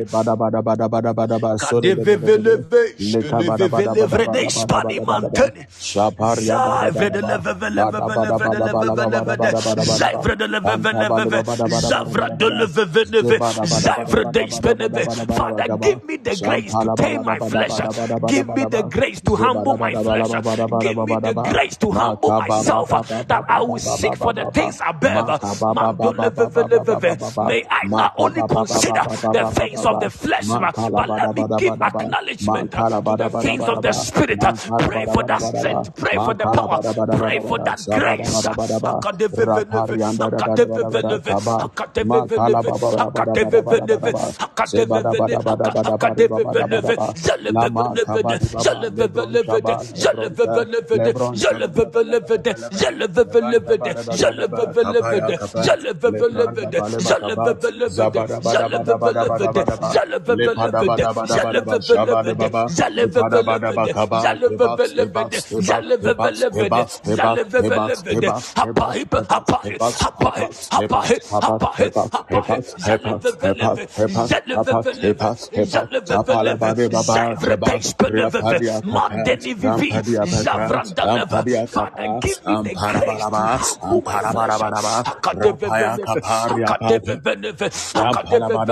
Father, 15.36 15.68
give 15.80 16.04
me 16.04 16.16
the 16.16 16.36
grace 16.36 16.76
to 16.78 16.90
tame 16.90 17.24
my 17.24 17.38
flesh. 17.40 17.80
Give 18.26 18.48
me 18.54 18.64
the 18.64 18.82
grace 18.82 19.20
to 19.22 19.36
humble 19.36 19.76
my 19.78 19.94
flesh. 19.94 20.34
Give 20.78 21.04
me 21.04 21.16
the 21.16 21.34
grace 21.34 21.76
to 21.78 21.90
humble 21.90 22.32
myself 22.32 22.90
that 23.28 23.44
I 23.48 23.62
will 23.62 23.78
seek 23.78 24.16
for 24.16 24.32
the 24.32 24.46
things 24.46 24.80
above. 24.86 25.28
May 27.40 27.64
I 27.70 27.88
not 27.88 28.14
only 28.18 28.42
consider 28.44 28.91
the 29.30 29.44
things 29.44 29.84
of 29.86 30.00
the 30.00 30.10
flesh, 30.10 30.56
but 30.94 31.10
let 31.16 31.34
me 31.34 31.44
give 31.56 31.76
acknowledgement. 31.82 32.72
To 33.04 33.14
the 33.14 33.30
things 33.30 33.68
of 33.68 33.82
the 33.82 33.92
spirit. 33.92 34.44
Pray 34.78 35.06
for 35.06 35.22
that 35.24 35.42
strength, 35.42 35.94
pray 35.96 36.18
for 36.18 36.34
the 36.34 36.46
power, 36.48 36.80
pray 37.10 37.40
for 37.40 37.58
that 37.60 37.80
grace. 37.90 38.50
Give 58.84 59.00
me 59.00 59.12
the 59.12 59.28
grace 88.58 88.71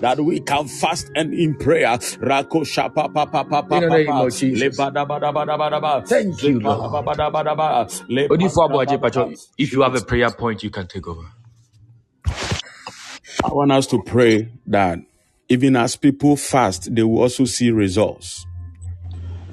that 0.00 0.20
we 0.20 0.40
can 0.40 0.68
fast 0.68 1.10
and 1.14 1.32
in 1.34 1.54
prayer. 1.56 1.98
Rako 2.20 2.66
shapa, 2.66 3.08
papa, 3.08 3.44
papa, 3.44 3.68
papa, 3.70 4.26
Thank 6.06 6.42
you, 6.42 6.60
Lord. 6.60 7.06
Pacho, 9.06 9.26
badabadabadaba. 9.26 9.48
if 9.58 9.72
you 9.72 9.82
have 9.82 9.94
a 9.94 10.00
prayer 10.00 10.30
point, 10.30 10.62
you 10.62 10.70
can 10.70 10.86
take 10.86 11.06
over. 11.06 11.26
I 13.44 13.48
want 13.52 13.70
us 13.72 13.86
to 13.88 14.02
pray 14.02 14.48
that 14.66 14.98
even 15.48 15.76
as 15.76 15.96
people 15.96 16.36
fast, 16.36 16.94
they 16.94 17.02
will 17.02 17.22
also 17.22 17.44
see 17.44 17.70
results. 17.70 18.46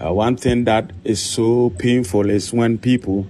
Uh, 0.04 0.14
one 0.14 0.36
thing 0.36 0.64
that 0.64 0.91
is 1.04 1.22
so 1.22 1.70
painful 1.78 2.30
is 2.30 2.51
when 2.51 2.78
people, 2.78 3.28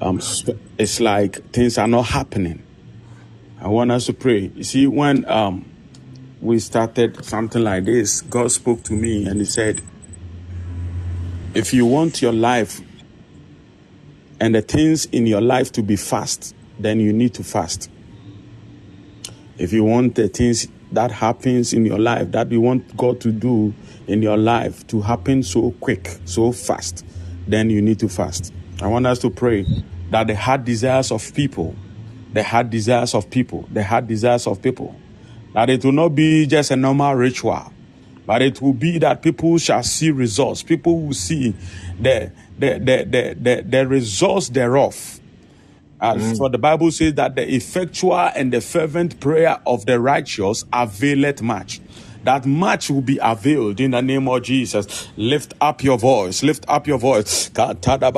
um, 0.00 0.20
sp- 0.22 0.56
it's 0.78 1.00
like 1.00 1.50
things 1.52 1.78
are 1.78 1.88
not 1.88 2.06
happening. 2.06 2.62
I 3.60 3.68
want 3.68 3.90
us 3.90 4.06
to 4.06 4.12
pray. 4.12 4.52
You 4.54 4.62
see, 4.64 4.86
when 4.86 5.28
um, 5.28 5.64
we 6.40 6.60
started 6.60 7.24
something 7.24 7.62
like 7.62 7.86
this, 7.86 8.20
God 8.20 8.52
spoke 8.52 8.84
to 8.84 8.92
me 8.92 9.26
and 9.26 9.40
He 9.40 9.46
said, 9.46 9.82
If 11.54 11.74
you 11.74 11.86
want 11.86 12.22
your 12.22 12.32
life 12.32 12.80
and 14.40 14.54
the 14.54 14.62
things 14.62 15.06
in 15.06 15.26
your 15.26 15.40
life 15.40 15.72
to 15.72 15.82
be 15.82 15.96
fast, 15.96 16.54
then 16.78 17.00
you 17.00 17.12
need 17.12 17.34
to 17.34 17.44
fast. 17.44 17.90
If 19.58 19.72
you 19.72 19.84
want 19.84 20.14
the 20.14 20.28
things 20.28 20.68
that 20.92 21.10
happens 21.10 21.72
in 21.72 21.84
your 21.84 21.98
life 21.98 22.30
that 22.32 22.50
you 22.52 22.60
want 22.60 22.96
God 22.96 23.20
to 23.22 23.32
do 23.32 23.74
in 24.06 24.22
your 24.22 24.36
life 24.36 24.86
to 24.88 25.00
happen 25.00 25.42
so 25.42 25.72
quick, 25.80 26.18
so 26.24 26.52
fast, 26.52 27.04
then 27.46 27.70
you 27.70 27.80
need 27.82 27.98
to 28.00 28.08
fast. 28.08 28.52
I 28.82 28.86
want 28.88 29.06
us 29.06 29.18
to 29.20 29.30
pray 29.30 29.66
that 30.10 30.26
the 30.26 30.36
heart 30.36 30.64
desires 30.64 31.10
of 31.10 31.34
people, 31.34 31.74
the 32.32 32.42
heart 32.42 32.70
desires 32.70 33.14
of 33.14 33.30
people, 33.30 33.66
the 33.72 33.82
heart 33.82 34.06
desires 34.06 34.46
of 34.46 34.60
people, 34.60 34.94
that 35.54 35.70
it 35.70 35.84
will 35.84 35.92
not 35.92 36.10
be 36.10 36.46
just 36.46 36.70
a 36.70 36.76
normal 36.76 37.14
ritual, 37.14 37.72
but 38.26 38.42
it 38.42 38.60
will 38.60 38.74
be 38.74 38.98
that 38.98 39.22
people 39.22 39.56
shall 39.56 39.82
see 39.82 40.10
results. 40.10 40.62
People 40.62 41.00
will 41.00 41.14
see 41.14 41.54
the 41.98 42.30
the 42.58 42.78
the 42.78 43.06
the, 43.08 43.36
the, 43.40 43.62
the 43.62 43.86
results 43.86 44.48
thereof. 44.48 45.20
As 46.00 46.22
mm. 46.22 46.36
for 46.36 46.50
the 46.50 46.58
Bible 46.58 46.90
says 46.90 47.14
that 47.14 47.36
the 47.36 47.54
effectual 47.54 48.14
and 48.14 48.52
the 48.52 48.60
fervent 48.60 49.18
prayer 49.18 49.58
of 49.66 49.86
the 49.86 49.98
righteous 49.98 50.64
availeth 50.72 51.40
much. 51.40 51.80
That 52.26 52.44
much 52.44 52.90
will 52.90 53.02
be 53.02 53.20
availed 53.22 53.78
in 53.78 53.92
the 53.92 54.02
name 54.02 54.26
of 54.26 54.42
Jesus. 54.42 55.06
Lift 55.16 55.54
up 55.60 55.84
your 55.84 55.96
voice. 55.96 56.42
Lift 56.42 56.64
up 56.66 56.88
your 56.88 56.98
voice. 56.98 57.52
Let 57.56 57.80
there 57.82 58.10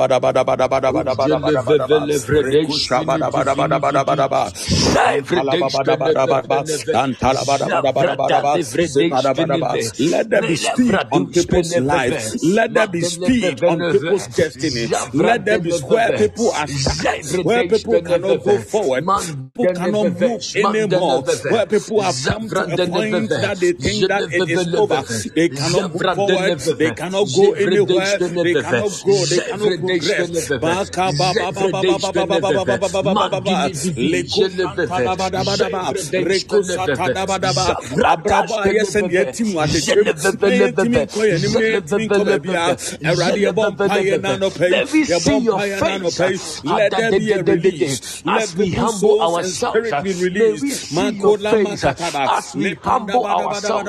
be 10.41 10.55
speed 10.55 10.95
on 11.11 11.31
people's 11.31 11.77
life. 11.77 12.33
Let 12.43 12.73
there 12.73 12.87
be 12.87 13.01
speed 13.01 13.63
on 13.63 13.91
people's 13.91 14.27
destiny. 14.27 14.87
Let 15.13 15.45
there 15.45 15.59
be 15.59 15.71
where 15.81 16.17
people 16.17 16.51
are 16.51 16.67
stuck, 16.67 17.45
where 17.45 17.67
people 17.67 18.01
cannot 18.01 18.43
go 18.43 18.57
forward, 18.57 19.05
people 19.53 19.73
cannot 19.75 20.19
move 20.19 20.41
anymore, 20.55 21.23
where 21.51 21.67
people 21.67 22.01
have 22.01 22.15
come 22.25 22.49
to 22.49 22.61
a 22.73 22.87
point 22.87 23.29
that 23.29 23.57
they 23.59 23.73
think 23.73 23.98
over. 24.75 25.01
They 25.35 25.49
cannot 25.49 25.93
move 25.93 26.15
forward, 26.15 26.59
they 26.59 26.91
cannot 26.91 27.27
go 27.35 27.51
anywhere, 27.53 28.17
they 28.19 28.53
cannot 28.53 28.91
grow, 29.03 29.25
they 29.25 29.39
cannot 29.49 29.79
progress. 29.79 30.49
Baka 30.59 31.11
ba 31.17 31.33
ba 31.33 31.51
ba 31.51 31.67
ba 31.71 31.81
ba 31.83 32.39
ba 32.39 32.89
ba 32.89 33.29
ba 33.29 33.39
ba. 33.41 33.69
Leko. 33.95 34.43
Reko. 36.11 36.59
Abraba. 37.99 38.59
Let 44.69 44.93
me 44.93 45.03
Yɛbɔ 45.03 45.21
see 45.21 45.37
your 45.39 45.57
mpaeɛ 45.59 45.79
na 45.79 46.09
face. 46.09 46.61
anɔpa 46.61 46.63
yi. 46.63 46.69
Let 46.75 46.91
there 46.91 47.11
be 47.11 47.31
a 47.31 47.43
release. 47.43 48.25
Let 48.25 48.55
we 48.55 48.71
humble 48.71 49.21
ourselves, 49.21 49.91
may 49.91 50.51
we 50.61 50.69
see 50.71 51.09
your 51.11 51.37
face. 51.37 51.83
As 51.83 52.55
we 52.55 52.73
humble 52.75 53.23
ba 53.23 53.35
da 53.35 53.47
ba 53.47 53.61
da 53.61 53.69
ba 53.69 53.83
da 53.83 53.83
ba. 53.83 53.83
ourselves, 53.83 53.88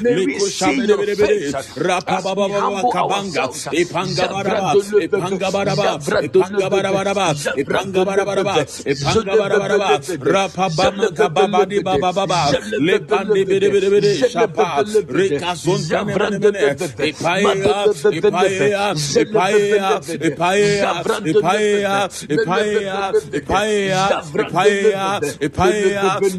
may 0.00 0.18
we 0.18 0.38
Leko 0.38 0.40
see 0.40 0.80
your 0.86 1.04
shabedebedebede. 1.04 1.52
face. 1.52 1.54
Rapa 1.76 2.18
As 2.18 2.24
ba 2.24 2.34
we 2.34 2.34
ba 2.34 2.48
ba 2.48 2.60
ba 2.60 2.60
humble 2.60 2.92
kabanga. 2.92 3.46
ourselves, 3.48 3.78
Ipanga 3.78 4.28
ba 4.30 4.42
da 4.44 4.54
ba. 4.54 4.76
Ipanga 5.00 5.50
ba 5.52 5.64
da 5.64 5.74
ba. 5.76 5.98
Ipanga 6.22 6.70
ba 6.70 6.82
da 6.82 6.92
ba 6.92 7.04
da 7.04 7.14
ba. 7.14 7.34
Ipanga 7.56 8.04
ba 8.04 8.16
da 8.16 8.24
ba 8.24 8.34
da 8.36 8.44
ba. 8.44 8.56
Ipanga 8.86 9.36
ba 9.36 9.48
da 9.48 9.58
ba 9.58 9.68
da 9.68 9.78
ba. 9.78 9.90
Rapa 10.20 10.68
ba 10.76 10.90
ma 10.92 11.08
ka 11.10 11.28
ba 11.28 11.46
ba 11.48 11.66
di 11.66 11.80
ba 11.80 11.98
ba 11.98 12.12
ba 12.12 12.26
ba. 12.26 12.42
Lepande 12.78 13.44
bede 13.46 13.70
bede 13.70 13.88
bede. 13.90 14.12
Shapa. 14.28 14.84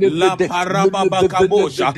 La 0.01 0.38
paraba 0.38 1.24
kabosha. 1.28 1.93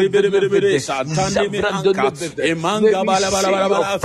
Ribiribiribiri 0.00 0.80
satani 0.80 1.48
mi 1.52 1.58
anka. 1.62 2.12
Emanga 2.50 3.04
bala 3.04 3.30
bala 3.30 3.48
bala 3.50 3.68
bala. 3.68 3.98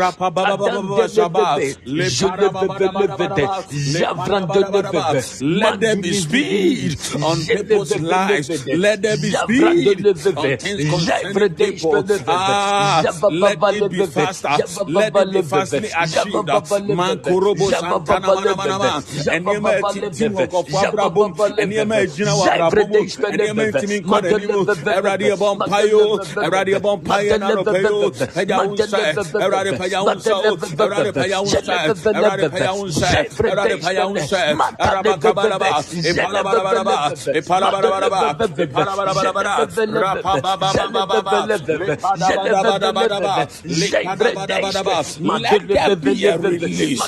Rapa 0.00 0.30
baba 0.34 0.56
baba 0.56 0.82
baba 0.82 1.08
shaba 1.08 1.58
le 1.84 2.06
para 2.20 2.50
baba 2.50 2.78
baba 2.78 3.06
baba 3.16 3.64
le 3.94 4.00
para 4.16 4.40
baba 4.46 4.82
baba 4.92 5.22
let 5.40 5.80
there 5.80 5.96
be 5.96 6.12
speed 6.12 6.98
on 7.22 7.38
people's 7.46 7.92
lives. 8.00 8.48
Let 8.68 9.02
there 9.02 9.16
be 9.16 9.30
speed 9.30 10.06
on 10.36 10.56
things 10.58 10.84
concerning 10.90 11.54
people. 11.56 12.04
Ah 12.28 13.02
let 13.30 13.58
it 13.62 13.90
be 13.90 14.06
faster 14.06 14.56
let 14.86 15.16
it 15.16 15.30
be 15.32 15.42
fastly 15.42 15.90
achieved 16.02 16.48
santana 17.70 18.28
mana 18.34 18.54
mana 18.56 18.78
mana. 18.78 19.02
Etiti 25.08 25.37
nkɔ 25.38 25.48
n'anim 25.58 25.58
ɛwurade 25.58 25.58
ɛbɔ 25.58 25.58
mpayo 25.58 25.98
ɛwurade 26.44 26.72
ɛbɔ 26.78 26.90
mpayo 27.00 27.32
n'anɔpɛ 27.38 27.78
yo 27.82 28.10
pɛgya 28.34 28.56
wo 28.58 28.74
nsa 28.74 28.98
ɛwurade 29.44 29.70
pɛgya 29.78 29.98
wo 30.04 30.12
nsa 30.14 30.34
o 30.34 30.56
ɛwurade 30.56 31.10
pɛgya 31.18 31.38
wo 31.38 31.46
nsa 31.46 31.76
ɛwurade 32.12 32.48
pɛgya 32.54 32.70
wo 32.76 32.84
nsa 32.86 33.08
ɛwurade 33.38 33.76
pɛgya 33.82 34.04
wo 34.08 34.14
nsa 34.18 34.40
araba 34.78 35.12
kabalaba 35.22 35.68
epalabalabalaba 36.10 36.96
epalabalabalaba 37.38 38.20
epalabalabalaba 38.64 39.52
rapabababababa 40.04 41.38
lepadabadabadaba 41.48 43.34
lekadabadabadaba 43.64 44.96
let 45.40 45.62
there 45.68 45.96
be 45.96 46.24
a 46.26 46.38
release 46.38 47.02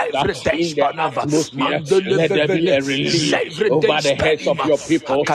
Let 2.06 2.34
there 2.34 2.47
be 2.47 2.70
release 2.82 3.36
over 3.70 4.01
the 4.01 4.16
heads 4.16 4.47
of 4.47 4.64
your 4.66 4.78
people. 4.78 5.26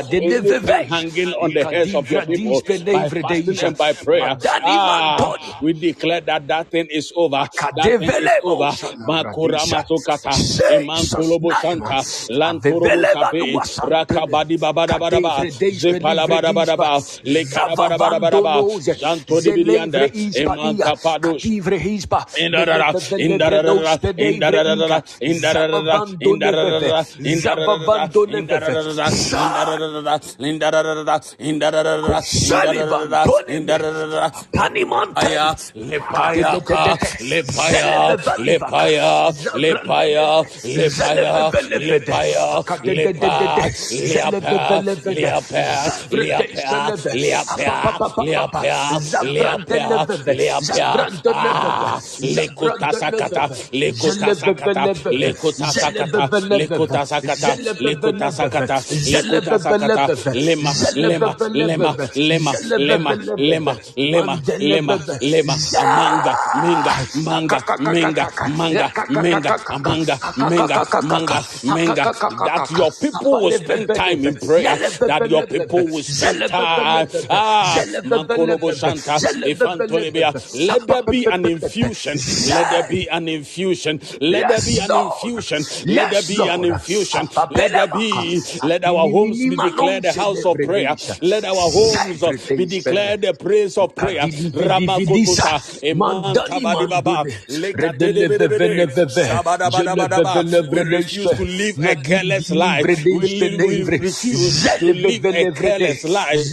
Hanging 0.88 1.32
on 1.34 1.52
the 1.52 1.64
heads 1.64 1.94
of 1.94 2.10
your 2.10 2.22
people 2.22 2.62
by 2.90 3.08
fasting 3.08 3.62
and 3.62 3.76
by 3.76 3.92
prayer. 3.92 4.36
Ah, 4.62 5.34
we 5.60 5.72
declare 5.72 6.07
that 6.26 6.46
that 6.48 6.70
thing 6.70 6.86
is 6.90 7.12
over. 7.16 7.48
That 7.76 7.98
thing 7.98 8.16
is 8.16 8.38
over. 8.44 8.76
Makura 9.08 9.66
masukata. 9.66 10.40
Iman 10.70 11.08
kolobo 11.08 11.54
santa. 11.56 12.04
Lantorobo 12.30 13.08
kape. 13.10 13.62
Rakabadi 13.82 14.58
babadabadaba. 14.58 15.46
Zepalabadabadaba. 15.70 17.02
Lekarabadabadaba. 17.24 18.66
Santo 18.90 19.40
di 19.40 19.52
bilianda. 19.52 20.10
Iman 20.34 20.78
kapados. 20.78 21.52
Indarara. 22.36 22.94
Indarara. 23.18 23.98
Indarara. 24.18 25.02
Indarara. 25.20 26.02
Indarara. 26.12 27.04
Indarara. 27.24 27.24
Indarara. 27.24 28.08
Indarara. 28.18 28.90
Indarara. 31.40 32.20
Indarara. 33.48 33.48
Indarara. 33.48 34.32
Aya. 36.14 36.60
Lepaya. 37.20 38.16
Lepaya. 38.44 39.34
Lepaya. 39.54 40.44
Lepaya. 40.64 41.44
Lepaya. 41.84 42.44
Lepaya. 42.84 43.24
Lema. 60.34 60.70
Lema. 60.94 61.36
Lema. 61.54 61.98
Lema. 62.16 63.18
Lema. 63.46 63.78
Lema. 63.96 64.38
Lema. 64.60 64.96
Lema. 65.20 65.56
Lema. 65.88 65.94
Amanga. 65.94 66.38
Minga. 66.54 66.98
Manga. 67.14 67.62
Minga. 67.78 68.28
Manga. 68.44 68.92
Minga. 69.14 69.54
Amanga. 69.70 70.18
Minga. 70.38 70.82
Manga. 71.00 71.46
Minga. 71.64 72.08
That 72.40 72.70
your 72.70 72.92
people 72.92 73.38
will 73.40 73.52
spend 73.52 73.94
time 73.94 74.24
in 74.24 74.38
prayer. 74.38 74.78
That 75.06 75.26
your 75.28 75.44
people 75.44 75.88
will 75.88 76.02
spend 76.04 76.46
time. 76.46 77.08
Ah. 77.30 77.86
Mankolobo 78.04 78.72
Shanta. 78.74 79.22
Ifantolibia. 79.44 80.34
Let 80.54 80.86
there 80.88 81.02
be 81.02 81.26
an 81.26 81.46
infusion. 81.46 82.22
Let 82.42 82.68
there 82.70 82.84
be 82.84 83.08
an 83.08 83.28
infusion. 83.28 84.00
Let 84.20 84.48
there 84.48 84.62
be 84.62 84.78
an 84.80 84.96
infusion. 84.96 85.66
Let 85.86 86.10
there 86.10 86.22
be 86.22 86.48
an 86.48 86.64
infusion. 86.64 87.28
Let 87.50 87.74
there 87.74 87.88
be. 87.88 88.44
Let 88.62 88.84
our 88.84 89.08
homes 89.08 89.46
be 89.46 89.56
declared 89.56 90.04
the 90.04 90.12
house 90.12 90.44
of 90.44 90.62
prayer. 90.62 90.96
Let 91.22 91.44
our 91.44 91.70
homes 91.70 92.24
be 92.54 92.66
declared 92.66 93.22
the 93.22 93.34
praise 93.34 93.78
of 93.78 93.94
prayer. 93.94 94.28
Ramakotuta. 94.54 95.60
Eman 95.82 96.34
kabadi 96.34 96.86
Leka 97.48 97.92
We 97.98 98.12
to 101.28 101.44
live 101.44 101.78
a 101.84 101.96
careless 101.96 102.50
life. 102.50 102.86
to 102.86 104.92
live 104.92 105.24
a 105.24 105.50
careless 105.52 106.04
life. 106.04 106.52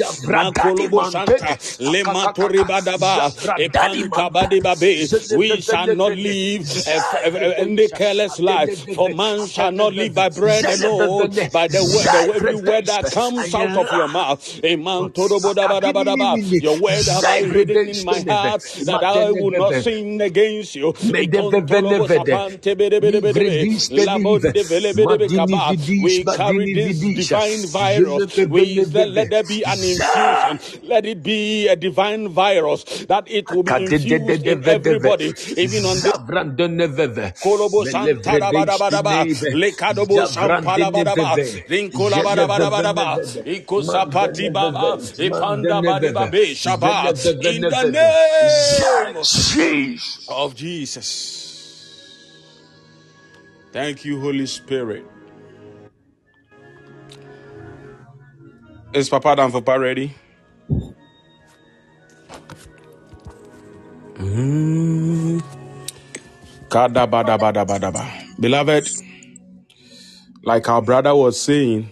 Le 1.80 2.04
We 5.38 5.62
shall 5.62 5.88
not 5.96 6.16
live 6.16 6.70
a, 6.88 7.00
careless 7.90 8.40
life. 8.40 8.86
For 8.96 9.10
man 9.10 9.46
shall 9.48 9.72
not 9.72 9.94
live 9.94 10.14
by 10.16 10.30
bread 10.30 10.66
alone, 10.66 11.30
by 11.52 11.68
the 11.68 11.84
word, 11.84 12.36
every 12.36 12.56
word 12.56 12.86
that 12.88 13.12
comes 13.12 13.54
out 13.54 13.78
of 13.78 13.92
your 13.92 14.08
mouth. 14.08 14.60
Your 14.64 14.78
word 16.80 17.06
have 17.06 17.26
I 17.26 17.38
in 17.40 18.06
my 18.06 18.24
heart 18.28 18.62
that 18.86 19.04
that 19.14 19.24
I 19.28 19.32
will 19.32 19.52
not 19.52 19.76
sin 19.76 20.22
against 20.22 20.76
you. 20.76 20.94
We 26.02 26.26
carry 26.26 26.68
this 26.68 27.06
divine 27.14 27.68
virus. 27.68 28.26
We 28.50 28.86
let 28.86 29.30
there 29.30 29.44
be 29.44 29.64
an 29.66 29.84
infusion. 29.84 30.60
Let 30.84 31.06
it 31.06 31.24
be 31.24 31.68
a 31.68 31.76
divine 31.76 32.30
virus 32.30 32.84
that 33.08 33.26
it 33.30 33.52
will 33.52 33.64
be 33.64 33.84
infused 33.86 34.46
in 34.48 34.64
everybody, 34.68 35.36
even 35.56 35.86
on 35.86 36.02
the 36.02 36.14
in 47.42 47.68
the 47.70 47.84
name 47.86 48.95
of 50.30 50.56
Jesus. 50.56 51.56
Thank 53.72 54.06
you, 54.06 54.20
Holy 54.20 54.46
Spirit. 54.46 55.06
Is 58.94 59.10
Papa 59.10 59.36
Dan 59.36 59.52
Papa 59.52 59.80
ready? 59.80 60.16
Mm. 64.16 65.44
Beloved, 68.40 68.90
like 70.44 70.70
our 70.70 70.82
brother 70.82 71.16
was 71.16 71.40
saying, 71.40 71.92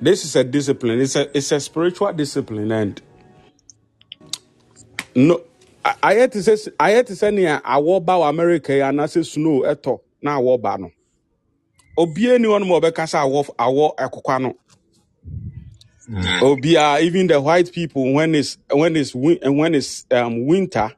this 0.00 0.24
is 0.24 0.36
a 0.36 0.44
discipline. 0.44 1.00
It's 1.00 1.16
a 1.16 1.36
it's 1.36 1.52
a 1.52 1.60
spiritual 1.60 2.12
discipline, 2.12 2.72
and 2.72 3.00
no, 5.14 5.40
I 5.84 5.94
I 6.02 6.14
had 6.14 6.32
to 6.32 6.42
say 6.42 6.72
I 6.80 6.90
had 6.90 7.06
to 7.08 7.16
say 7.16 7.30
near 7.30 7.60
awɔ 7.60 8.04
ba 8.04 8.12
wɔ 8.12 8.28
America 8.28 8.72
yi 8.74 8.80
anaasɛ 8.80 9.24
snow 9.24 9.62
ɛtɔ 9.62 10.00
na 10.22 10.38
awɔ 10.40 10.60
ba 10.60 10.78
no. 10.78 10.90
Obie 11.96 12.38
ni 12.38 12.48
wɔn 12.48 12.66
mu 12.66 12.80
ɔbɛkasa 12.80 13.20
awɔ 13.24 13.54
awɔ 13.56 13.96
ɛkokwa 13.96 14.42
no. 14.42 14.54
Obia 16.42 17.00
even 17.00 17.26
the 17.28 17.40
white 17.40 17.72
people 17.72 18.12
when 18.12 18.34
it's 18.34 18.58
when 18.70 18.94
it's 18.96 19.14
win, 19.14 19.38
when 19.56 19.74
it's 19.74 20.04
um, 20.10 20.46
winter 20.46 20.92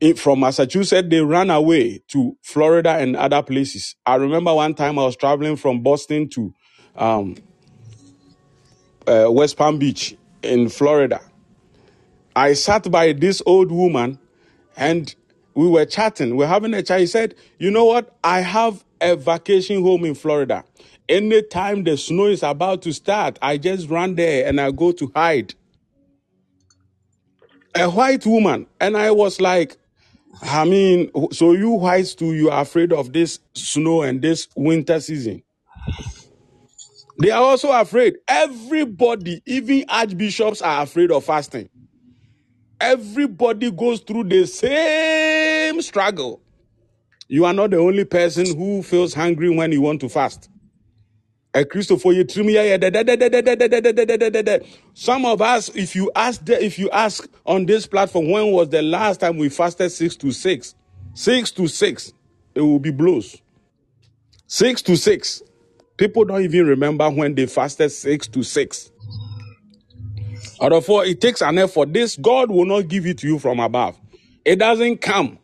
in, 0.00 0.14
from 0.16 0.40
Massachusetts 0.40 1.08
they 1.08 1.20
ran 1.22 1.48
away 1.50 2.02
to 2.08 2.36
Florida 2.42 2.90
and 2.90 3.16
other 3.16 3.42
places. 3.42 3.96
I 4.04 4.16
remember 4.16 4.52
one 4.54 4.74
time 4.74 4.98
I 4.98 5.04
was 5.04 5.16
traveling 5.16 5.56
from 5.56 5.82
Boston 5.82 6.28
to 6.30 6.54
um, 6.94 7.36
uh, 9.06 9.26
West 9.30 9.56
Palm 9.56 9.78
Beach 9.78 10.16
in 10.42 10.68
Florida. 10.68 11.20
I 12.36 12.52
sat 12.52 12.90
by 12.90 13.14
this 13.14 13.42
old 13.46 13.72
woman 13.72 14.18
and 14.76 15.14
we 15.54 15.68
were 15.68 15.86
chatting. 15.86 16.32
We 16.32 16.36
we're 16.38 16.48
having 16.48 16.74
a 16.74 16.82
chat. 16.82 17.00
He 17.00 17.06
said, 17.06 17.34
You 17.58 17.70
know 17.70 17.86
what? 17.86 18.14
I 18.22 18.42
have 18.42 18.84
a 19.00 19.16
vacation 19.16 19.82
home 19.82 20.04
in 20.04 20.14
Florida. 20.14 20.64
Anytime 21.08 21.84
the 21.84 21.96
snow 21.96 22.26
is 22.26 22.42
about 22.42 22.82
to 22.82 22.92
start, 22.92 23.38
I 23.42 23.58
just 23.58 23.88
run 23.88 24.16
there 24.16 24.46
and 24.46 24.60
I 24.60 24.70
go 24.70 24.92
to 24.92 25.10
hide. 25.16 25.54
A 27.74 27.90
white 27.90 28.26
woman. 28.26 28.66
And 28.80 28.98
I 28.98 29.12
was 29.12 29.40
like, 29.40 29.78
I 30.42 30.66
mean, 30.66 31.10
so 31.32 31.52
you 31.52 31.70
whites 31.70 32.14
too, 32.14 32.34
you 32.34 32.50
are 32.50 32.62
afraid 32.62 32.92
of 32.92 33.14
this 33.14 33.40
snow 33.54 34.02
and 34.02 34.20
this 34.22 34.48
winter 34.56 35.00
season. 35.00 35.42
They 37.20 37.30
are 37.30 37.42
also 37.42 37.72
afraid. 37.72 38.16
Everybody, 38.28 39.42
even 39.46 39.86
archbishops, 39.88 40.62
are 40.62 40.82
afraid 40.82 41.10
of 41.12 41.24
fasting. 41.24 41.70
Everybody 42.80 43.70
goes 43.70 44.00
through 44.00 44.24
the 44.24 44.46
same 44.46 45.80
struggle. 45.82 46.40
You 47.28 47.44
are 47.44 47.52
not 47.52 47.70
the 47.70 47.78
only 47.78 48.04
person 48.04 48.56
who 48.56 48.82
feels 48.82 49.14
hungry 49.14 49.50
when 49.50 49.72
you 49.72 49.80
want 49.80 50.00
to 50.02 50.08
fast. 50.08 50.50
Some 54.94 55.24
of 55.24 55.40
us, 55.42 55.70
if 55.70 55.96
you 55.96 56.10
ask, 56.14 56.42
if 56.48 56.78
you 56.78 56.90
ask 56.90 57.28
on 57.46 57.64
this 57.64 57.86
platform, 57.86 58.30
when 58.30 58.52
was 58.52 58.68
the 58.68 58.82
last 58.82 59.20
time 59.20 59.38
we 59.38 59.48
fasted 59.48 59.90
six 59.90 60.16
to 60.16 60.32
six? 60.32 60.74
Six 61.14 61.50
to 61.52 61.66
six, 61.66 62.12
it 62.54 62.60
will 62.60 62.78
be 62.78 62.90
blows. 62.90 63.40
Six 64.46 64.82
to 64.82 64.96
six. 64.96 65.42
People 65.96 66.26
don't 66.26 66.42
even 66.42 66.66
remember 66.66 67.08
when 67.10 67.34
they 67.34 67.46
fasted 67.46 67.90
six 67.90 68.28
to 68.28 68.42
six. 68.42 68.92
Therefore, 70.60 71.04
it 71.04 71.20
takes 71.20 71.42
an 71.42 71.58
effort. 71.58 71.92
This 71.92 72.16
God 72.16 72.50
will 72.50 72.64
not 72.66 72.88
give 72.88 73.06
it 73.06 73.18
to 73.18 73.28
you 73.28 73.38
from 73.38 73.60
above. 73.60 73.98
It 74.44 74.56
doesn't 74.58 74.98
come. 75.00 75.38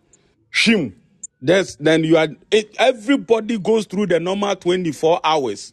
Shim. 0.53 0.95
That's 1.41 1.77
then 1.77 2.05
you 2.05 2.17
are. 2.19 2.29
It, 2.51 2.77
everybody 2.79 3.59
goes 3.59 3.87
through 3.87 4.07
the 4.09 4.21
normal 4.21 4.57
twenty-four 4.57 5.21
hours. 5.25 5.73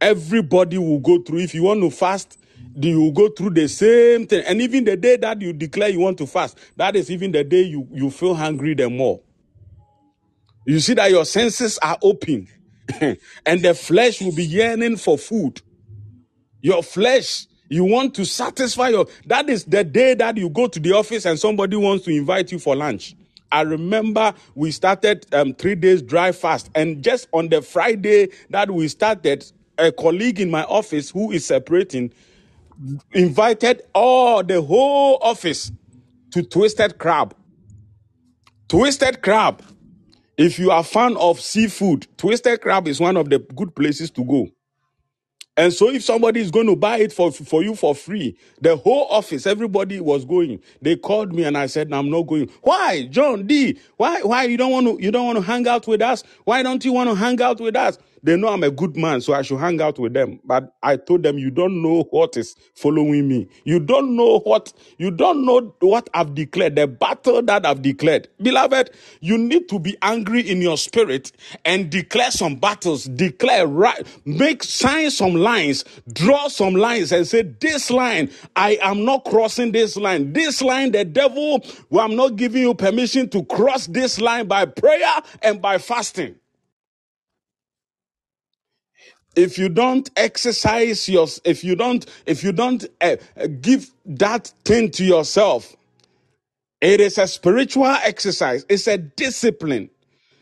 Everybody 0.00 0.78
will 0.78 1.00
go 1.00 1.20
through. 1.22 1.40
If 1.40 1.54
you 1.54 1.64
want 1.64 1.80
to 1.82 1.90
fast, 1.90 2.38
you 2.76 3.00
will 3.00 3.12
go 3.12 3.28
through 3.28 3.50
the 3.50 3.68
same 3.68 4.26
thing. 4.26 4.44
And 4.46 4.60
even 4.62 4.84
the 4.84 4.96
day 4.96 5.16
that 5.16 5.40
you 5.42 5.52
declare 5.52 5.88
you 5.88 6.00
want 6.00 6.18
to 6.18 6.26
fast, 6.26 6.58
that 6.76 6.96
is 6.96 7.10
even 7.10 7.32
the 7.32 7.44
day 7.44 7.62
you, 7.62 7.88
you 7.90 8.10
feel 8.10 8.34
hungry 8.34 8.74
the 8.74 8.90
more. 8.90 9.20
You 10.66 10.80
see 10.80 10.94
that 10.94 11.10
your 11.10 11.24
senses 11.24 11.78
are 11.78 11.98
open 12.02 12.48
and 13.00 13.62
the 13.62 13.74
flesh 13.74 14.20
will 14.20 14.34
be 14.34 14.44
yearning 14.44 14.96
for 14.96 15.18
food. 15.18 15.60
Your 16.62 16.82
flesh, 16.82 17.46
you 17.68 17.84
want 17.84 18.14
to 18.14 18.24
satisfy 18.24 18.88
your, 18.88 19.06
that 19.26 19.48
is 19.48 19.64
the 19.64 19.84
day 19.84 20.14
that 20.14 20.36
you 20.36 20.48
go 20.50 20.68
to 20.68 20.80
the 20.80 20.92
office 20.92 21.24
and 21.24 21.38
somebody 21.38 21.76
wants 21.76 22.04
to 22.04 22.10
invite 22.10 22.52
you 22.52 22.58
for 22.58 22.76
lunch. 22.76 23.16
I 23.52 23.62
remember 23.62 24.34
we 24.54 24.70
started 24.70 25.26
um, 25.34 25.54
three 25.54 25.76
days 25.76 26.02
dry 26.02 26.32
fast, 26.32 26.70
and 26.74 27.02
just 27.02 27.28
on 27.32 27.48
the 27.48 27.62
Friday 27.62 28.28
that 28.50 28.70
we 28.70 28.88
started, 28.88 29.44
a 29.78 29.92
colleague 29.92 30.40
in 30.40 30.50
my 30.50 30.64
office 30.64 31.10
who 31.10 31.32
is 31.32 31.46
separating 31.46 32.12
invited 33.12 33.82
all 33.94 34.42
the 34.42 34.60
whole 34.60 35.18
office 35.22 35.72
to 36.32 36.42
Twisted 36.42 36.98
Crab. 36.98 37.34
Twisted 38.68 39.22
Crab. 39.22 39.62
If 40.36 40.58
you 40.58 40.70
are 40.70 40.80
a 40.80 40.84
fan 40.84 41.16
of 41.16 41.40
seafood, 41.40 42.06
Twisted 42.18 42.60
Crab 42.60 42.88
is 42.88 43.00
one 43.00 43.16
of 43.16 43.30
the 43.30 43.38
good 43.38 43.74
places 43.74 44.10
to 44.12 44.24
go. 44.24 44.48
And 45.56 45.72
so 45.72 45.90
if 45.90 46.04
somebody 46.04 46.40
is 46.40 46.50
going 46.50 46.66
to 46.68 46.76
buy 46.76 46.98
it 46.98 47.12
for, 47.12 47.32
for 47.32 47.62
you 47.62 47.74
for 47.76 47.94
free, 47.94 48.36
the 48.60 48.76
whole 48.76 49.06
office, 49.10 49.46
everybody 49.46 50.00
was 50.00 50.24
going. 50.24 50.60
They 50.82 50.96
called 50.96 51.32
me 51.34 51.44
and 51.44 51.58
I 51.58 51.66
said, 51.66 51.92
I'm 51.92 52.10
not 52.10 52.22
going. 52.24 52.50
Why? 52.62 53.04
John 53.10 53.46
D, 53.46 53.78
why, 53.98 54.22
why 54.22 54.44
you 54.44 54.56
don't 54.56 54.72
want 54.72 54.86
to, 54.86 55.04
you 55.04 55.12
don't 55.12 55.26
want 55.26 55.38
to 55.38 55.42
hang 55.44 55.68
out 55.68 55.86
with 55.86 56.02
us? 56.02 56.24
Why 56.44 56.62
don't 56.62 56.84
you 56.84 56.92
want 56.92 57.10
to 57.10 57.16
hang 57.16 57.40
out 57.42 57.60
with 57.60 57.76
us? 57.76 57.98
They 58.26 58.36
know 58.36 58.48
I'm 58.48 58.64
a 58.64 58.72
good 58.72 58.96
man, 58.96 59.20
so 59.20 59.34
I 59.34 59.42
should 59.42 59.60
hang 59.60 59.80
out 59.80 60.00
with 60.00 60.12
them. 60.12 60.40
But 60.44 60.74
I 60.82 60.96
told 60.96 61.22
them, 61.22 61.38
you 61.38 61.48
don't 61.48 61.80
know 61.80 62.02
what 62.10 62.36
is 62.36 62.56
following 62.74 63.28
me. 63.28 63.46
You 63.62 63.78
don't 63.78 64.16
know 64.16 64.40
what, 64.40 64.72
you 64.98 65.12
don't 65.12 65.46
know 65.46 65.72
what 65.78 66.10
I've 66.12 66.34
declared, 66.34 66.74
the 66.74 66.88
battle 66.88 67.40
that 67.42 67.64
I've 67.64 67.82
declared. 67.82 68.26
Beloved, 68.42 68.90
you 69.20 69.38
need 69.38 69.68
to 69.68 69.78
be 69.78 69.96
angry 70.02 70.40
in 70.40 70.60
your 70.60 70.76
spirit 70.76 71.30
and 71.64 71.88
declare 71.88 72.32
some 72.32 72.56
battles, 72.56 73.04
declare 73.04 73.68
right, 73.68 74.04
make 74.24 74.64
sign 74.64 75.12
some 75.12 75.34
lines, 75.34 75.84
draw 76.12 76.48
some 76.48 76.74
lines 76.74 77.12
and 77.12 77.28
say, 77.28 77.42
this 77.42 77.92
line, 77.92 78.28
I 78.56 78.76
am 78.82 79.04
not 79.04 79.24
crossing 79.24 79.70
this 79.70 79.96
line. 79.96 80.32
This 80.32 80.60
line, 80.60 80.90
the 80.90 81.04
devil, 81.04 81.64
well, 81.90 82.04
I'm 82.04 82.16
not 82.16 82.34
giving 82.34 82.62
you 82.62 82.74
permission 82.74 83.28
to 83.30 83.44
cross 83.44 83.86
this 83.86 84.20
line 84.20 84.48
by 84.48 84.64
prayer 84.64 85.22
and 85.42 85.62
by 85.62 85.78
fasting 85.78 86.34
if 89.36 89.58
you 89.58 89.68
don't 89.68 90.10
exercise 90.16 91.08
your 91.08 91.28
if 91.44 91.64
you 91.64 91.76
don't 91.76 92.06
if 92.26 92.44
you 92.44 92.52
don't 92.52 92.86
uh, 93.02 93.16
give 93.60 93.90
that 94.06 94.52
thing 94.64 94.90
to 94.90 95.04
yourself 95.04 95.76
it 96.82 97.00
is 97.00 97.18
a 97.18 97.26
spiritual 97.26 97.86
exercise. 97.86 98.64
It's 98.68 98.86
a 98.86 98.98
discipline. 98.98 99.90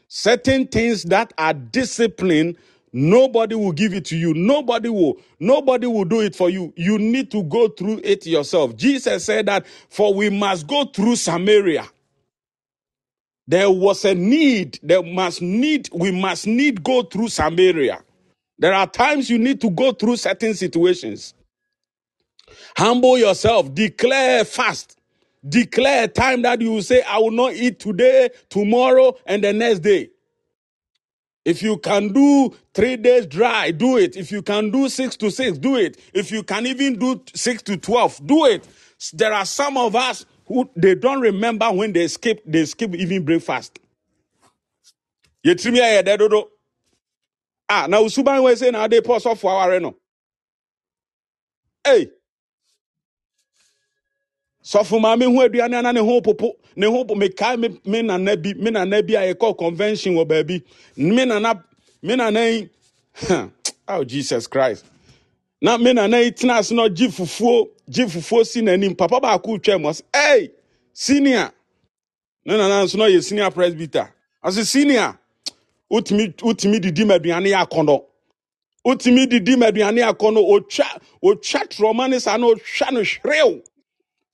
Certain 0.09 0.67
things 0.69 1.05
that 1.05 1.33
are 1.39 1.55
discipline 1.55 2.57
nobody 2.93 3.55
will 3.57 3.73
give 3.73 3.95
it 3.95 4.07
to 4.07 4.17
you. 4.17 4.35
Nobody 4.35 4.89
will 4.89 5.19
nobody 5.41 5.87
will 5.87 6.05
do 6.05 6.21
it 6.21 6.37
for 6.37 6.51
you. 6.51 6.73
You 6.77 6.99
need 6.99 7.31
to 7.33 7.43
go 7.45 7.69
through 7.69 8.01
it 8.05 8.27
yourself. 8.27 8.77
Jesus 8.77 9.25
said 9.27 9.47
that 9.47 9.67
for 9.91 10.15
we 10.15 10.31
must 10.31 10.67
go 10.69 10.85
through 10.87 11.17
samaria. 11.17 11.87
There 13.49 13.71
was 13.71 14.05
a 14.05 14.15
need. 14.15 14.81
There 14.83 15.03
must 15.03 15.43
need 15.43 15.91
we 15.93 16.13
must 16.13 16.47
need 16.47 16.85
go 16.85 17.03
through 17.03 17.29
samaria 17.29 18.03
there 18.65 18.73
are 18.73 18.87
times 18.87 19.29
you 19.29 19.37
need 19.39 19.61
to 19.61 19.69
go 19.69 19.93
through 19.93 20.17
certain 20.17 20.55
situations. 20.55 21.35
Humble 22.79 23.19
yourself, 23.19 23.75
declare 23.75 24.43
fast, 24.47 24.99
declare 25.47 26.09
time 26.09 26.41
that 26.45 26.63
you 26.63 26.81
say, 26.81 27.03
I 27.03 27.19
will 27.19 27.31
not 27.33 27.53
eat 27.53 27.79
today, 27.79 28.31
tomorrow, 28.49 29.19
and 29.27 29.45
the 29.45 29.53
next 29.53 29.81
day. 29.81 30.09
If 31.45 31.63
you 31.63 31.77
can 31.77 32.15
do 32.15 32.57
three 32.75 32.97
days 32.97 33.27
dry, 33.27 33.71
do 33.71 33.99
it. 33.99 34.17
If 34.17 34.33
you 34.33 34.43
can 34.43 34.71
do 34.71 34.89
six 34.89 35.19
to 35.19 35.31
six, 35.31 35.59
do 35.59 35.77
it. 35.77 35.99
If 36.15 36.33
you 36.33 36.43
can 36.43 36.67
even 36.67 36.99
do 36.99 37.23
six 37.35 37.63
to 37.65 37.77
12, 37.77 38.27
do 38.27 38.47
it. 38.47 38.67
There 39.13 39.35
are 39.35 39.45
some 39.47 39.77
of 39.77 39.95
us 39.95 40.27
who 40.47 40.71
they 40.75 40.95
don't 40.95 41.21
remember 41.21 41.71
when 41.71 41.93
they 41.93 42.09
skip 42.09 42.43
they 42.47 42.65
skip 42.65 42.95
even 42.95 43.27
breakfast. 43.27 43.79
Yɛ 45.47 46.54
dodo. 47.69 47.85
Ah, 47.85 47.87
na 47.89 48.01
usuban 48.01 48.43
we 48.45 48.57
say 48.57 48.71
na 48.71 48.87
de 48.89 49.03
pause 49.03 49.27
off 49.27 49.45
our 49.45 49.81
no. 49.81 49.97
Hey, 51.85 52.09
sɔfo 54.65 55.01
maame 55.01 55.25
ho 55.27 55.49
aduane 55.49 55.75
ana 55.79 55.93
ne 55.93 56.01
ho 56.01 56.21
popo 56.21 56.53
ne 56.77 56.87
ho 56.87 57.05
po 57.05 57.15
mekae 57.15 57.59
me 57.59 57.81
me 57.85 58.03
nana 58.03 58.37
bi 58.37 58.55
me 58.55 58.71
nana 58.71 59.03
bi 59.03 59.15
a 59.15 59.35
yɛkɔ 59.35 59.59
convention 59.59 60.15
wɔ 60.15 60.27
baabi 60.27 60.63
me 60.97 61.25
nana 61.25 61.63
me 62.03 62.17
nana 62.17 62.41
yi 62.51 62.71
oh 63.89 64.05
jesus 64.05 64.47
christ. 64.47 64.87
Na 65.61 65.77
me 65.79 65.93
nana 65.93 66.21
yi 66.21 66.31
tena 66.33 66.59
ase 66.59 66.73
na 66.73 66.89
ɔgye 66.89 67.09
fufuo 67.09 67.69
gye 67.91 68.07
fufuo 68.07 68.47
si 68.47 68.63
n'anim 68.63 68.97
papa 68.97 69.21
baako 69.21 69.59
twam 69.63 69.83
ɔsɛ 69.83 70.03
hey! 70.15 70.51
Senior! 70.95 71.53
Ne 72.47 72.57
nana 72.57 72.85
nso 72.85 72.97
na 72.97 73.05
ɔyɛ 73.05 73.23
senior 73.23 73.51
presbyter. 73.51 74.13
Ɔsɛ 74.45 74.65
senior 74.65 75.19
wotumi 75.93 76.35
wotumi 76.43 76.81
didi 76.81 77.05
ma 77.05 77.15
aduane 77.15 77.51
akɔnɔ 77.53 78.05
wotumi 78.87 79.27
didi 79.31 79.57
ma 79.57 79.67
aduane 79.67 80.03
akɔnɔ 80.03 80.41
otwa 80.55 80.87
otwa 81.23 81.61
trɔma 81.69 82.11
ne 82.11 82.19
saa 82.19 82.37
na 82.37 82.47
otwa 82.49 82.93
no 82.93 83.01
hwerew 83.03 83.63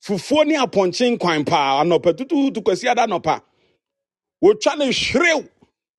fufuo 0.03 0.45
ne 0.45 0.55
apɔnkye 0.57 1.17
nkwan 1.17 1.45
paa. 1.47 1.83
Anɔpa 1.83 2.13
tutuutu 2.17 2.63
kwasi 2.63 2.87
ada 2.89 3.05
anɔpa. 3.07 3.41
Wotwa 4.43 4.77
no 4.77 4.85
hwerew 4.87 5.49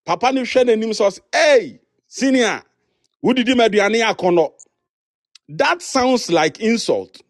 papa 0.04 0.32
no 0.32 0.42
hwɛ 0.42 0.64
n'anim 0.66 0.90
sɛ 0.90 1.20
hey 1.32 1.80
senior 2.08 2.62
wodidi 3.24 3.56
ma 3.56 3.64
aduane 3.68 4.00
akɔnɔ 4.14 4.52
that 5.48 5.82
sounds 5.82 6.30
like 6.30 6.60
insult. 6.60 7.20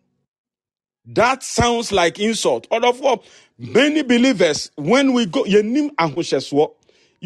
That 1.07 1.43
sounds 1.43 1.93
like 1.93 2.19
insult. 2.21 2.69
Ɔdɔfoɔ 2.71 3.23
many 3.59 4.03
believers 4.03 4.71
when 4.77 5.13
we 5.13 5.27
go 5.27 5.45
yɛnim 5.45 5.91
ahohyɛsoɔ 5.97 6.73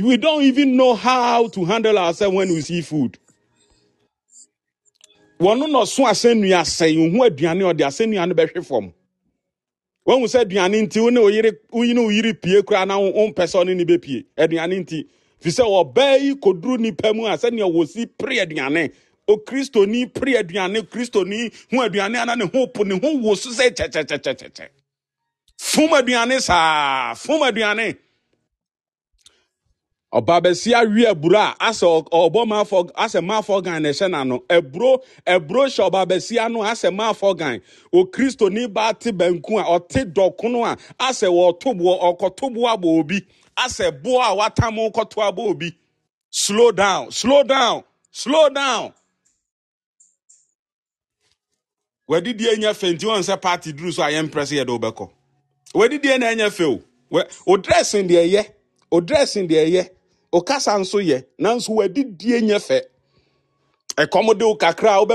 we 0.03 0.17
don't 0.17 0.43
even 0.43 0.77
know 0.77 0.95
how 0.95 1.49
to 1.49 1.65
handle 1.65 1.99
ourselves 1.99 2.35
when 2.37 2.49
we 2.49 2.61
see 2.61 2.83
food. 2.83 3.19
Wɔno 5.41 5.69
na 5.71 5.81
ɔso 5.83 6.05
asɛnnua 6.09 6.61
asɛn 6.61 6.97
ohu 7.09 7.25
aduane 7.29 7.63
ɔde 7.63 7.81
asɛnnua 7.85 8.29
no 8.29 8.35
bɛhwe 8.35 8.65
fam 8.65 8.93
wɔn 10.07 10.25
sɛ 10.25 10.45
aduane 10.45 10.83
nti 10.87 11.01
wo 11.03 11.11
ne 11.11 11.21
wo 11.21 11.29
yere 11.29 11.53
wo 11.71 11.83
ne 11.83 12.01
wo 12.01 12.09
yere 12.09 12.33
pie 12.33 12.63
koraa 12.63 12.87
na 12.87 12.99
wo 12.99 13.11
mpɛ 13.29 13.45
sɛ 13.45 13.65
ɔne 13.65 13.77
ne 13.77 13.85
bɛpie 13.85 14.25
aduane 14.39 14.81
nti 14.85 15.07
fi 15.41 15.51
sɛ 15.51 15.63
ɔbaa 15.63 16.19
yi 16.23 16.35
koduru 16.37 16.79
nipa 16.79 17.13
mu 17.13 17.27
a 17.27 17.37
sɛnea 17.37 17.69
wɔsi 17.71 18.09
pere 18.17 18.41
aduane 18.47 18.91
okristoni 19.29 20.07
pere 20.15 20.39
aduane 20.43 20.83
kristoni 20.89 21.53
ho 21.71 21.83
aduane 21.83 22.17
ana 22.17 22.35
ne 22.37 22.47
ho 22.47 22.67
po 22.69 22.83
ne 22.85 22.99
ho 22.99 23.17
wo 23.19 23.35
so 23.35 23.51
sɛ 23.51 23.71
kyɛkyɛkyɛkyɛkyɛ 23.77 24.69
fom 25.59 25.91
aduane 25.93 26.41
saa 26.41 27.15
fom 27.15 27.43
aduane 27.43 27.97
ɔbaa 30.13 30.41
bɛsi 30.43 30.73
awi 30.75 31.07
aburo 31.07 31.39
a 31.39 31.55
asɛ 31.61 31.87
ɔbɔ 32.11 32.47
maafɔ 32.47 32.91
asɛ 32.95 33.21
maafɔ 33.25 33.63
gan 33.65 33.83
na 33.83 33.89
ɛhyɛ 33.91 34.09
n'ano. 34.11 34.45
Aburo 34.49 35.03
aburo 35.27 35.67
hyɛ 35.67 35.91
ɔbaa 35.91 36.07
bɛsi 36.07 36.39
ano 36.45 36.61
asɛ 36.61 36.91
maafɔ 36.95 37.37
gan. 37.37 37.63
Okristoni 37.93 38.73
baa 38.73 38.93
te 38.93 39.11
banku 39.13 39.59
a 39.61 39.65
ɔte 39.79 40.13
dɔkono 40.13 40.65
a 40.67 40.77
asɛ 41.05 41.29
wɔto 41.29 41.75
boɔ 41.79 42.01
ɔkɔto 42.19 42.55
boɔ 42.55 42.75
abɔ 42.77 43.01
obi. 43.01 43.27
Asɛ 43.57 43.91
boɔ 44.03 44.21
a 44.23 44.37
watam 44.37 44.77
kɔto 44.93 45.23
abɔ 45.33 45.51
obi. 45.51 45.73
Slow 46.31 46.73
down 46.73 47.11
slow 47.11 47.43
down 47.43 47.85
slow 48.13 48.49
down. 48.49 48.93
Wadidie 52.09 52.57
nyɛ 52.57 52.73
nti 52.95 53.05
wɔn 53.05 53.23
sɛ 53.23 53.41
party 53.43 53.73
duru 53.73 53.93
so 53.93 54.03
a 54.03 54.07
yɛn 54.07 54.29
mpɛ 54.31 54.43
sɛ 54.45 54.65
yɛde 54.65 54.79
wobɛkɔ. 54.81 55.11
Wadidie 55.75 56.19
na 56.21 56.27
ɛnyɛ 56.29 56.61
o. 56.65 56.83
O 57.47 57.57
dressing 57.57 58.09
deɛ 58.09 58.31
yɛ 58.33 58.47
o 58.93 59.01
dressing 59.01 59.49
deɛ 59.49 59.69
yɛ 59.71 59.91
o 60.33 60.41
kasa 60.43 60.79
nso 60.79 60.99
yɛ 61.01 61.25
nanso 61.39 61.73
wadidie 61.77 62.41
nyɛ 62.43 62.59
fɛ. 62.61 62.81
Ɛkɔm 63.97 64.39
de 64.39 64.45
wo 64.47 64.57
kakra 64.57 64.97
a 65.01 65.07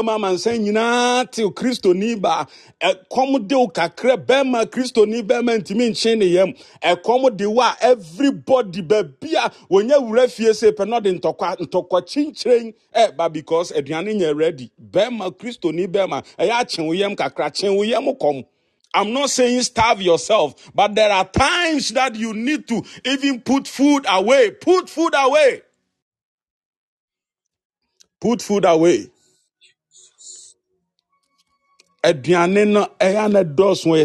nyinaa 0.57 1.31
te 1.31 1.43
kristoni 1.51 2.15
ba. 2.21 2.47
Ɛkɔm 2.81 3.47
de 3.47 3.55
wo 3.55 3.67
kakra 3.67 4.17
bɛrima 4.17 4.65
kristoni 4.71 5.21
bɛrima 5.21 5.59
ntumi 5.59 5.91
nkye 5.91 6.17
ne 6.17 6.25
yam. 6.27 6.53
Ɛkɔm 6.83 7.37
de 7.37 7.45
everybody 7.81 8.81
baabi 8.81 9.35
a 9.35 9.51
wɔnya 9.69 9.99
wura 10.01 10.29
fie 10.31 10.53
se 10.53 10.71
pɛ 10.71 10.87
na 10.87 10.99
ɔde 10.99 11.19
ntɔkwa 11.19 11.57
ntɔkwa 11.59 12.01
kyinkyiren 12.07 12.73
ɛba 12.95 13.31
because 13.33 13.71
aduane 13.73 14.15
nyɛ 14.19 14.35
ready. 14.35 14.71
Bɛrima 14.91 15.31
kristoni 15.37 15.87
bɛrima 15.87 16.23
ɛyɛ 16.39 16.51
akye 16.61 16.85
wo 16.87 16.93
yam 16.93 17.15
kakra 17.15 17.51
kye 17.53 17.69
wo 17.69 17.83
yam 17.83 18.05
I'm 18.93 19.13
not 19.13 19.29
saying 19.29 19.61
starve 19.63 20.01
yourself, 20.01 20.71
but 20.75 20.95
there 20.95 21.11
are 21.11 21.25
times 21.25 21.89
that 21.89 22.15
you 22.15 22.33
need 22.33 22.67
to 22.67 22.83
even 23.05 23.41
put 23.41 23.67
food 23.67 24.05
away. 24.09 24.51
Put 24.51 24.89
food 24.89 25.13
away. 25.17 25.61
Put 28.19 28.41
food 28.41 28.65
away. 28.65 29.07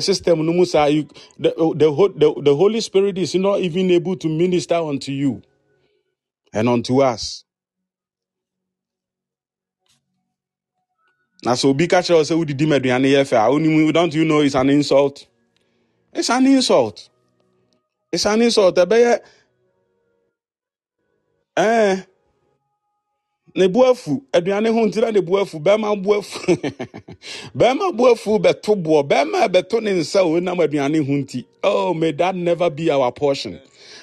system 0.01 0.47
the 1.39 2.55
holy 2.57 2.81
spirit 2.83 3.19
is 3.19 3.35
not 3.35 3.61
even 3.61 3.91
able 3.91 4.17
to 4.17 4.29
minister 4.29 4.75
unto 4.77 5.13
you 5.13 5.43
and 6.53 6.69
unto 6.69 7.03
us 7.03 7.46
na 11.47 11.55
so 11.57 11.71
obi 11.71 11.87
ka 11.87 11.99
kyerɛ 12.03 12.17
wo 12.19 12.23
sɛ 12.25 12.35
wodidi 12.39 12.67
ma 12.67 12.77
aduane 12.77 13.07
yɛ 13.09 13.23
fɛ 13.25 13.37
a 13.39 13.51
wonim 13.51 13.93
don't 13.93 14.13
you 14.15 14.25
know 14.25 14.41
it's 14.41 14.57
an 14.57 14.69
insult? 14.69 15.27
It's 16.13 16.29
an 16.31 16.45
insult. 16.47 17.09
It's 18.13 18.27
an 18.27 18.43
insult. 18.43 18.77
Ɛbɛyɛ 18.77 19.21
eh 21.57 22.03
ne 23.57 23.69
bu 23.69 23.85
afu 23.87 24.23
aduane 24.33 24.69
ho 24.73 24.87
ntira 24.87 25.13
ne 25.13 25.21
bu 25.21 25.39
afu 25.39 25.61
bɛrima 25.61 25.97
bu 26.03 26.15
afu 26.15 26.39
bɛrima 27.57 27.97
bu 27.97 28.09
afu 28.13 28.39
bɛto 28.41 28.75
boɔ 28.83 29.09
bɛrima 29.09 29.49
bɛto 29.49 29.81
ne 29.83 29.93
nsa 30.01 30.21
a 30.21 30.25
ɔnam 30.25 30.59
aduane 30.67 30.99
ho 31.07 31.13
nti. 31.13 31.45
Oh 31.63 31.95
may 31.95 32.11
that 32.13 32.35
never 32.35 32.71
be 32.71 32.91
our 32.91 33.13
portion 33.13 33.61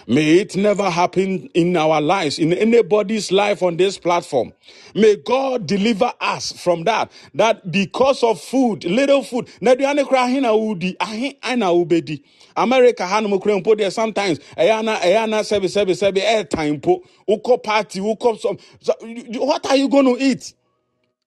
may 0.07 0.39
it 0.39 0.55
never 0.55 0.89
happen 0.89 1.49
in 1.53 1.75
our 1.77 2.01
lives 2.01 2.39
in 2.39 2.53
anybody's 2.53 3.31
life 3.31 3.61
on 3.63 3.77
this 3.77 3.97
platform. 3.97 4.53
May 4.95 5.15
god 5.17 5.65
deliver 5.67 6.11
us 6.21 6.51
from 6.51 6.83
that 6.85 7.11
that 7.35 7.71
because 7.71 8.23
of 8.23 8.39
food 8.41 8.83
little 8.85 9.23
food. 9.23 9.49
America 12.55 13.07
ha 13.07 13.19
nom 13.19 13.39
kura 13.39 13.55
mpo 13.59 13.75
deɛ 13.75 13.91
sometimes 13.91 14.39
ɛyɛ 14.57 14.79
ana 14.79 14.95
ɛyɛ 14.97 15.23
ana 15.23 15.39
sɛbi 15.39 15.65
sɛbi 15.65 15.93
sɛbi 15.93 16.21
airtime 16.21 16.79
mpo. 16.79 17.01
Wokɔ 17.27 17.63
party 17.63 17.99
wokɔ 17.99 18.39
some 18.39 18.57
what 19.39 19.65
are 19.65 19.75
you 19.75 19.89
going 19.89 20.05
to 20.05 20.23
eat? 20.23 20.53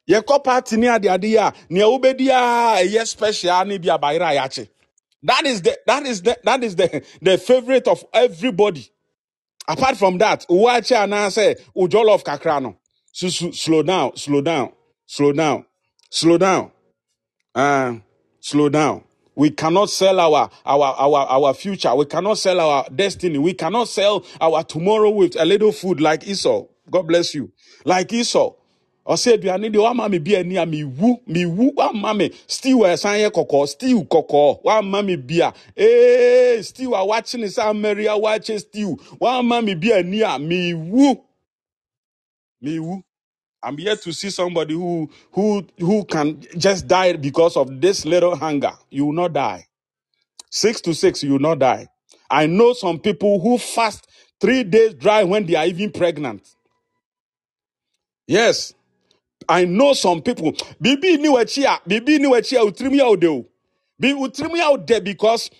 Yɛkɔ 0.08 0.44
party 0.44 0.76
ne 0.76 0.88
ade 0.88 1.06
ade 1.06 1.24
yi 1.24 1.36
a 1.36 1.52
nea 1.68 1.84
wobɛdi 1.84 2.28
a 2.30 3.06
special 3.06 3.64
ne 3.64 3.78
bi 3.78 3.88
abayerɛ 3.88 4.30
a 4.30 4.36
yɛakye 4.48 4.68
that 5.22 5.44
is 5.46 5.62
the 5.62 5.78
that 5.86 6.04
is 6.06 6.22
the 6.22 6.38
that 6.44 6.62
is 6.64 6.76
the 6.76 7.04
the 7.22 7.38
favorite 7.38 7.88
of 7.88 8.04
everybody 8.12 8.90
apart 9.68 9.96
from 9.96 10.18
that 10.18 10.44
wo 10.48 10.66
akyi 10.68 10.96
anaasɛ 10.96 11.60
wo 11.74 11.86
jollof 11.88 12.22
kakra 12.24 12.62
no 12.62 12.76
slow 13.12 13.82
down 13.82 14.16
slow 14.16 14.40
down 14.40 14.72
slow 15.06 15.32
down 15.32 15.64
slow 16.10 16.38
down 16.38 16.70
uh, 17.56 17.94
slow 18.40 18.68
down. 18.68 19.02
We 19.34 19.50
cannot 19.50 19.90
sell 19.90 20.20
our, 20.20 20.50
our, 20.64 20.84
our, 20.98 21.26
our 21.26 21.54
future. 21.54 21.94
We 21.94 22.06
cannot 22.06 22.38
sell 22.38 22.60
our 22.60 22.86
destiny. 22.94 23.38
We 23.38 23.54
cannot 23.54 23.88
sell 23.88 24.24
our 24.40 24.62
tomorrow 24.64 25.10
with 25.10 25.36
a 25.40 25.44
little 25.44 25.72
food 25.72 26.00
like 26.00 26.26
Esau. 26.26 26.64
God 26.90 27.02
bless 27.08 27.34
you. 27.34 27.52
Like 27.84 28.12
Esau. 28.12 28.52
Ɔsɛ 29.08 29.34
aduane 29.38 29.70
deɛ 29.72 29.82
wama 29.82 30.10
me 30.10 30.18
bi 30.18 30.36
ani 30.36 30.56
a 30.56 30.66
mewu 30.66 31.20
mewu 31.28 31.74
wama 31.76 32.16
me 32.16 32.30
stew 32.46 32.84
a 32.84 32.88
ɛsan 32.94 33.20
yɛ 33.24 33.30
kɔkɔɔ 33.30 33.68
stew 33.68 34.04
kɔkɔɔ 34.04 34.62
wama 34.64 35.04
me 35.06 35.16
bi 35.16 35.40
a 35.46 35.52
ee 35.80 36.62
stew 36.62 36.94
a 36.94 37.04
wakye 37.06 37.40
ne 37.40 37.46
sɛ 37.46 37.70
amari 37.70 38.06
a 38.06 38.12
wakye 38.18 38.60
stew 38.60 38.96
wama 39.20 39.64
me 39.64 39.74
bi 39.74 39.92
ani 39.92 40.22
a 40.22 40.38
mewu 40.38 41.20
mewu 42.62 43.02
I'm 43.62 43.78
yet 43.80 44.02
to 44.02 44.12
see 44.12 44.30
somebody 44.30 44.74
who 44.74 45.10
who 45.32 45.66
who 45.78 46.04
can 46.06 46.40
just 46.58 46.88
die 46.88 47.14
because 47.14 47.56
of 47.58 47.80
this 47.80 48.06
little 48.06 48.36
hunger. 48.36 48.72
You 48.90 49.06
will 49.06 49.12
not 49.14 49.34
die. 49.34 49.66
Six 50.50 50.80
to 50.82 50.94
six, 50.94 51.22
you 51.22 51.32
will 51.32 51.40
not 51.40 51.60
die. 51.60 51.88
I 52.30 52.46
know 52.46 52.72
some 52.74 52.98
people 53.00 53.40
who 53.40 53.58
fast 53.58 54.08
three 54.40 54.64
days 54.64 54.94
dry 54.94 55.24
when 55.24 55.46
they 55.46 55.56
are 55.56 55.66
even 55.66 55.92
pregnant. 55.92 56.48
Yes, 58.28 58.74
I 59.48 59.64
know 59.64 59.92
some 59.94 60.22
people. 60.22 60.52
Bibi 60.80 61.18
ni 61.18 61.28
wachia, 61.28 61.80
bibi 61.86 62.18
ni 62.18 62.26
wachia 62.28 62.64
utrimi 62.64 63.00
out 63.00 63.20
there. 63.20 63.42
Be 64.00 64.12
utrimi 64.14 64.60
out 64.60 64.86
there 64.86 65.00
because 65.00 65.50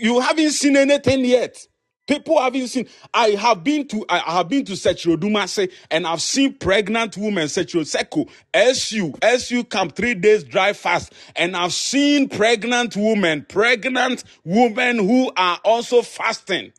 you 0.00 0.20
haven't 0.20 0.52
seen 0.52 0.76
anything 0.76 1.24
yet. 1.24 1.66
People 2.06 2.40
haven't 2.40 2.68
seen. 2.68 2.86
I 3.14 3.30
have 3.30 3.64
been 3.64 3.88
to 3.88 4.04
I 4.10 4.18
have 4.18 4.48
been 4.48 4.64
to 4.66 4.72
Sechirodumase 4.72 5.72
and 5.90 6.06
I've 6.06 6.20
seen 6.22 6.54
pregnant 6.54 7.16
women 7.16 7.46
Sechiroseko 7.48 8.28
SU 8.52 9.14
SU 9.22 9.64
camp 9.64 9.96
three 9.96 10.14
days 10.14 10.44
dry 10.44 10.74
fast 10.74 11.14
and 11.34 11.56
I've 11.56 11.72
seen 11.72 12.28
pregnant 12.28 12.96
women 12.96 13.46
pregnant 13.48 14.24
women 14.44 14.98
who 14.98 15.32
are 15.36 15.58
also 15.64 16.02
fasting. 16.02 16.72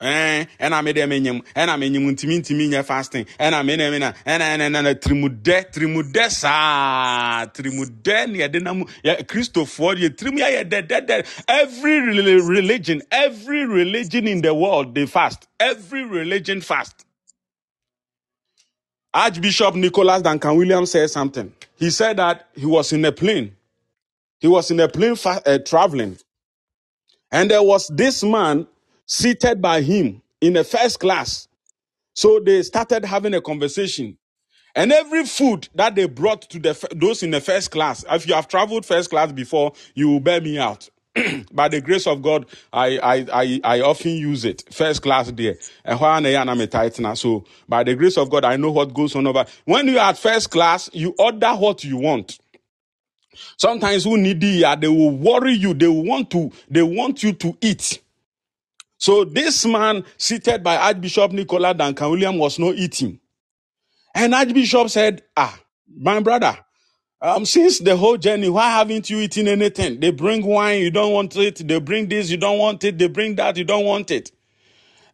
Eh, 0.00 0.40
eh 0.40 0.46
ɛna 0.66 0.82
me 0.84 0.92
deɛ 0.92 1.06
menyim 1.08 1.40
ɛna 1.54 1.74
eh, 1.74 1.76
menyim 1.78 2.10
ntimi 2.10 2.38
ntimi 2.40 2.68
nyɛ 2.68 2.84
fasting. 2.84 3.26
Eh, 3.38 3.48
ɛna 3.50 3.64
me 3.64 3.76
ne 3.76 3.90
me 3.90 3.98
na 3.98 4.12
ɛna 4.26 4.56
ɛna 4.56 4.68
ɛna 4.68 4.94
tirimudɛ 5.00 5.72
tirimudɛ 5.72 6.30
saa 6.30 7.46
tirimudɛ 7.46 8.28
ne 8.30 8.38
yɛde 8.40 8.62
nam 8.62 8.84
kristofoɔ 9.24 9.96
yɛ 9.96 10.16
tirim 10.16 10.36
yɛ 10.38 10.50
yɛ 10.56 10.68
dɛdɛdɛ 10.68 11.44
every 11.48 12.00
religion 12.00 13.02
every 13.12 13.64
religion 13.64 14.26
in 14.26 14.42
the 14.42 14.52
world 14.52 14.94
they 14.94 15.06
fast. 15.06 15.46
Every 15.60 16.04
religion 16.04 16.60
fast. 16.60 17.06
Archbishop 19.14 19.76
nicholas 19.76 20.22
duncan 20.22 20.56
williams 20.56 20.90
said 20.90 21.08
something. 21.08 21.52
He 21.76 21.90
said 21.90 22.16
that 22.16 22.48
he 22.56 22.66
was 22.66 22.92
in 22.92 23.04
a 23.04 23.12
plane. 23.12 23.56
He 24.40 24.48
was 24.48 24.70
in 24.72 24.80
a 24.80 24.88
plane 24.88 25.14
fa- 25.16 25.42
uh, 25.46 25.58
traveling. 25.58 26.18
And 27.30 27.50
there 27.50 27.62
was 27.62 27.88
this 27.88 28.22
man 28.22 28.66
seated 29.06 29.62
by 29.62 29.82
him 29.82 30.22
in 30.40 30.56
a 30.56 30.64
first 30.64 31.00
class 31.00 31.44
So 32.16 32.40
they 32.40 32.62
started 32.62 33.04
having 33.04 33.34
a 33.34 33.42
conversation. 33.42 34.18
And 34.76 34.92
every 34.92 35.24
food 35.26 35.68
that 35.76 35.94
they 35.96 36.06
brought 36.06 36.42
to 36.50 36.58
the 36.60 36.88
those 36.96 37.22
in 37.22 37.30
the 37.32 37.40
first 37.40 37.70
class, 37.72 38.04
if 38.10 38.28
you 38.28 38.34
have 38.34 38.48
traveled 38.48 38.86
first 38.86 39.10
class 39.10 39.32
before, 39.32 39.72
you 39.94 40.08
will 40.10 40.20
bear 40.20 40.40
me 40.40 40.58
out. 40.58 40.90
By 41.52 41.68
the 41.68 41.80
grace 41.80 42.06
of 42.06 42.22
God, 42.22 42.46
I, 42.72 42.98
I 42.98 43.26
I 43.32 43.60
I 43.64 43.80
often 43.82 44.12
use 44.12 44.44
it. 44.44 44.64
First 44.72 45.02
class 45.02 45.32
there. 45.32 45.56
So 47.16 47.44
by 47.68 47.84
the 47.84 47.94
grace 47.96 48.18
of 48.18 48.30
God, 48.30 48.44
I 48.44 48.56
know 48.56 48.72
what 48.72 48.94
goes 48.94 49.16
on 49.16 49.26
over. 49.26 49.46
When 49.66 49.88
you 49.88 49.98
are 49.98 50.10
at 50.10 50.18
first 50.18 50.50
class, 50.50 50.90
you 50.92 51.14
order 51.18 51.52
what 51.54 51.84
you 51.84 51.98
want. 51.98 52.38
Sometimes 53.58 54.04
who 54.04 54.18
need 54.18 54.40
the 54.40 54.76
they 54.80 54.88
will 54.88 55.12
worry 55.12 55.54
you. 55.54 55.74
They 55.74 55.88
want 55.88 56.30
to 56.32 56.52
they 56.70 56.82
want 56.84 57.22
you 57.24 57.32
to 57.34 57.58
eat. 57.62 58.00
So 59.04 59.22
this 59.22 59.66
man 59.66 60.02
seated 60.16 60.62
by 60.64 60.78
Archbishop 60.78 61.30
Nicola 61.30 61.74
Duncan 61.74 62.10
William 62.10 62.38
was 62.38 62.58
not 62.58 62.74
eating. 62.76 63.20
And 64.14 64.34
Archbishop 64.34 64.88
said, 64.88 65.20
Ah, 65.36 65.60
my 65.94 66.20
brother, 66.20 66.56
um, 67.20 67.44
since 67.44 67.80
the 67.80 67.98
whole 67.98 68.16
journey, 68.16 68.48
why 68.48 68.70
haven't 68.70 69.10
you 69.10 69.18
eaten 69.18 69.46
anything? 69.46 70.00
They 70.00 70.10
bring 70.10 70.42
wine, 70.46 70.80
you 70.80 70.90
don't 70.90 71.12
want 71.12 71.36
it. 71.36 71.68
They 71.68 71.80
bring 71.80 72.08
this, 72.08 72.30
you 72.30 72.38
don't 72.38 72.58
want 72.58 72.82
it. 72.82 72.96
They 72.96 73.08
bring 73.08 73.34
that, 73.34 73.58
you 73.58 73.64
don't 73.64 73.84
want 73.84 74.10
it. 74.10 74.32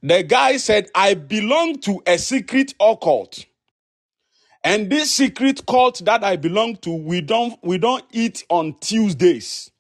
The 0.04 0.22
guy 0.22 0.58
said, 0.58 0.88
I 0.94 1.14
belong 1.14 1.80
to 1.80 2.00
a 2.06 2.16
secret 2.16 2.74
occult. 2.78 3.44
And 4.62 4.88
this 4.88 5.10
secret 5.10 5.66
cult 5.66 6.04
that 6.04 6.22
I 6.22 6.36
belong 6.36 6.76
to, 6.82 6.94
we 6.94 7.22
don't 7.22 7.58
we 7.64 7.76
don't 7.78 8.04
eat 8.12 8.44
on 8.50 8.76
Tuesdays. 8.78 9.72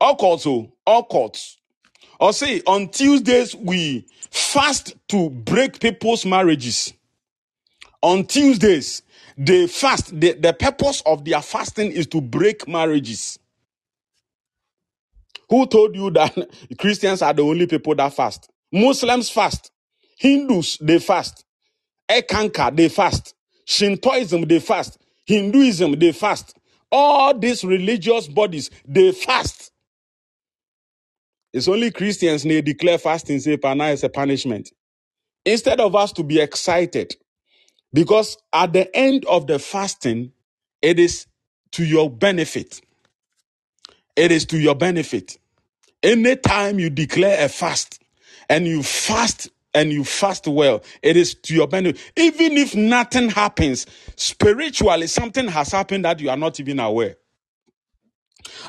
Occults, 0.00 0.46
oh, 0.46 0.72
occults. 0.88 1.56
Or 2.22 2.32
say 2.34 2.62
on 2.68 2.90
Tuesdays 2.90 3.56
we 3.56 4.06
fast 4.30 4.94
to 5.10 5.30
break 5.30 5.80
people's 5.80 6.26
marriages. 6.26 6.94
on 8.02 8.24
Tuesdays, 8.26 9.02
they 9.38 9.66
fast. 9.66 10.18
The, 10.20 10.32
the 10.34 10.52
purpose 10.52 11.02
of 11.06 11.24
their 11.24 11.42
fasting 11.42 11.92
is 11.92 12.06
to 12.08 12.20
break 12.20 12.68
marriages. 12.68 13.38
Who 15.50 15.66
told 15.66 15.96
you 15.96 16.10
that 16.12 16.36
Christians 16.78 17.22
are 17.22 17.34
the 17.34 17.42
only 17.42 17.66
people 17.66 17.94
that 17.96 18.14
fast? 18.14 18.50
Muslims 18.72 19.30
fast. 19.30 19.72
Hindus, 20.18 20.78
they 20.78 21.00
fast. 21.00 21.44
Eckankar, 22.10 22.76
they 22.76 22.90
fast. 22.90 23.34
Shintoism, 23.66 24.42
they 24.48 24.60
fast. 24.60 24.98
Hinduism, 25.26 25.98
they 25.98 26.12
fast. 26.12 26.56
All 26.92 27.38
these 27.38 27.64
religious 27.64 28.28
bodies, 28.28 28.70
they 28.86 29.12
fast. 29.12 29.71
It's 31.52 31.68
only 31.68 31.90
Christians 31.92 32.44
they 32.44 32.62
declare 32.62 32.98
fasting 32.98 33.40
say 33.40 33.56
pana 33.58 33.86
is 33.88 34.04
a 34.04 34.10
punishment. 34.10 34.70
Instead 35.46 35.80
of 35.80 35.96
us 35.96 36.12
to 36.14 36.24
be 36.24 36.40
excited, 36.40 37.14
Because 37.94 38.38
at 38.52 38.72
the 38.72 38.94
end 38.96 39.26
of 39.26 39.46
the 39.46 39.58
fasting, 39.58 40.32
it 40.82 40.98
is 40.98 41.26
to 41.72 41.84
your 41.84 42.10
benefit. 42.10 42.80
It 44.16 44.32
is 44.32 44.46
to 44.46 44.58
your 44.58 44.74
benefit. 44.76 45.38
Anytime 46.02 46.78
you 46.80 46.90
declare 46.90 47.44
a 47.44 47.48
fast 47.48 48.02
and 48.50 48.66
you 48.66 48.82
fast 48.82 49.50
and 49.74 49.92
you 49.92 50.04
fast 50.04 50.48
well, 50.48 50.82
it 51.02 51.16
is 51.16 51.34
to 51.36 51.54
your 51.54 51.68
benefit. 51.68 52.00
Even 52.16 52.54
if 52.58 52.74
nothing 52.76 53.30
happens, 53.30 53.86
spiritually, 54.16 55.08
something 55.08 55.48
has 55.48 55.72
happened 55.72 56.04
that 56.06 56.20
you 56.20 56.30
are 56.30 56.36
not 56.38 56.60
even 56.60 56.80
aware. 56.80 57.16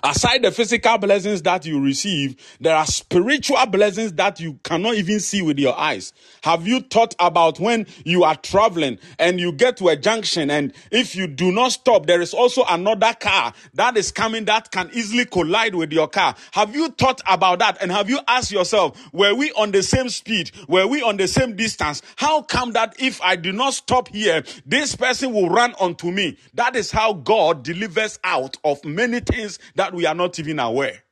Aside 0.04 0.44
the 0.44 0.52
physical 0.52 0.98
blessings 0.98 1.42
that 1.44 1.66
you 1.66 1.80
receive, 1.82 2.36
there 2.60 2.76
are 2.76 2.86
spiritual 2.86 3.66
blessings 3.68 4.14
that 4.14 4.40
you 4.40 4.60
cannot 4.64 4.96
even 4.96 5.20
see 5.20 5.42
with 5.42 5.60
your 5.60 5.78
eyes. 5.78 6.14
Have 6.44 6.68
you 6.68 6.82
thought 6.82 7.16
about 7.20 7.60
when 7.60 7.88
you 8.04 8.24
are 8.24 8.36
traveling 8.36 9.00
and 9.20 9.40
you 9.40 9.52
get 9.52 9.78
to 9.78 9.90
a 9.90 9.96
junction 9.96 10.50
and 10.50 10.74
if 10.92 11.16
you 11.16 11.28
do 11.28 11.52
not 11.52 11.72
stop, 11.72 12.06
there 12.06 12.22
is 12.22 12.34
also 12.34 12.64
another 12.70 13.14
car 13.20 13.54
that 13.74 13.98
is 13.98 14.12
coming 14.12 14.46
that 14.46 14.72
can 14.72 14.90
easily 14.94 15.26
collide 15.26 15.76
with 15.76 15.92
your 15.92 16.08
car. 16.08 16.36
Have 16.52 16.76
you 16.76 16.90
thought 16.90 17.22
about 17.28 17.60
that? 17.60 17.82
And 17.82 17.92
have 17.92 18.10
you 18.10 18.20
asked 18.28 18.52
yourself, 18.52 19.00
were 19.14 19.34
we 19.34 19.52
on 19.54 19.72
the 19.72 19.84
same 19.84 20.10
speed? 20.10 20.52
Were 20.68 20.88
we 20.88 21.02
on 21.02 21.18
the 21.18 21.28
same 21.28 21.56
distance? 21.56 22.02
How 22.16 22.42
come 22.42 22.74
that 22.74 22.96
if 23.00 23.22
I 23.22 23.36
do 23.36 23.52
not 23.52 23.74
stop 23.74 24.08
here, 24.10 24.44
this 24.66 24.96
person 24.96 25.34
will 25.34 25.50
run 25.50 25.74
onto 25.80 26.12
me? 26.12 26.38
That 26.54 26.76
is 26.76 26.92
how 26.92 27.14
God 27.14 27.64
delivers 27.64 28.20
out 28.24 28.58
of 28.64 28.84
many 28.86 29.20
things 29.20 29.60
that 29.76 29.94
we 29.94 30.06
are 30.06 30.16
not 30.16 30.40
even 30.40 30.60
aware. 30.60 31.04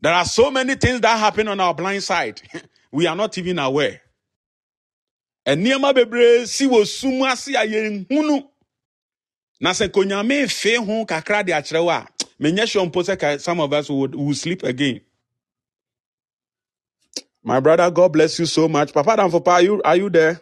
There 0.00 0.14
are 0.14 0.24
so 0.24 0.50
many 0.50 0.76
things 0.76 1.00
that 1.02 1.18
happen 1.18 1.48
on 1.48 1.60
our 1.60 1.74
blind 1.74 2.02
side. 2.04 2.42
we 2.92 3.06
are 3.06 3.16
not 3.16 3.38
even 3.38 3.58
aware. 3.58 4.00
And 5.46 5.64
nneɛma 5.66 5.94
bebree 5.94 6.46
si 6.46 6.66
wɔ 6.68 6.86
sum 6.86 7.22
ase 7.24 7.48
a 7.50 7.66
yɛnhunu. 7.66 8.48
Na 9.60 9.70
sɛ 9.72 9.88
konyame 9.88 10.50
fe 10.50 10.76
ho 10.76 11.06
kakra 11.06 11.44
de 11.46 11.52
akyerɛ 11.52 11.84
wo 11.84 11.90
a, 11.90 12.08
menyɛ 12.40 12.68
sure 12.68 12.86
mpo 12.86 13.02
sɛ 13.04 13.18
ka- 13.18 13.38
some 13.38 13.60
of 13.60 13.72
us 13.72 13.90
would, 13.90 14.14
would 14.14 14.36
sleep 14.36 14.62
again. 14.64 15.00
My 17.44 17.60
brother, 17.60 17.90
God 17.90 18.12
bless 18.12 18.38
you 18.38 18.46
so 18.46 18.68
much. 18.68 18.92
Papa 18.92 19.16
Danfopa, 19.16 19.48
are 19.48 19.62
you, 19.62 19.82
are 19.84 19.96
you 19.96 20.10
there? 20.10 20.40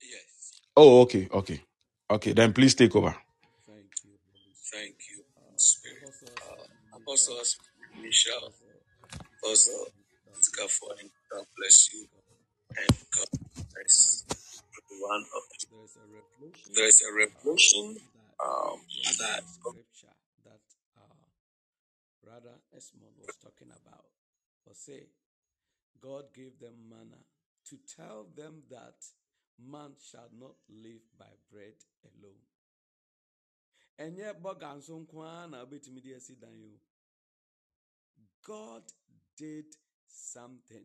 Yes. 0.00 0.60
Oh, 0.76 1.02
okay, 1.02 1.28
okay. 1.32 1.62
Okay, 2.10 2.32
then 2.32 2.52
please 2.52 2.74
take 2.74 2.96
over. 2.96 3.16
Apostle 7.12 7.44
Michelle, 8.00 8.48
Apostle 9.36 9.84
Scaffolding, 10.40 11.10
God 11.30 11.44
bless 11.58 11.92
you 11.92 12.08
and 12.74 12.88
God 12.88 13.28
bless 13.74 14.24
everyone 14.72 15.24
of 15.36 15.44
you. 15.60 16.72
There 16.74 16.86
is 16.86 17.02
a 17.04 17.12
revolution 17.12 18.00
um, 18.42 18.80
that 19.20 19.44
scripture 19.44 20.16
that 20.46 20.64
uh, 20.96 21.28
Brother 22.24 22.56
Esmond 22.74 23.12
was 23.20 23.36
talking 23.44 23.68
about. 23.68 24.08
For 24.64 24.72
say, 24.72 25.04
God 26.00 26.32
gave 26.34 26.58
them 26.60 26.88
manna 26.88 27.20
to 27.68 27.76
tell 27.94 28.24
them 28.34 28.62
that 28.70 28.96
man 29.60 29.90
shall 30.00 30.30
not 30.40 30.56
live 30.70 31.04
by 31.18 31.28
bread 31.52 31.76
alone. 32.08 32.40
ɛnyɛ 34.02 34.40
bɔga 34.42 34.68
nso 34.78 34.92
nko 35.02 35.16
ara 35.22 35.46
na 35.50 35.56
wobɛtumi 35.62 36.00
de 36.02 36.14
asi 36.16 36.34
dan 36.34 36.56
yi 36.58 36.66
o 36.66 36.91
God 38.46 38.82
did 39.36 39.64
something. 40.08 40.84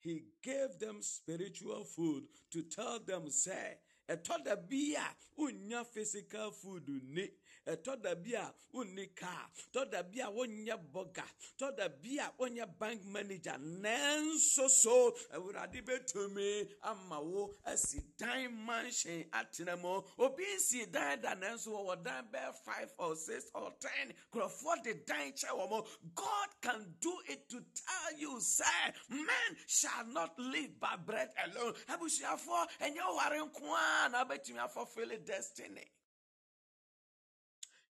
He 0.00 0.24
gave 0.42 0.78
them 0.78 0.98
spiritual 1.00 1.84
food 1.84 2.24
to 2.50 2.62
tell 2.62 2.98
them, 3.00 3.30
say, 3.30 3.78
ɛtɔ 4.08 4.44
da 4.44 4.56
bi 4.56 4.94
a 4.96 5.16
wonya 5.40 5.86
physical 5.86 6.50
food 6.50 6.88
ni 7.04 7.28
ɛtɔ 7.66 8.02
da 8.02 8.14
bi 8.14 8.34
a 8.34 8.52
wonni 8.72 9.06
kaa 9.14 9.48
tɔ 9.72 9.90
da 9.90 10.02
bi 10.02 10.20
a 10.20 10.26
wonyɛ 10.30 10.76
bɔga 10.92 11.24
tɔ 11.58 11.76
da 11.76 11.88
bi 11.88 12.18
a 12.18 12.32
wonyɛ 12.38 12.78
bank 12.78 13.04
manager 13.04 13.56
nanso 13.58 14.68
so 14.68 15.10
awurade 15.32 15.80
bɛtumi 15.84 16.74
ama 16.82 17.20
wo 17.20 17.54
asi 17.64 18.00
dan 18.18 18.64
mansion 18.64 19.24
atena 19.30 19.76
mu. 19.80 20.02
Obi 20.18 20.44
nsi 20.44 20.90
dan 20.90 21.20
da 21.20 21.34
nanso 21.34 21.68
wɔwɔ 21.68 22.02
dan 22.02 22.28
bɛɛ 22.32 22.54
five 22.64 22.92
or 22.98 23.14
six 23.16 23.50
or 23.54 23.72
ten. 23.80 24.12
Kurɔfoɔ 24.32 24.82
de 24.82 24.94
dan 25.06 25.32
kyɛ 25.32 25.50
wɔ 25.50 25.70
mo 25.70 25.86
god 26.14 26.48
can 26.60 26.96
do 27.00 27.20
it 27.28 27.48
to 27.48 27.60
tell 27.74 28.18
you 28.18 28.40
Say 28.40 28.64
man 29.08 29.56
shall 29.66 30.04
not 30.06 30.36
live 30.38 30.78
by 30.80 30.96
bread 30.96 31.30
alone. 31.44 31.74
Abusuafoɔ 31.88 32.68
ɛnyɛ 32.80 33.14
ware 33.16 33.40
nko 33.46 33.62
a 33.62 34.08
na 34.08 34.24
wobɛtumi 34.24 34.58
afɔfele 34.58 35.24
destiny. 35.24 35.84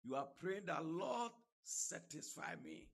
You 0.08 0.16
are 0.16 0.28
praying 0.40 0.68
that, 0.68 0.86
Lord, 0.86 1.32
satisfy 1.64 2.56
me. 2.64 2.88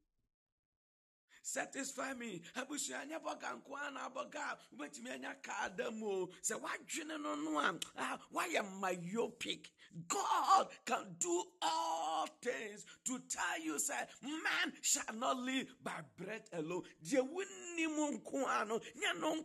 satisfy 1.45 2.13
me 2.13 2.41
abusua 2.55 3.03
nyɛ 3.05 3.19
bɔ 3.21 3.39
ga 3.41 3.49
nko 3.57 3.75
a 3.75 3.91
na 3.91 4.09
kada 4.09 4.31
mo. 4.31 4.31
a 4.39 4.57
wobɛtumi 4.75 5.09
anya 5.13 5.35
kaa 5.43 5.67
da 5.69 5.91
mu 5.91 6.07
o 6.07 6.27
sɛ 6.41 6.55
woadwene 6.61 7.21
no 7.21 7.35
no 7.35 7.59
a 7.59 7.79
ah, 7.97 8.17
woayɛ 8.33 8.63
myopic 8.79 9.69
god 10.07 10.67
can 10.85 11.05
do 11.19 11.43
all 11.61 12.27
things 12.41 12.85
to 13.05 13.19
tell 13.29 13.63
you 13.63 13.79
say 13.79 13.93
man 14.23 14.73
shall 14.81 15.03
not 15.15 15.37
live 15.37 15.67
by 15.83 15.99
bread 16.17 16.41
alone. 16.53 16.83
Deɛ 17.05 17.21
wonim 17.21 18.21
nko 18.21 18.45
a 18.47 18.65
no 18.65 18.79
nyɛ 18.79 19.19
no 19.19 19.35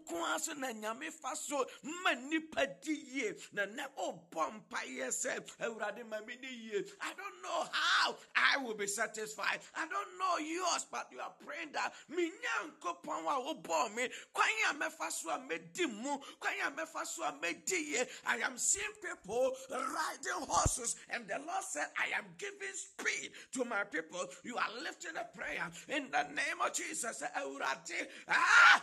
na 0.58 0.68
nyame 0.72 1.10
fa 1.12 1.34
so 1.36 1.64
ma 2.02 2.12
na 3.52 3.66
nɛ 3.66 3.84
wobɔ 3.96 4.62
mpayɛ 4.70 5.08
sɛ 5.08 5.40
awurade 5.60 6.06
ma 6.08 6.16
i 6.18 7.12
don't 7.16 7.42
know 7.42 7.68
how 7.72 8.16
i 8.36 8.56
will 8.58 8.74
be 8.74 8.86
satisfied. 8.86 9.60
I 9.76 9.86
don't 9.86 10.18
know 10.18 10.38
yours 10.38 10.86
but 10.90 11.08
you 11.12 11.20
are 11.20 11.32
praying 11.44 11.72
that 11.72 11.92
me 12.08 12.30
nyankopɔn 12.30 13.22
a 13.26 13.54
wobɔɔ 13.54 13.94
me 13.94 14.08
kwan 14.32 14.48
a 14.70 14.74
mɛfa 14.74 15.10
so 15.10 15.30
a 15.30 15.38
mɛdi 15.38 15.90
mu 16.02 16.18
kwan 16.40 16.54
a 16.64 16.82
a 16.82 18.08
i 18.26 18.36
am 18.38 18.56
seeing 18.56 18.84
people 19.02 19.52
riding 19.70 20.37
horses 20.46 20.96
and 21.10 21.26
the 21.28 21.38
lord 21.38 21.64
said 21.64 21.86
i 21.98 22.16
am 22.16 22.24
giving 22.38 22.74
speed 22.74 23.30
to 23.52 23.64
my 23.64 23.84
people. 23.84 24.24
You 24.44 24.56
are 24.56 24.82
lifting 24.82 25.12
a 25.16 25.24
prayer 25.36 25.70
in 25.88 26.10
the 26.10 26.22
name 26.34 26.60
of 26.64 26.72
jesus. 26.72 27.22
Ah 28.28 28.78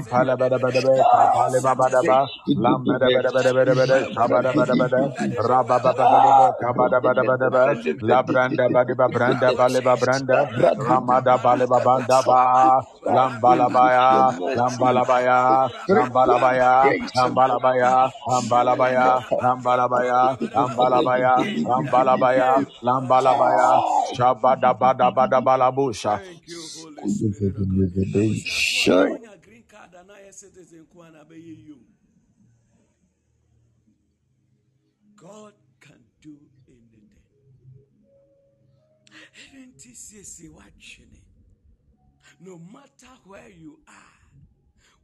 le 9.75 9.81
ba 9.87 9.95
branda 10.03 10.39
ra 10.89 10.97
ma 11.09 11.17
da 11.27 11.37
ba 11.45 11.53
le 11.61 11.67
ba 11.73 11.79
ba 11.87 11.95
da 12.11 12.21
ba 12.29 12.41
lam 13.17 13.33
ba 13.43 13.53
la 13.61 13.69
ba 13.75 13.85
ya 13.97 14.09
lam 14.59 14.73
ba 14.81 14.89
la 14.97 15.03
ba 15.11 15.19
ya 15.29 15.39
lam 15.95 16.09
ba 16.15 16.23
la 16.31 16.37
ba 16.43 16.51
ya 16.61 16.73
lam 17.17 17.31
ba 17.35 17.45
la 17.51 17.57
ba 17.63 17.71
ya 17.81 17.93
lam 18.33 18.43
ba 18.51 18.61
la 18.69 18.75
ba 18.81 18.89
ya 18.99 19.11
lam 19.45 19.59
ba 19.65 19.75
la 19.81 19.87
ba 19.93 20.01
ya 20.11 20.21
lam 20.57 20.71
ba 20.77 20.89
la 20.93 21.01
ba 21.07 21.15
ya 21.25 21.35
lam 21.69 21.85
ba 21.93 22.01
la 22.07 22.15
ba 22.23 22.31
ya 22.39 22.51
lambalabaya 22.83 23.69
shabada 24.17 24.75
bada 24.75 25.11
bada 25.11 25.41
balabusha 25.41 26.19
Thank 26.19 26.49
you, 26.49 26.63
Holy 26.75 28.41
Spirit 28.41 29.38
citizen 30.33 30.87
you. 31.35 31.79
God 35.17 35.53
can 35.81 35.99
do 36.23 36.37
anything. 36.69 37.09
Even 39.53 39.73
TCC 39.73 40.51
watching. 40.51 41.11
No 42.41 42.59
matter 42.73 43.13
where 43.25 43.49
you 43.49 43.81
are, 43.89 44.19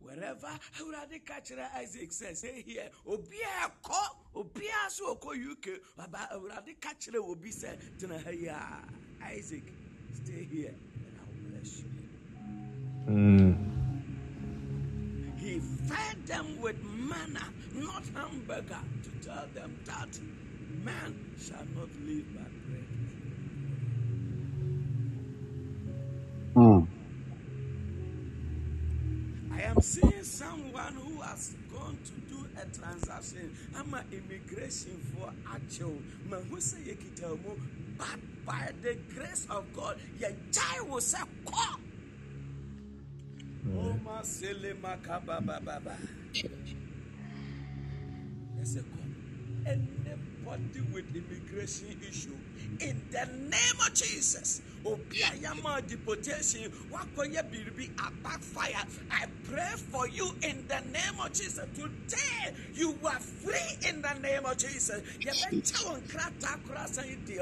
wherever 0.05 0.47
Awurade 0.79 1.25
ka 1.25 1.35
Isaac 1.81 2.11
sɛ 2.11 2.65
here 2.65 2.91
obiara 3.07 3.73
kɔ 3.83 4.91
so 4.91 5.15
ɔkɔ 5.17 5.51
UK 5.51 5.81
aba 5.99 6.29
Awurade 6.35 6.81
ka 6.81 6.91
kyerɛ 7.01 7.19
obi 7.29 7.51
sɛ 7.51 7.77
Isaac 9.23 9.73
stay 10.13 10.45
here 10.45 10.69
and 10.69 11.19
I 11.19 11.25
will 11.27 11.51
bless 11.51 11.79
you. 11.79 11.85
Hmm. 13.07 13.74
He 15.55 15.61
fed 15.61 16.27
them 16.27 16.61
with 16.61 16.83
manna, 16.83 17.45
not 17.75 18.03
hamburger, 18.13 18.81
to 19.05 19.11
tell 19.25 19.47
them 19.55 19.79
that 19.85 20.19
man 20.83 21.15
shall 21.41 21.65
not 21.77 21.89
live 22.05 22.27
by 22.35 22.43
bread. 22.67 22.89
Hmm. 26.55 26.81
I 29.55 29.63
am 29.63 29.81
seeing 29.81 30.25
someone 30.25 30.95
who 30.95 31.21
has 31.21 31.55
gone 31.73 31.99
to 32.05 32.35
do 32.35 32.45
a 32.61 32.67
transaction. 32.77 33.57
I'm 33.77 33.95
an 33.95 34.07
immigration 34.11 35.01
for 35.15 35.33
actual. 35.49 36.03
Man, 36.29 36.45
who 36.51 36.61
say 36.61 36.79
you 36.85 36.97
can 36.97 37.15
tell 37.15 37.37
me, 37.37 37.53
but 37.97 38.19
by 38.45 38.73
the 38.83 38.99
grace 39.15 39.47
of 39.49 39.73
God, 39.73 40.01
your 40.19 40.33
child 40.51 40.91
will 40.91 41.01
say, 41.01 41.19
Come. 41.47 41.84
There's 48.57 48.77
a 48.77 48.83
call. 48.83 48.99
Anybody 49.67 50.81
with 50.93 51.17
immigration 51.17 51.99
issue 52.09 52.37
in 52.81 53.03
the 53.11 53.27
name 53.27 53.79
of 53.87 53.95
Jesus, 53.95 54.63
Obia 54.85 55.41
Yama 55.41 55.81
deportation, 55.87 56.71
Wakoya 56.93 57.43
Biribi, 57.51 57.91
a 57.99 58.11
backfire. 58.23 58.85
I 59.11 59.27
pray 59.45 59.73
for 59.77 60.09
you 60.09 60.31
in 60.43 60.65
the 60.69 60.81
name 60.93 61.19
of 61.25 61.33
Jesus. 61.33 61.67
Today, 61.75 62.55
you 62.75 62.95
are 63.07 63.19
free 63.21 63.89
in 63.89 64.03
the 64.03 64.15
name 64.21 64.45
of 64.45 64.57
Jesus. 64.59 65.01
Yebɛkyɛ 65.21 65.85
wo 65.87 65.97
nkrataa 66.01 66.59
koraa 66.67 67.07
yi 67.09 67.17
de. 67.27 67.41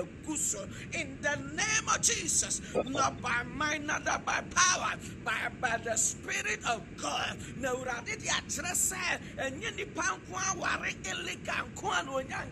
In 1.01 1.19
the 1.21 1.37
name 1.37 1.89
of 1.95 2.01
Jesus, 2.01 2.61
not 2.87 3.21
by 3.21 3.43
mind, 3.55 3.87
not 3.87 4.05
by 4.25 4.41
power, 4.55 4.95
by, 5.25 5.49
by 5.61 5.77
the 5.79 5.97
Spirit 5.97 6.61
of 6.69 6.83
God. 6.97 7.37
Na 7.59 7.71
Awurade 7.75 8.19
de 8.23 8.29
akyerɛ 8.29 8.73
sɛ, 8.73 9.21
ɛnyɛ 9.39 9.77
nipa 9.77 10.03
nko 10.03 10.55
aware 10.57 10.91
illegal 11.11 11.67
nko 11.75 11.91
a 11.91 12.25
na. 12.29 12.43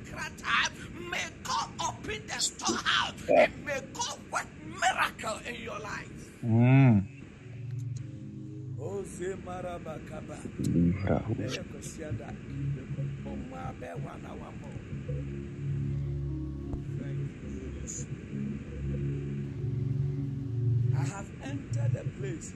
May 1.11 1.27
God 1.43 1.69
open 1.86 2.23
the 2.27 2.40
go 2.71 2.79
out. 2.87 3.15
It 3.29 3.51
may 3.65 3.81
go 3.93 4.19
with 4.33 4.47
miracle 4.67 5.39
in 5.47 5.63
your 5.63 5.79
life. 5.79 6.11
Mm. 6.45 7.07
I 20.97 21.03
have 21.05 21.31
entered 21.45 21.97
a 21.97 22.21
place 22.21 22.53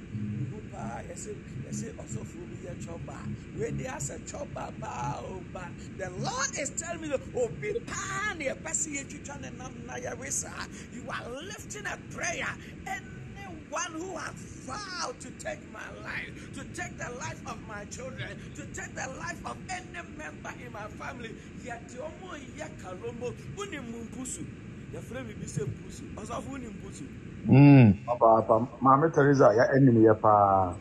Paa 0.75 1.03
yɛsɛ 1.09 1.31
yɛsɛ 1.67 1.87
ɔsɔfo 2.03 2.39
bi 2.51 2.57
yɛ 2.67 2.75
chɔba. 2.83 3.17
Wede 3.59 3.85
asɛ 3.87 4.19
chɔba 4.27 4.65
paa 4.81 5.21
o 5.23 5.41
ba. 5.53 5.71
The 5.99 6.11
Lord 6.11 6.51
is 6.59 6.71
telling 6.71 7.03
me 7.03 7.15
obi 7.37 7.71
paa 7.87 8.35
na 8.35 8.45
yɛpɛ 8.51 8.71
sɛ 8.75 8.89
yɛtwitwa 8.99 9.41
ne 9.41 9.51
nam 9.57 9.87
na 9.87 9.95
yɛresa. 9.95 10.53
You 10.93 11.09
are 11.09 11.31
lifting 11.31 11.87
a 11.87 11.97
prayer. 12.11 12.53
Anyone 12.87 13.93
who 13.93 14.17
has 14.17 14.35
vowed 14.67 15.21
to 15.21 15.31
take 15.39 15.63
my 15.73 15.89
life, 16.03 16.53
to 16.55 16.65
take 16.75 16.99
the 16.99 17.11
life 17.23 17.43
of 17.47 17.63
my 17.69 17.85
children, 17.85 18.37
to 18.57 18.67
take 18.75 18.95
the 18.97 19.09
life 19.19 19.41
of 19.47 19.57
any 19.71 20.03
member 20.19 20.53
in 20.65 20.73
my 20.73 20.89
family, 20.99 21.31
yet 21.63 21.89
ɔmo 21.91 22.35
yɛ 22.59 22.69
kalomo. 22.83 23.31
Uni 23.59 23.79
mumpusu. 23.79 24.45
Yɛfrɛ 24.93 25.27
mi 25.27 25.35
bi 25.35 25.47
sɛ 25.47 25.63
mpusu. 25.71 27.34
Ɔsɔfo 27.49 27.77
uni 27.77 27.93
mpusu. 27.93 27.97
papa 28.07 28.43
papa 28.49 28.69
maame 28.81 29.11
teresa 29.15 29.55
ya 29.57 29.65
anim 29.77 29.99
yɛ 30.05 30.15
paa 30.21 30.77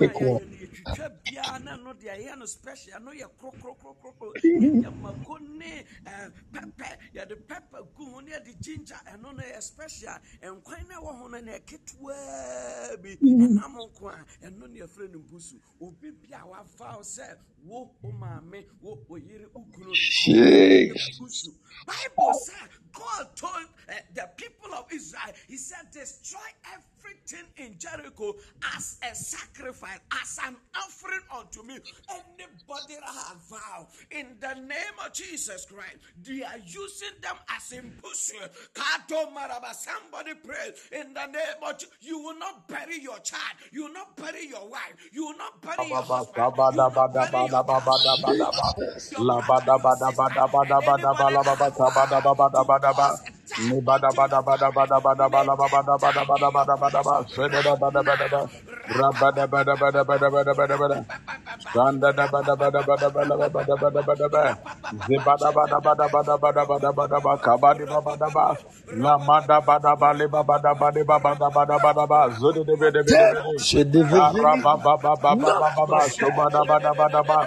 yɛ 0.00 0.40
yɛtwitwa 0.60 1.08
biara 1.24 1.58
na 1.64 1.76
no 1.76 1.92
deɛ 1.94 2.16
ɛyɛ 2.18 2.38
no 2.38 2.46
special 2.46 3.00
no 3.02 3.12
yɛ 3.12 3.28
krokrokrokrokro 3.38 4.34
yɛ 4.82 4.90
mako 5.02 5.38
ne 5.38 5.84
eh, 6.06 6.28
pɛpɛ 6.52 6.88
yɛde 7.14 7.36
pɛpɛ 7.48 7.94
gu 7.94 8.04
ho 8.06 8.20
ne 8.20 8.32
yɛde 8.32 8.60
ginger 8.60 9.00
ɛno 9.06 9.34
no 9.36 9.42
yɛ 9.42 9.62
special. 9.62 10.18
Nkwan 10.42 10.88
no 10.88 10.94
ɛwɔ 11.02 11.18
ho 11.20 11.28
no 11.28 11.40
na 11.40 11.52
ɛketewa 11.58 13.02
bi. 13.02 13.16
Ɛnam 13.16 13.76
nko 13.76 14.08
a 14.08 14.24
ɛno 14.46 14.68
ne 14.70 14.80
yɛfrɛ 14.80 15.12
no 15.12 15.18
busu 15.20 15.60
obi 15.80 16.10
bi 16.12 16.34
a 16.36 16.46
wafa 16.46 16.98
sɛ 17.02 17.36
wo 17.66 17.90
wo 18.02 18.10
maame 18.12 18.64
wo 18.82 18.98
wo 19.08 19.16
yere 19.16 19.46
wo 19.54 19.64
kunu 19.72 19.90
busu 21.20 21.50
bible 21.86 22.34
said 22.34 22.70
god 22.98 23.36
told 23.36 23.68
uh, 23.88 23.92
the 24.14 24.28
people 24.36 24.74
of 24.74 24.84
israel 24.92 25.32
he 25.46 25.56
said 25.56 25.86
destroy 25.92 26.48
everything 26.98 27.46
in 27.56 27.78
jericho 27.78 28.34
as 28.76 28.98
a 29.10 29.14
sacrifice 29.14 29.98
as 30.22 30.38
an 30.46 30.56
offering 30.76 31.20
unto 31.36 31.62
me. 31.62 31.78
Anybody 32.10 32.94
that 32.94 33.04
has 33.04 33.36
vow 33.48 33.86
in 34.10 34.26
the 34.40 34.54
name 34.60 34.96
of 35.04 35.12
jesus 35.12 35.66
christ 35.66 35.96
they 36.22 36.42
are 36.42 36.58
using 36.64 37.14
them 37.22 37.36
as 37.54 37.72
bush 38.02 38.32
somebody 39.72 40.32
pray 40.44 41.00
in 41.00 41.14
the 41.14 41.26
name 41.26 41.62
of 41.62 41.82
you 42.00 42.18
will 42.18 42.38
not 42.38 42.66
bury 42.68 43.00
your 43.00 43.18
child. 43.20 43.40
You 43.72 43.84
will 43.84 43.92
not 43.92 44.16
bury 44.16 44.46
your 44.46 44.68
wife. 44.68 44.94
You 45.12 45.26
will 45.26 45.36
not 45.38 45.60
bury 45.62 45.88
your 45.88 46.02
husband 46.02 46.44
you 46.72 46.82
will 46.82 46.92
not 46.92 47.12
bury 47.12 47.46
your 47.46 47.58
da 62.16 62.26
ba 62.28 62.42
da 62.42 62.54
ba 62.56 62.66
da 62.68 62.82
ba 62.82 62.94
da 62.96 63.08
ba 63.08 63.16
da 63.18 63.30
ba 63.38 63.62
da 63.62 63.70
ba 63.86 63.90
da 63.90 64.04
ba 64.04 64.16
da 64.16 64.28
ba. 64.28 64.58
Zibada 65.06 65.52
ba 65.52 65.66
da 65.70 65.80
ba 65.80 65.94
da 65.94 66.08
ba 66.08 66.22
da 66.22 66.36
ba 66.36 66.52
da 66.52 66.64
ba 66.66 66.78
da 66.78 66.92
ba 66.92 67.06
da 67.08 67.20
ba. 67.20 67.32
Kabadi 67.38 67.86
ba 67.86 68.00
ba 68.04 68.16
da 68.16 68.28
ba. 68.30 68.46
La 68.92 69.18
ma 69.18 69.40
da 69.40 69.60
ba 69.60 69.78
da 69.80 69.94
ba 69.96 70.12
le 70.14 70.28
ba 70.28 70.42
ba 70.44 70.58
da 70.62 70.74
ba 70.74 70.90
de 70.92 71.04
ba 71.04 71.18
ba 71.20 71.34
da 71.36 71.50
ba 71.50 71.64
da 71.66 71.78
ba 71.78 71.92
da 71.94 72.06
de 72.52 72.76
be 72.80 72.90
de 72.92 73.02
be 73.04 73.16
de 73.16 73.38
be 73.40 73.52
de. 73.56 73.72
Ara 74.16 74.56
ba 74.64 74.76
ba 74.84 74.96
ba 75.02 75.16
ba 75.22 75.36
ba 75.36 75.52
ba 75.60 75.70
ba 75.76 75.84
ba. 75.90 76.00
Shoba 76.10 76.50
da 76.52 76.64
ba 76.64 76.78
da 76.80 76.92
ba 76.94 77.08
da 77.10 77.22
ba. 77.22 77.40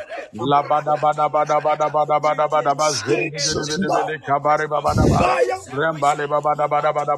La 0.52 0.62
ba 0.64 0.82
da 0.82 0.96
ba 0.98 1.14
da 1.14 1.30
ba 1.30 1.46
da 1.46 1.60
ba 1.62 1.76
da 1.78 1.90
ba 1.90 2.06
da 2.06 2.20
ba 2.20 2.34
da 2.36 2.48
ba 2.48 2.62
da 2.64 2.74
ba. 2.76 2.88
Zodi 2.94 3.26
de 3.26 3.40
be 3.40 3.54
de 3.54 3.64
be 3.68 3.76
de 3.82 3.88
be 3.90 4.04
de. 4.08 4.16
Kabari 4.28 4.68
ba 4.70 4.82
ba 4.86 4.94
Yambale 5.92 6.28
bada 6.28 6.68
bada 6.68 6.94
bada 6.94 7.18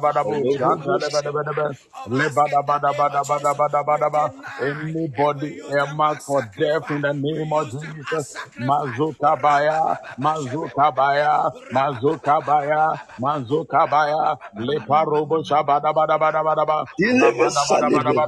bada 1.34 1.52
bada. 1.54 1.74
Le 2.06 2.28
bada 2.30 2.62
bada 2.66 2.92
bada 2.94 3.22
bada 3.24 3.54
bada 3.54 3.84
bada 3.84 4.10
ba. 4.12 4.24
Anybody 4.60 5.60
earmarked 5.70 6.22
for 6.22 6.42
death 6.42 6.90
in 6.90 7.02
the 7.02 7.12
name 7.14 7.52
of 7.52 7.70
Jesus. 7.70 8.36
Mazuka 8.60 9.40
baya, 9.40 9.98
mazuka 10.18 10.94
baya, 10.94 11.50
mazuka 11.72 12.40
baya, 12.46 12.98
mazuka 13.20 13.88
baya. 13.90 14.36
Le 14.56 14.80
parobo 14.80 15.42
shabada 15.44 15.92
bada 15.94 16.18
bada 16.18 16.42
bada 16.44 16.66
ba. 16.66 16.84
Bada 17.20 17.66
bada 17.68 17.92
bada 17.92 18.26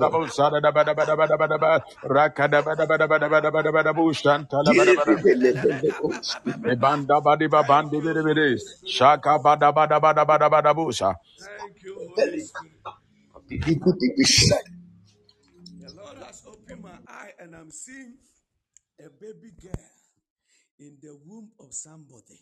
bada 0.74 0.94
bada 0.94 1.16
bada 1.16 1.36
bada 1.38 1.58
ba. 1.58 1.80
Rakada 2.04 2.62
bada 2.64 2.86
bada 2.86 3.06
bada 3.08 3.28
bada 3.28 3.50
bada 3.50 3.72
bada 3.72 3.92
bada 3.94 3.94
bada. 3.94 3.94
Bada 4.52 4.74
bada 4.74 4.94
bada. 4.94 5.22
Shaka 8.86 9.38
bada 9.38 9.72
bada 9.72 10.00
bada 10.00 10.24
bada. 10.26 10.35
Thank 11.38 11.82
you, 11.84 12.00
Holy 12.08 12.38
Spirit. 12.38 12.82
The 15.80 15.90
Lord 16.02 16.18
has 16.18 16.42
opened 16.46 16.82
my 16.82 16.98
eye 17.08 17.32
and 17.40 17.54
I'm 17.56 17.70
seeing 17.70 18.16
a 19.00 19.10
baby 19.10 19.52
girl 19.62 19.90
in 20.80 20.98
the 21.02 21.16
womb 21.26 21.50
of 21.60 21.74
somebody. 21.74 22.40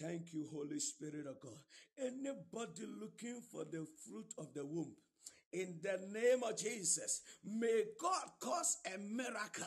Thank 0.00 0.32
you, 0.34 0.48
Holy 0.52 0.80
Spirit 0.80 1.26
of 1.28 1.40
God. 1.40 1.58
Anybody 1.98 2.86
looking 3.00 3.40
for 3.52 3.64
the 3.64 3.86
fruit 4.04 4.32
of 4.38 4.54
the 4.54 4.64
womb, 4.66 4.94
in 5.52 5.76
the 5.82 5.98
name 6.12 6.42
of 6.42 6.56
Jesus. 6.56 7.22
May 7.44 7.84
God 8.00 8.24
cause 8.40 8.78
a 8.94 8.98
miracle. 8.98 9.64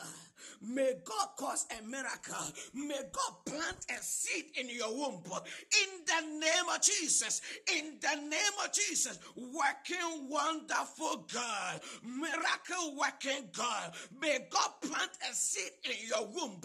May 0.60 0.94
God 1.04 1.28
cause 1.36 1.66
a 1.78 1.86
miracle. 1.86 2.46
May 2.74 3.00
God 3.12 3.34
plant 3.46 3.86
a 3.90 4.02
seed 4.02 4.44
in 4.58 4.68
your 4.68 4.92
womb. 4.94 5.22
In 5.24 6.04
the 6.06 6.38
name 6.38 6.68
of 6.74 6.80
Jesus. 6.82 7.40
In 7.76 7.98
the 8.00 8.20
name 8.20 8.56
of 8.64 8.72
Jesus. 8.72 9.18
Working 9.36 10.28
wonderful 10.28 11.26
God. 11.32 11.80
Miracle 12.04 12.96
working 12.98 13.48
God. 13.52 13.92
May 14.20 14.38
God 14.50 14.70
plant 14.82 15.10
a 15.30 15.34
seed 15.34 15.72
in 15.84 16.08
your 16.08 16.26
womb. 16.28 16.60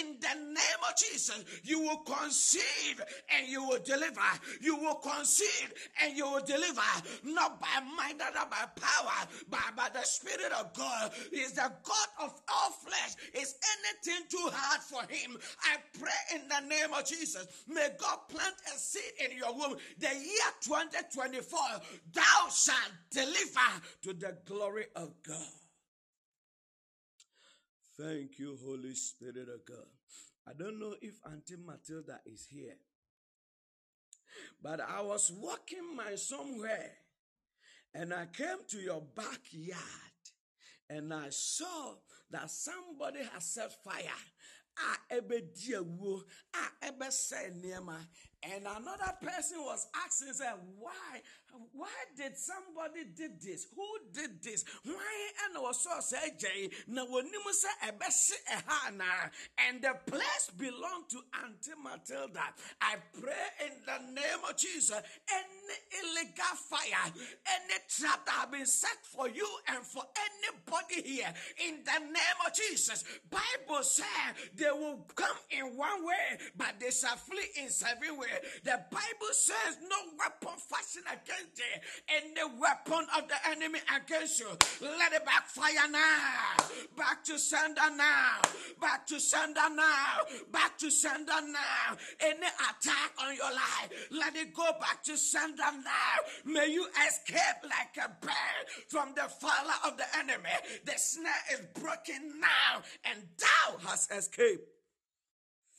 In 0.00 0.16
the 0.20 0.34
name 0.34 0.82
of 0.88 0.96
Jesus. 0.96 1.44
You 1.62 1.80
will 1.82 1.98
conceive 1.98 3.00
and 3.36 3.48
you 3.48 3.64
will 3.64 3.82
deliver. 3.84 4.20
You 4.60 4.76
will 4.76 4.96
conceive 4.96 5.72
and 6.02 6.16
you 6.16 6.24
will 6.24 6.44
deliver. 6.44 6.80
Not 7.24 7.60
by 7.60 7.80
might, 7.96 8.18
not 8.18 8.50
by 8.50 8.55
by 8.56 8.80
power, 8.80 9.28
but 9.50 9.76
by 9.76 9.88
the 9.92 10.04
Spirit 10.04 10.52
of 10.58 10.72
God. 10.74 11.12
He 11.30 11.38
is 11.40 11.52
the 11.52 11.70
God 11.82 12.08
of 12.20 12.40
all 12.48 12.70
flesh. 12.70 13.14
Is 13.34 13.54
anything 13.78 14.26
too 14.28 14.50
hard 14.52 14.80
for 14.82 15.02
him? 15.12 15.36
I 15.64 15.76
pray 15.98 16.36
in 16.36 16.48
the 16.48 16.68
name 16.68 16.92
of 16.96 17.06
Jesus. 17.06 17.46
May 17.68 17.88
God 17.98 18.18
plant 18.28 18.54
a 18.74 18.78
seed 18.78 19.30
in 19.30 19.36
your 19.36 19.54
womb. 19.54 19.76
The 19.98 20.08
year 20.08 20.50
2024, 20.62 21.58
thou 22.12 22.48
shalt 22.50 22.92
deliver 23.10 23.82
to 24.02 24.12
the 24.14 24.36
glory 24.44 24.86
of 24.94 25.12
God. 25.26 25.36
Thank 27.98 28.38
you, 28.38 28.58
Holy 28.64 28.94
Spirit 28.94 29.48
of 29.48 29.64
God. 29.66 29.86
I 30.48 30.52
don't 30.56 30.78
know 30.78 30.94
if 31.00 31.14
Auntie 31.26 31.56
Matilda 31.56 32.20
is 32.26 32.46
here, 32.48 32.76
but 34.62 34.80
I 34.80 35.00
was 35.00 35.32
walking 35.34 35.96
my 35.96 36.14
somewhere 36.14 36.92
and 37.98 38.12
I 38.12 38.26
came 38.26 38.58
to 38.68 38.78
your 38.78 39.02
backyard 39.14 39.80
and 40.90 41.12
I 41.12 41.28
saw 41.30 41.94
that 42.30 42.50
somebody 42.50 43.20
has 43.32 43.44
set 43.44 43.72
fire. 43.82 44.02
a 44.78 45.14
ɛbɛdi 45.14 45.72
awuo 45.80 46.22
a 46.54 46.86
ɛbɛsɛ 46.92 47.62
nneɛma 47.62 48.06
and 48.42 48.66
another 48.66 49.16
person 49.22 49.58
was 49.62 49.86
asking 50.04 50.34
say 50.34 50.50
why 50.78 51.22
why 51.72 51.88
did 52.16 52.36
somebody 52.36 53.04
did 53.16 53.40
this? 53.40 53.66
Who 53.74 53.86
did 54.12 54.42
this? 54.42 54.64
Why 54.84 54.94
and 55.46 55.62
was 55.62 55.80
so 55.82 55.90
say 56.00 56.70
na 56.88 57.04
wonim 57.04 57.46
ɛha 58.50 58.96
na? 58.96 59.04
And 59.68 59.82
the 59.82 59.94
place 60.06 60.50
belong 60.56 61.04
to 61.10 61.18
auntie 61.42 61.72
matilda. 61.82 62.42
I 62.80 62.96
pray 63.20 63.66
in 63.66 63.72
the 63.84 64.12
name 64.12 64.40
of 64.48 64.56
jesus 64.56 64.92
any 64.92 65.76
illegal 66.00 66.56
fire 66.68 67.12
any 67.12 67.78
trap 67.88 68.24
that 68.26 68.34
have 68.34 68.52
been 68.52 68.66
set 68.66 69.04
for 69.04 69.28
you 69.28 69.48
and 69.68 69.84
for 69.84 70.02
anybody 70.16 71.08
here 71.08 71.32
in 71.66 71.80
the 71.84 71.98
name 72.00 72.38
of 72.46 72.52
jesus. 72.54 73.04
Bible 73.30 73.82
said 73.82 74.06
they 74.54 74.70
will 74.70 75.06
come 75.14 75.36
in 75.50 75.76
one 75.76 76.04
way 76.04 76.38
but 76.56 76.74
they 76.80 76.90
shall 76.90 77.16
flee 77.16 77.62
in 77.62 77.70
seven 77.70 78.18
ways 78.18 78.26
the 78.64 78.80
Bible 78.90 79.32
says, 79.32 79.78
No 79.88 79.96
weapon 80.18 80.58
fashioned 80.58 81.06
against 81.06 81.45
and 82.08 82.36
the 82.36 82.48
weapon 82.60 83.06
of 83.16 83.28
the 83.28 83.36
enemy 83.50 83.80
against 83.94 84.40
you. 84.40 84.48
Let 84.80 85.12
it 85.12 85.24
backfire 85.24 85.90
now. 85.90 86.56
Back 86.96 87.24
to 87.24 87.38
sender 87.38 87.90
now. 87.96 88.40
Back 88.80 89.06
to 89.08 89.20
sender 89.20 89.68
now. 89.74 90.20
Back 90.52 90.78
to 90.78 90.90
sender 90.90 91.40
now. 91.42 91.96
Any 92.20 92.46
attack 92.46 93.12
on 93.22 93.34
your 93.34 93.52
life, 93.52 94.08
let 94.10 94.36
it 94.36 94.54
go 94.54 94.70
back 94.80 95.02
to 95.04 95.16
sender 95.16 95.62
now. 95.84 96.16
May 96.44 96.68
you 96.68 96.86
escape 97.06 97.62
like 97.64 97.96
a 98.04 98.08
bird 98.20 98.64
from 98.88 99.12
the 99.14 99.22
fire 99.22 99.74
of 99.84 99.96
the 99.96 100.04
enemy. 100.18 100.50
The 100.84 100.94
snare 100.96 101.32
is 101.52 101.60
broken 101.80 102.40
now, 102.40 102.82
and 103.04 103.22
thou 103.38 103.88
hast 103.88 104.12
escaped. 104.12 104.68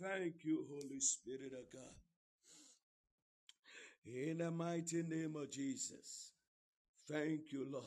Thank 0.01 0.43
you, 0.43 0.65
Holy 0.69 0.99
Spirit 0.99 1.53
of 1.53 1.71
God. 1.73 1.96
In 4.13 4.37
the 4.37 4.51
mighty 4.51 5.03
name 5.03 5.35
of 5.35 5.51
Jesus. 5.51 6.31
Thank 7.09 7.51
you, 7.51 7.67
Lord. 7.69 7.85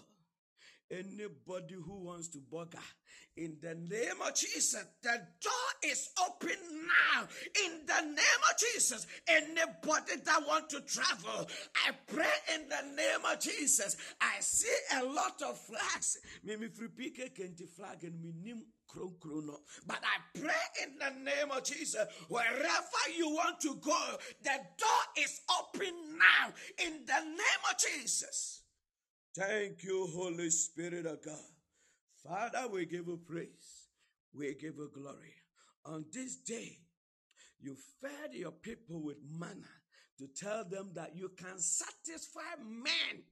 Anybody 0.91 1.75
who 1.75 2.05
wants 2.05 2.29
to 2.29 2.39
bugger, 2.39 2.83
in 3.37 3.59
the 3.63 3.75
name 3.75 4.21
of 4.27 4.35
Jesus, 4.35 4.85
the 5.03 5.23
door 5.41 5.53
is 5.85 6.11
open 6.27 6.51
now. 6.51 7.29
In 7.65 7.87
the 7.87 8.03
name 8.07 8.43
of 8.51 8.59
Jesus, 8.59 9.07
anybody 9.29 10.17
that 10.25 10.43
want 10.49 10.69
to 10.71 10.81
travel, 10.81 11.49
I 11.87 11.93
pray 12.09 12.27
in 12.55 12.69
the 12.69 12.97
name 12.97 13.25
of 13.33 13.39
Jesus. 13.39 13.97
I 14.21 14.41
see 14.41 14.67
a 15.01 15.05
lot 15.05 15.41
of 15.43 15.59
flags. 15.59 16.19
Free 16.45 17.13
flag 17.77 18.05
and 18.05 18.21
but 19.87 19.99
I 20.03 20.39
pray 20.39 20.85
in 20.85 20.99
the 20.99 21.25
name 21.25 21.51
of 21.51 21.65
Jesus, 21.65 22.07
wherever 22.29 23.17
you 23.17 23.31
want 23.31 23.61
to 23.61 23.77
go, 23.77 24.17
the 24.43 24.59
door 24.79 25.03
is 25.19 25.41
open 25.61 25.95
now 26.19 26.53
in 26.85 27.05
the 27.07 27.21
name 27.25 27.63
of 27.71 27.77
Jesus. 27.79 28.63
Thank 29.37 29.85
you, 29.85 30.09
Holy 30.15 30.51
Spirit 30.51 31.07
of 31.07 31.25
God. 31.25 31.39
Father, 32.27 32.69
we 32.73 32.87
give 32.87 33.07
you 33.07 33.21
praise. 33.27 33.89
We 34.35 34.55
give 34.55 34.77
you 34.77 34.91
glory. 34.93 35.35
On 35.87 36.05
this 36.13 36.37
day, 36.37 36.79
You 37.63 37.77
fed 38.01 38.33
your 38.33 38.53
people 38.53 39.03
with 39.03 39.19
manna 39.39 39.69
to 40.19 40.27
tell 40.29 40.65
them 40.65 40.91
that 40.95 41.15
you 41.15 41.31
can 41.37 41.59
satisfy 41.59 42.57
men 42.63 43.23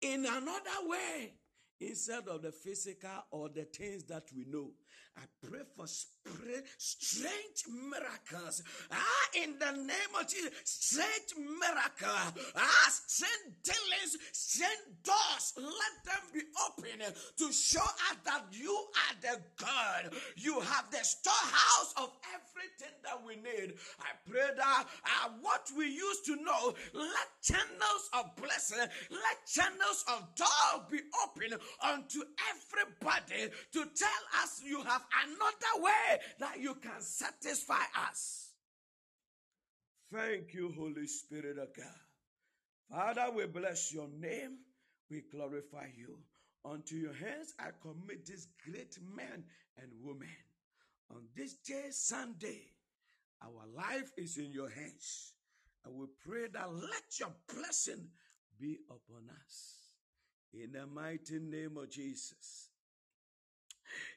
in 0.00 0.24
another 0.24 0.88
way 0.88 1.34
instead 1.80 2.28
of 2.28 2.42
the 2.42 2.52
physical 2.52 3.24
or 3.30 3.48
the 3.48 3.64
things 3.64 4.04
that 4.04 4.24
we 4.34 4.44
know. 4.44 4.70
I 5.16 5.22
pray 5.48 5.60
for 5.76 5.86
strange 5.86 7.64
miracles. 7.68 8.62
Ah, 8.90 9.28
in 9.42 9.58
the 9.58 9.72
name 9.72 10.12
of 10.18 10.28
Jesus, 10.28 10.50
strange 10.64 11.32
miracle. 11.38 12.42
Ah, 12.54 12.88
strange 12.90 13.56
dealings, 13.64 14.16
strange 14.32 14.84
doors. 15.02 15.54
Let 15.56 15.94
them 16.04 16.22
be 16.34 16.40
open 16.68 17.00
to 17.38 17.52
show 17.52 17.80
us 17.80 18.16
that 18.24 18.44
you 18.50 18.70
are 18.70 19.16
the 19.22 19.40
God. 19.56 20.12
You 20.36 20.60
have 20.60 20.90
the 20.90 21.02
storehouse 21.02 21.94
of 21.96 22.10
everything 22.34 22.94
that 23.04 23.18
we 23.24 23.36
need. 23.36 23.74
I 24.00 24.12
pray 24.30 24.48
that 24.56 24.86
uh, 25.04 25.30
what 25.40 25.70
we 25.76 25.86
used 25.86 26.26
to 26.26 26.36
know, 26.36 26.74
let 26.92 27.28
channels 27.42 28.10
of 28.12 28.36
blessing, 28.36 28.78
let 29.10 29.36
channels 29.48 30.04
of 30.08 30.34
door 30.34 30.84
be 30.90 31.00
open 31.24 31.58
unto 31.82 32.20
everybody 32.52 33.50
to 33.72 33.78
tell 33.96 34.42
us 34.42 34.60
you 34.64 34.82
have 34.86 35.02
another 35.24 35.84
way 35.84 36.18
that 36.40 36.60
you 36.60 36.74
can 36.74 37.00
satisfy 37.00 37.82
us. 38.10 38.50
Thank 40.12 40.54
you, 40.54 40.72
Holy 40.76 41.06
Spirit 41.06 41.58
of 41.58 41.68
God. 41.76 41.86
Father, 42.90 43.32
we 43.34 43.46
bless 43.46 43.92
your 43.92 44.08
name. 44.08 44.58
We 45.10 45.22
glorify 45.32 45.88
you. 45.96 46.18
Unto 46.64 46.96
your 46.96 47.12
hands 47.14 47.54
I 47.58 47.68
commit 47.80 48.26
this 48.26 48.48
great 48.64 48.96
man 49.14 49.44
and 49.78 49.90
woman. 50.02 50.28
On 51.10 51.22
this 51.36 51.54
day, 51.54 51.86
Sunday, 51.90 52.62
our 53.42 53.66
life 53.74 54.10
is 54.16 54.36
in 54.36 54.52
your 54.52 54.68
hands. 54.68 55.32
And 55.84 55.94
we 55.94 56.06
pray 56.26 56.48
that 56.52 56.72
let 56.72 57.20
your 57.20 57.32
blessing 57.54 58.08
be 58.58 58.78
upon 58.88 59.28
us. 59.44 59.76
In 60.52 60.72
the 60.72 60.86
mighty 60.86 61.38
name 61.38 61.76
of 61.76 61.90
Jesus. 61.90 62.70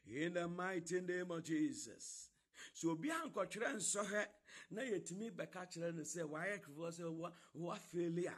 In 0.08 0.34
the 0.34 0.48
mighty 0.48 1.02
name 1.02 1.32
of 1.32 1.44
Jesus. 1.44 2.30
So 2.74 2.92
obi 2.92 3.10
ankɔtwerɛ 3.10 3.76
nsɔhwɛ 3.76 4.26
na 4.72 4.82
yɛtumi 4.82 5.32
bɛka 5.32 5.72
kyerɛ 5.72 5.96
no 5.96 6.02
sɛ 6.04 6.24
wayɛ 6.24 6.62
kefoɔ 6.64 6.92
sɛ 6.92 7.34
wafeeli 7.56 8.28
a 8.28 8.38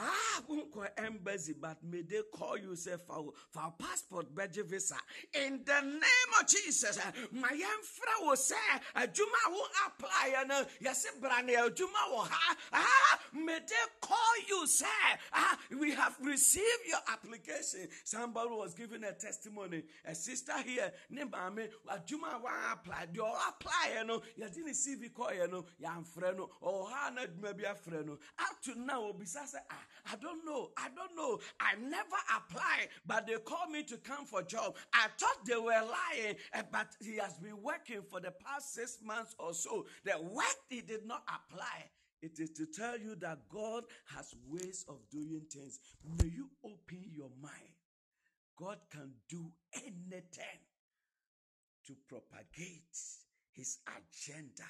Ah, 0.00 0.42
won't 0.48 0.68
embassy, 0.96 1.54
but 1.60 1.76
may 1.82 2.02
they 2.02 2.20
call 2.32 2.56
you 2.56 2.76
say 2.76 2.92
for, 3.06 3.32
for 3.50 3.72
passport 3.78 4.32
budget 4.34 4.66
visa. 4.66 4.94
In 5.34 5.60
the 5.64 5.80
name 5.80 6.30
of 6.40 6.46
Jesus, 6.46 6.98
my 7.32 7.50
young 7.50 7.82
friend 7.82 8.18
will 8.28 8.36
say, 8.36 8.54
a 8.94 9.06
Juma 9.08 9.30
won't 9.50 9.72
apply 9.86 10.34
and 10.40 10.66
yes, 10.80 11.06
Brani, 11.20 11.54
a 11.54 11.70
Juma 11.70 11.98
will 12.10 12.18
ha. 12.30 12.56
Ah, 12.72 13.18
may 13.34 13.58
they 13.58 13.74
call 14.00 14.16
you 14.48 14.66
say, 14.66 14.86
ah, 15.32 15.58
we 15.80 15.92
have 15.92 16.16
received 16.22 16.64
your 16.88 17.00
application. 17.12 17.88
Somebody 18.04 18.50
was 18.50 18.74
giving 18.74 19.02
a 19.04 19.12
testimony. 19.12 19.82
A 20.06 20.14
sister 20.14 20.52
here, 20.64 20.92
named 21.10 21.32
Mame, 21.56 21.68
a 21.90 21.98
Juma 22.06 22.38
will 22.42 22.50
apply. 22.72 23.06
You 23.12 23.24
apply, 23.24 24.02
you 24.06 24.22
you 24.36 24.48
didn't 24.48 24.74
see 24.74 24.94
the 24.94 25.08
call, 25.08 25.32
you 25.34 25.48
know, 25.48 25.64
young 25.80 26.04
friend, 26.04 26.38
or 26.60 26.88
Hannah, 26.88 27.26
maybe 27.42 27.64
a 27.64 27.74
friend. 27.74 28.10
Up 28.10 28.62
to 28.64 28.78
now, 28.78 29.12
besides, 29.18 29.56
ah, 29.70 29.74
I 30.10 30.16
don't 30.16 30.44
know. 30.44 30.70
I 30.76 30.88
don't 30.94 31.16
know. 31.16 31.38
I 31.60 31.74
never 31.80 32.18
applied, 32.36 32.88
but 33.06 33.26
they 33.26 33.34
called 33.34 33.70
me 33.70 33.82
to 33.84 33.96
come 33.98 34.24
for 34.24 34.42
job. 34.42 34.76
I 34.92 35.06
thought 35.18 35.44
they 35.46 35.56
were 35.56 35.70
lying, 35.70 36.36
eh, 36.54 36.62
but 36.70 36.88
he 37.00 37.16
has 37.16 37.38
been 37.38 37.62
working 37.62 38.02
for 38.02 38.20
the 38.20 38.32
past 38.44 38.74
six 38.74 38.98
months 39.04 39.34
or 39.38 39.54
so. 39.54 39.86
The 40.04 40.20
work 40.20 40.56
he 40.68 40.80
did 40.80 41.06
not 41.06 41.22
apply. 41.28 41.90
It 42.20 42.38
is 42.40 42.50
to 42.50 42.66
tell 42.66 42.98
you 42.98 43.14
that 43.20 43.38
God 43.48 43.84
has 44.16 44.34
ways 44.48 44.84
of 44.88 44.96
doing 45.10 45.42
things. 45.52 45.78
May 46.18 46.28
you 46.28 46.50
open 46.64 47.04
your 47.12 47.30
mind. 47.40 47.54
God 48.58 48.78
can 48.90 49.12
do 49.28 49.52
anything 49.74 50.58
to 51.86 51.94
propagate 52.08 52.98
his 53.52 53.78
agenda. 53.86 54.68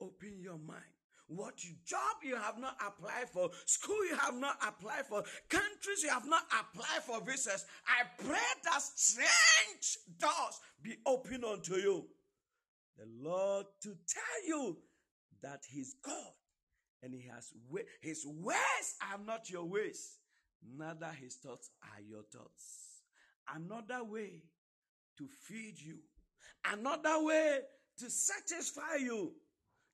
Open 0.00 0.40
your 0.40 0.58
mind. 0.58 0.97
What 1.28 1.58
job 1.84 2.16
you 2.22 2.36
have 2.36 2.58
not 2.58 2.76
applied 2.84 3.28
for, 3.28 3.50
school 3.66 4.02
you 4.06 4.16
have 4.16 4.34
not 4.34 4.56
applied 4.66 5.04
for, 5.06 5.22
countries 5.50 6.02
you 6.02 6.08
have 6.08 6.26
not 6.26 6.44
applied 6.46 7.02
for 7.02 7.20
visas. 7.20 7.66
I 7.86 8.04
pray 8.24 8.38
that 8.64 8.80
strange 8.80 9.98
doors 10.18 10.60
be 10.82 10.96
open 11.04 11.44
unto 11.44 11.74
you. 11.74 12.06
The 12.96 13.04
Lord 13.20 13.66
to 13.82 13.88
tell 13.88 14.46
you 14.46 14.78
that 15.42 15.60
He's 15.68 15.96
God 16.02 16.32
and 17.02 17.12
He 17.12 17.28
has 17.28 17.52
His 18.00 18.24
ways 18.26 18.94
are 19.12 19.18
not 19.22 19.50
your 19.50 19.66
ways, 19.66 20.16
neither 20.76 21.10
His 21.20 21.34
thoughts 21.34 21.70
are 21.82 22.00
your 22.00 22.22
thoughts. 22.32 23.02
Another 23.54 24.02
way 24.02 24.44
to 25.18 25.28
feed 25.46 25.74
you, 25.78 25.98
another 26.72 27.22
way 27.22 27.58
to 27.98 28.08
satisfy 28.08 28.96
you 29.00 29.34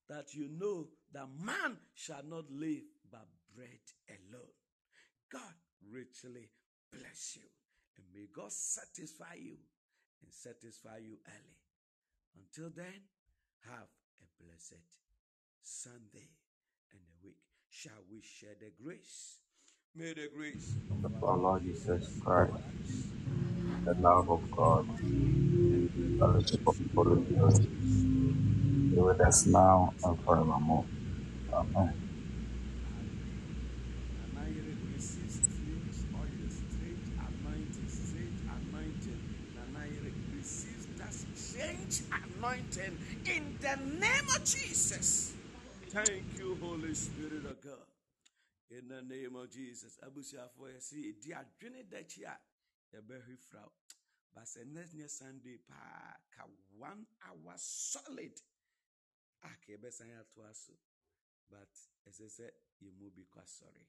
that 0.09 0.35
you 0.35 0.49
know 0.59 0.87
that 1.15 1.29
man 1.41 1.77
shall 1.95 2.23
not 2.29 2.51
live 2.51 2.83
by 3.11 3.19
bread 3.55 3.87
alone. 4.11 4.55
God 5.33 5.55
richly 5.91 6.51
bless 6.93 7.37
you. 7.37 7.49
And 7.97 8.07
may 8.13 8.27
God 8.35 8.51
satisfy 8.51 9.35
you 9.39 9.57
and 10.23 10.33
satisfy 10.33 10.99
you 10.99 11.19
early. 11.27 11.57
Until 12.37 12.71
then, 12.75 13.07
have 13.71 13.89
a 14.21 14.43
blessed 14.43 14.83
Sunday 15.63 16.35
and 16.93 17.01
a 17.01 17.25
week. 17.25 17.39
Shall 17.71 18.03
we 18.11 18.21
share 18.21 18.57
the 18.59 18.73
grace? 18.83 19.39
May 19.95 20.13
the 20.15 20.29
grace 20.35 20.75
of 21.05 21.23
our 21.23 21.37
Lord 21.37 21.63
Jesus 21.63 22.09
Christ, 22.25 22.53
the 23.85 23.95
love 23.95 24.29
of 24.29 24.51
God, 24.51 24.89
the 24.99 26.19
fellowship 26.19 26.67
of 26.67 26.77
the 26.79 26.89
Holy 26.95 27.25
Spirit, 27.25 28.91
be 28.91 28.97
with 29.01 29.21
us 29.21 29.47
now 29.47 29.95
and 30.05 30.21
forevermore. 30.25 30.85
Amen. 31.55 32.05
anointing 42.11 42.99
in 43.27 43.57
the 43.61 43.77
name 44.01 44.29
of 44.35 44.45
Jesus. 44.45 45.35
Thank 45.91 46.25
you, 46.39 46.59
Holy 46.61 46.95
Spirit 46.95 47.45
of 47.47 47.61
God. 47.63 47.87
In 48.71 48.89
the 48.89 49.03
name 49.03 49.37
of 49.37 49.51
Jesus. 49.51 49.99
Abusuafo 50.03 50.67
yɛ 50.67 50.81
si 50.83 51.09
edi 51.09 51.33
adwene 51.33 51.85
dɛkyi 51.89 52.25
a 52.27 52.37
yɛbɛhwi 52.95 53.39
fraw. 53.39 53.71
But 54.35 54.45
sɛ 54.45 54.67
next 54.67 54.95
next 54.95 55.19
Sunday 55.19 55.59
paa 55.69 56.17
ka 56.37 56.45
one 56.77 57.07
hour 57.23 57.55
solid 57.57 58.41
ah, 59.45 59.49
a 59.49 59.51
ka 59.65 59.73
yɛbɛsan 59.73 60.11
ato 60.19 60.43
aso. 60.51 60.73
But 61.51 61.73
ɛsɛ 62.09 62.27
sɛ 62.37 62.47
yɛmu 62.83 63.07
bi 63.15 63.23
kɔ 63.33 63.39
asɔre 63.45 63.83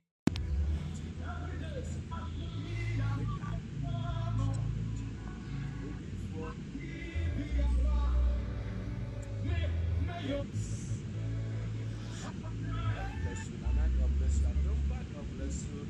Bless 13.25 13.49
you. 13.49 13.57
Adomba, 14.49 14.97
God 15.13 15.27
bless 15.37 15.57
you. 15.69 15.85